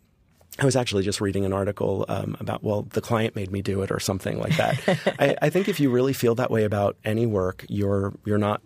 I 0.58 0.66
was 0.66 0.76
actually 0.76 1.03
just 1.03 1.20
reading 1.20 1.43
an 1.43 1.51
article 1.51 2.06
um, 2.08 2.38
about, 2.39 2.64
well, 2.64 2.84
the 2.84 3.01
client 3.01 3.36
made 3.36 3.51
me 3.51 3.62
do 3.62 3.82
it 3.82 3.91
or 3.91 3.99
something 3.99 4.39
like 4.39 4.56
that. 4.56 5.16
I, 5.20 5.36
I, 5.41 5.49
think 5.49 5.68
if 5.68 5.82
you 5.82 5.89
really 5.89 6.14
feel 6.14 6.34
that 6.36 6.49
way 6.49 6.64
about 6.64 6.95
any 7.03 7.26
work, 7.26 7.66
you're 7.68 8.14
you're 8.24 8.38
not 8.38 8.62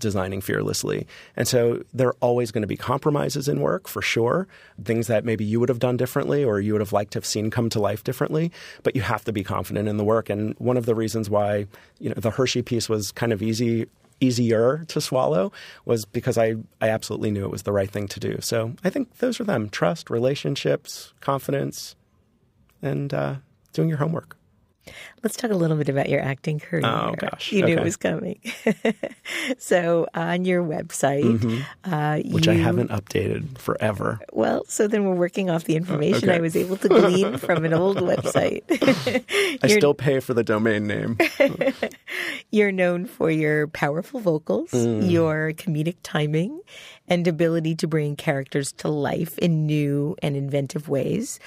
designing 0.00 0.40
fearlessly. 0.40 1.06
And 1.36 1.46
so 1.46 1.82
there 1.92 2.08
are 2.08 2.16
always 2.20 2.50
going 2.50 2.62
to 2.62 2.66
be 2.66 2.76
compromises 2.76 3.48
in 3.48 3.60
work 3.60 3.86
for 3.86 4.02
sure, 4.02 4.48
things 4.82 5.06
that 5.06 5.24
maybe 5.24 5.44
you 5.44 5.60
would 5.60 5.68
have 5.68 5.78
done 5.78 5.96
differently 5.96 6.42
or 6.42 6.58
you 6.58 6.72
would 6.72 6.80
have 6.80 6.92
liked 6.92 7.12
to 7.12 7.18
have 7.18 7.26
seen 7.26 7.50
come 7.50 7.68
to 7.70 7.80
life 7.80 8.02
differently, 8.02 8.50
but 8.82 8.96
you 8.96 9.02
have 9.02 9.24
to 9.24 9.32
be 9.32 9.44
confident 9.44 9.88
in 9.88 9.98
the 9.98 10.04
work. 10.04 10.30
And 10.30 10.54
one 10.58 10.76
of 10.76 10.86
the 10.86 10.94
reasons 10.94 11.30
why, 11.30 11.66
you 11.98 12.08
know, 12.08 12.14
the 12.16 12.30
Hershey 12.30 12.62
piece 12.62 12.88
was 12.88 13.12
kind 13.12 13.32
of 13.32 13.42
easy 13.42 13.86
easier 14.20 14.84
to 14.88 15.00
swallow 15.00 15.52
was 15.84 16.04
because 16.04 16.38
I, 16.38 16.56
I 16.80 16.88
absolutely 16.88 17.30
knew 17.30 17.44
it 17.44 17.50
was 17.50 17.62
the 17.62 17.72
right 17.72 17.90
thing 17.90 18.06
to 18.08 18.20
do. 18.20 18.38
So 18.40 18.74
I 18.84 18.90
think 18.90 19.18
those 19.18 19.40
are 19.40 19.44
them 19.44 19.68
trust, 19.68 20.10
relationships, 20.10 21.12
confidence, 21.20 21.96
and 22.82 23.12
uh, 23.12 23.36
doing 23.72 23.88
your 23.88 23.98
homework. 23.98 24.36
Let's 25.22 25.36
talk 25.36 25.50
a 25.50 25.54
little 25.54 25.76
bit 25.76 25.88
about 25.88 26.08
your 26.08 26.20
acting 26.20 26.58
career. 26.60 26.82
Oh 26.84 27.14
gosh, 27.18 27.52
you 27.52 27.64
knew 27.64 27.76
it 27.76 27.84
was 27.84 27.96
coming. 27.96 28.40
so 29.58 30.06
on 30.14 30.44
your 30.44 30.62
website, 30.62 31.22
mm-hmm. 31.22 31.92
uh, 31.92 32.18
which 32.32 32.46
you, 32.46 32.52
I 32.52 32.56
haven't 32.56 32.90
updated 32.90 33.58
forever. 33.58 34.20
Well, 34.32 34.64
so 34.66 34.88
then 34.88 35.04
we're 35.04 35.14
working 35.14 35.50
off 35.50 35.64
the 35.64 35.76
information 35.76 36.28
okay. 36.28 36.38
I 36.38 36.40
was 36.40 36.56
able 36.56 36.76
to 36.78 36.88
glean 36.88 37.36
from 37.38 37.64
an 37.64 37.74
old 37.74 37.98
website. 37.98 38.62
I 39.62 39.68
still 39.68 39.94
pay 39.94 40.20
for 40.20 40.34
the 40.34 40.44
domain 40.44 40.86
name. 40.86 41.18
You're 42.50 42.72
known 42.72 43.06
for 43.06 43.30
your 43.30 43.68
powerful 43.68 44.20
vocals, 44.20 44.70
Mm. 44.70 45.10
your 45.10 45.52
comedic 45.52 45.96
timing, 46.02 46.60
and 47.08 47.26
ability 47.26 47.74
to 47.76 47.86
bring 47.88 48.16
characters 48.16 48.72
to 48.72 48.88
life 48.88 49.36
in 49.38 49.66
new 49.66 50.16
and 50.22 50.36
inventive 50.36 50.88
ways. 50.88 51.38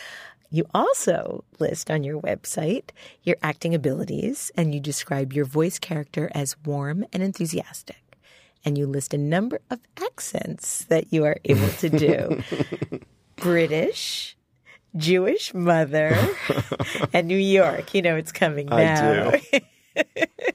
You 0.54 0.68
also 0.72 1.45
list 1.58 1.89
on 1.89 2.04
your 2.04 2.22
website 2.22 2.91
your 3.24 3.38
acting 3.41 3.74
abilities 3.74 4.51
and 4.56 4.72
you 4.72 4.80
describe 4.80 5.34
your 5.34 5.45
voice 5.45 5.80
character 5.80 6.30
as 6.36 6.56
warm 6.64 7.06
and 7.12 7.24
enthusiastic. 7.24 8.20
And 8.64 8.78
you 8.78 8.86
list 8.86 9.16
a 9.16 9.18
number 9.18 9.62
of 9.72 9.80
accents 9.99 10.86
that 10.86 11.12
you 11.12 11.26
are 11.26 11.38
able 11.43 11.70
to 11.70 11.89
do 11.89 12.43
British, 13.36 14.38
Jewish 14.95 15.56
mother, 15.56 16.16
and 17.14 17.28
New 17.28 17.36
York. 17.36 17.95
You 17.95 18.04
know, 18.04 18.16
it's 18.16 18.32
coming 18.32 18.68
now. 18.68 19.32
I 19.32 19.39
do. 19.41 20.04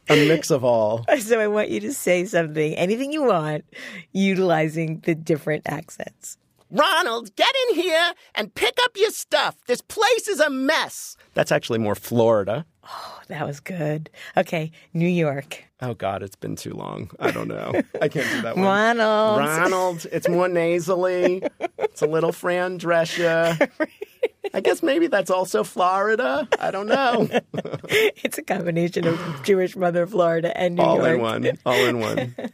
a 0.08 0.28
mix 0.28 0.52
of 0.52 0.62
all. 0.62 1.04
So 1.18 1.40
I 1.40 1.48
want 1.48 1.70
you 1.70 1.80
to 1.80 1.92
say 1.92 2.24
something, 2.24 2.72
anything 2.74 3.10
you 3.12 3.24
want, 3.24 3.64
utilizing 4.12 5.00
the 5.00 5.16
different 5.16 5.64
accents. 5.66 6.38
Ronald, 6.70 7.34
get 7.36 7.54
in 7.68 7.76
here 7.76 8.12
and 8.34 8.54
pick 8.54 8.76
up 8.84 8.92
your 8.96 9.10
stuff. 9.10 9.56
This 9.66 9.80
place 9.80 10.28
is 10.28 10.40
a 10.40 10.50
mess. 10.50 11.16
That's 11.34 11.50
actually 11.52 11.78
more 11.78 11.94
Florida. 11.94 12.66
Oh, 12.84 13.20
that 13.28 13.46
was 13.46 13.60
good. 13.60 14.10
Okay, 14.36 14.70
New 14.92 15.08
York. 15.08 15.64
Oh 15.80 15.94
God, 15.94 16.22
it's 16.22 16.36
been 16.36 16.56
too 16.56 16.72
long. 16.72 17.10
I 17.20 17.30
don't 17.30 17.48
know. 17.48 17.72
I 18.02 18.08
can't 18.08 18.30
do 18.32 18.42
that 18.42 18.56
one. 18.56 18.64
Ronald. 18.64 19.38
Ronald. 19.38 20.06
It's 20.10 20.28
more 20.28 20.48
nasally. 20.48 21.42
It's 21.78 22.02
a 22.02 22.06
little 22.06 22.32
Fran 22.32 22.78
Drescher. 22.78 23.70
I 24.54 24.60
guess 24.60 24.82
maybe 24.82 25.08
that's 25.08 25.30
also 25.30 25.64
Florida. 25.64 26.48
I 26.58 26.70
don't 26.70 26.86
know. 26.86 27.28
it's 27.88 28.38
a 28.38 28.42
combination 28.42 29.06
of 29.06 29.42
Jewish 29.44 29.76
mother 29.76 30.06
Florida 30.06 30.56
and 30.56 30.76
New 30.76 30.82
All 30.82 30.96
York. 30.96 31.16
in 31.16 31.20
one. 31.20 31.58
All 31.66 31.84
in 31.86 32.00
one. 32.00 32.34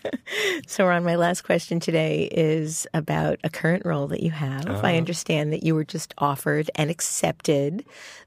So, 0.66 0.86
Ron, 0.86 1.04
my 1.04 1.16
last 1.16 1.42
question 1.42 1.78
today 1.80 2.28
is 2.32 2.86
about 2.94 3.38
a 3.44 3.50
current 3.50 3.84
role 3.84 4.06
that 4.08 4.22
you 4.22 4.30
have. 4.30 4.66
Uh-huh. 4.66 4.80
I 4.82 4.96
understand 4.96 5.52
that 5.52 5.62
you 5.62 5.74
were 5.74 5.84
just 5.84 6.14
offered 6.16 6.70
and 6.74 6.90
accepted 6.90 7.84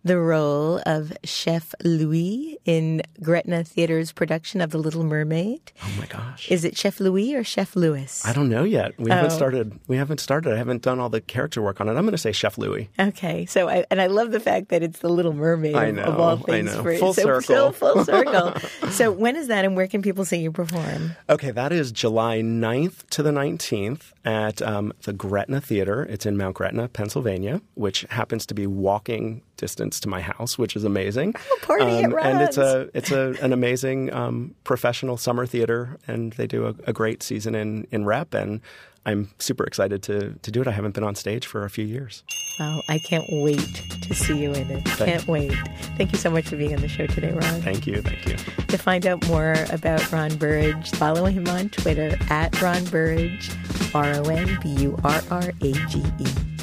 the 0.07 0.19
role 0.19 0.81
of 0.85 1.13
Chef 1.23 1.75
Louis 1.83 2.57
in 2.65 3.01
Gretna 3.21 3.63
Theater's 3.63 4.11
production 4.11 4.61
of 4.61 4.71
The 4.71 4.77
Little 4.77 5.03
Mermaid. 5.03 5.71
Oh 5.83 5.91
my 5.99 6.05
gosh. 6.05 6.49
Is 6.49 6.63
it 6.65 6.77
Chef 6.77 6.99
Louis 6.99 7.35
or 7.35 7.43
Chef 7.43 7.75
Louis? 7.75 8.25
I 8.25 8.33
don't 8.33 8.49
know 8.49 8.63
yet. 8.63 8.97
We 8.99 9.11
haven't 9.11 9.31
Oh. 9.31 9.35
started. 9.35 9.79
We 9.87 9.97
haven't 9.97 10.19
started. 10.19 10.53
I 10.53 10.57
haven't 10.57 10.81
done 10.81 10.99
all 10.99 11.09
the 11.09 11.21
character 11.21 11.61
work 11.61 11.81
on 11.81 11.87
it. 11.89 11.91
I'm 11.91 12.03
going 12.03 12.11
to 12.11 12.17
say 12.17 12.31
Chef 12.31 12.57
Louis. 12.57 12.89
Okay, 12.99 13.45
so 13.45 13.67
I, 13.69 13.85
and 13.91 14.01
I 14.01 14.07
love 14.07 14.31
the 14.31 14.39
fact 14.39 14.69
that 14.69 14.81
it's 14.81 14.99
the 14.99 15.09
Little 15.09 15.33
Mermaid 15.33 15.75
I 15.75 15.85
of, 15.85 15.97
of 15.97 16.05
know, 16.17 16.19
all 16.23 16.37
I 16.37 16.41
things. 16.41 16.73
know. 16.75 16.83
For, 16.83 16.95
Full 16.97 17.13
so, 17.13 17.21
circle. 17.23 17.41
So 17.41 17.71
full 17.73 18.05
circle. 18.05 18.53
so 18.89 19.11
when 19.11 19.35
is 19.35 19.47
that, 19.47 19.65
and 19.65 19.75
where 19.75 19.87
can 19.87 20.01
people 20.01 20.25
see 20.25 20.37
you 20.37 20.51
perform? 20.51 21.11
Okay, 21.29 21.51
that 21.51 21.71
is 21.71 21.91
July 21.91 22.39
9th 22.41 23.07
to 23.09 23.21
the 23.23 23.31
19th 23.31 24.13
at 24.25 24.61
um, 24.61 24.93
the 25.03 25.13
Gretna 25.13 25.59
Theater. 25.61 26.03
It's 26.03 26.25
in 26.25 26.37
Mount 26.37 26.55
Gretna, 26.55 26.87
Pennsylvania, 26.87 27.61
which 27.75 28.05
happens 28.09 28.45
to 28.47 28.53
be 28.53 28.65
walking 28.67 29.41
distance 29.57 29.99
to 30.01 30.09
my 30.09 30.21
house, 30.21 30.57
which 30.57 30.75
is 30.75 30.83
amazing. 30.83 31.35
Oh, 31.37 31.57
party 31.61 31.83
Um, 32.05 32.15
and 32.21 32.41
it's 32.41 32.57
a 32.57 32.89
it's 32.93 33.11
a, 33.11 33.35
an 33.41 33.51
amazing 33.53 34.13
um, 34.13 34.55
professional 34.63 35.17
summer 35.17 35.45
theater, 35.45 35.97
and 36.07 36.33
they 36.33 36.47
do 36.47 36.65
a, 36.67 36.75
a 36.85 36.93
great 36.93 37.21
season 37.23 37.55
in 37.55 37.87
in 37.91 38.05
rep. 38.05 38.33
And 38.33 38.61
I'm 39.05 39.29
super 39.39 39.63
excited 39.65 40.03
to 40.03 40.33
to 40.41 40.51
do 40.51 40.61
it. 40.61 40.67
I 40.67 40.71
haven't 40.71 40.93
been 40.93 41.03
on 41.03 41.15
stage 41.15 41.45
for 41.45 41.63
a 41.65 41.69
few 41.69 41.85
years. 41.85 42.23
Oh, 42.59 42.81
I 42.89 42.97
can't 42.99 43.25
wait 43.29 43.83
to 44.07 44.15
see 44.15 44.37
you 44.41 44.51
in 44.51 44.69
it. 44.71 44.85
Can't 44.85 45.27
wait. 45.27 45.53
Thank 45.97 46.11
you 46.11 46.17
so 46.17 46.29
much 46.31 46.45
for 46.49 46.55
being 46.57 46.73
on 46.73 46.81
the 46.81 46.87
show 46.87 47.05
today, 47.05 47.31
Ron. 47.31 47.61
Thank 47.61 47.85
you, 47.85 48.01
thank 48.01 48.25
you. 48.25 48.35
To 48.65 48.77
find 48.79 49.05
out 49.05 49.27
more 49.27 49.53
about 49.71 50.11
Ron 50.11 50.35
Burrage, 50.37 50.89
follow 50.91 51.25
him 51.25 51.47
on 51.47 51.69
Twitter 51.69 52.17
at 52.31 52.59
Ron 52.61 52.83
Burrage, 52.85 53.51
R 53.93 54.15
O 54.15 54.23
N 54.23 54.57
B 54.61 54.69
U 54.81 54.97
R 55.03 55.21
R 55.29 55.51
A 55.61 55.71
G 55.71 56.03
E. 56.19 56.56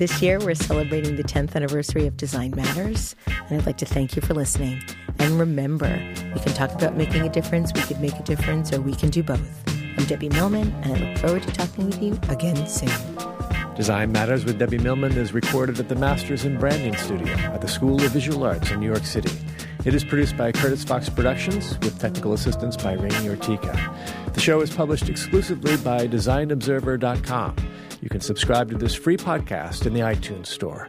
This 0.00 0.22
year, 0.22 0.38
we're 0.38 0.54
celebrating 0.54 1.16
the 1.16 1.22
10th 1.22 1.54
anniversary 1.54 2.06
of 2.06 2.16
Design 2.16 2.54
Matters, 2.56 3.14
and 3.26 3.60
I'd 3.60 3.66
like 3.66 3.76
to 3.76 3.84
thank 3.84 4.16
you 4.16 4.22
for 4.22 4.32
listening. 4.32 4.82
And 5.18 5.38
remember, 5.38 5.90
we 6.32 6.40
can 6.40 6.54
talk 6.54 6.72
about 6.72 6.96
making 6.96 7.20
a 7.20 7.28
difference, 7.28 7.70
we 7.74 7.82
could 7.82 8.00
make 8.00 8.14
a 8.14 8.22
difference, 8.22 8.72
or 8.72 8.80
we 8.80 8.94
can 8.94 9.10
do 9.10 9.22
both. 9.22 9.62
I'm 9.98 10.06
Debbie 10.06 10.30
Millman, 10.30 10.72
and 10.84 10.96
I 10.96 11.10
look 11.10 11.18
forward 11.18 11.42
to 11.42 11.52
talking 11.52 11.84
with 11.84 12.02
you 12.02 12.18
again 12.30 12.66
soon. 12.66 12.88
Design 13.76 14.10
Matters 14.10 14.46
with 14.46 14.58
Debbie 14.58 14.78
Millman 14.78 15.12
is 15.18 15.34
recorded 15.34 15.78
at 15.78 15.90
the 15.90 15.96
Masters 15.96 16.46
in 16.46 16.56
Branding 16.56 16.96
Studio 16.96 17.34
at 17.34 17.60
the 17.60 17.68
School 17.68 18.02
of 18.02 18.10
Visual 18.10 18.42
Arts 18.42 18.70
in 18.70 18.80
New 18.80 18.86
York 18.88 19.04
City. 19.04 19.36
It 19.84 19.92
is 19.92 20.02
produced 20.02 20.34
by 20.34 20.50
Curtis 20.50 20.82
Fox 20.82 21.10
Productions 21.10 21.78
with 21.80 22.00
technical 22.00 22.32
assistance 22.32 22.74
by 22.74 22.94
Rainy 22.94 23.28
Ortica. 23.28 24.32
The 24.32 24.40
show 24.40 24.62
is 24.62 24.70
published 24.70 25.10
exclusively 25.10 25.76
by 25.76 26.08
DesignObserver.com. 26.08 27.56
You 28.00 28.08
can 28.08 28.20
subscribe 28.20 28.70
to 28.70 28.76
this 28.76 28.94
free 28.94 29.16
podcast 29.16 29.86
in 29.86 29.92
the 29.92 30.00
iTunes 30.00 30.46
Store. 30.46 30.88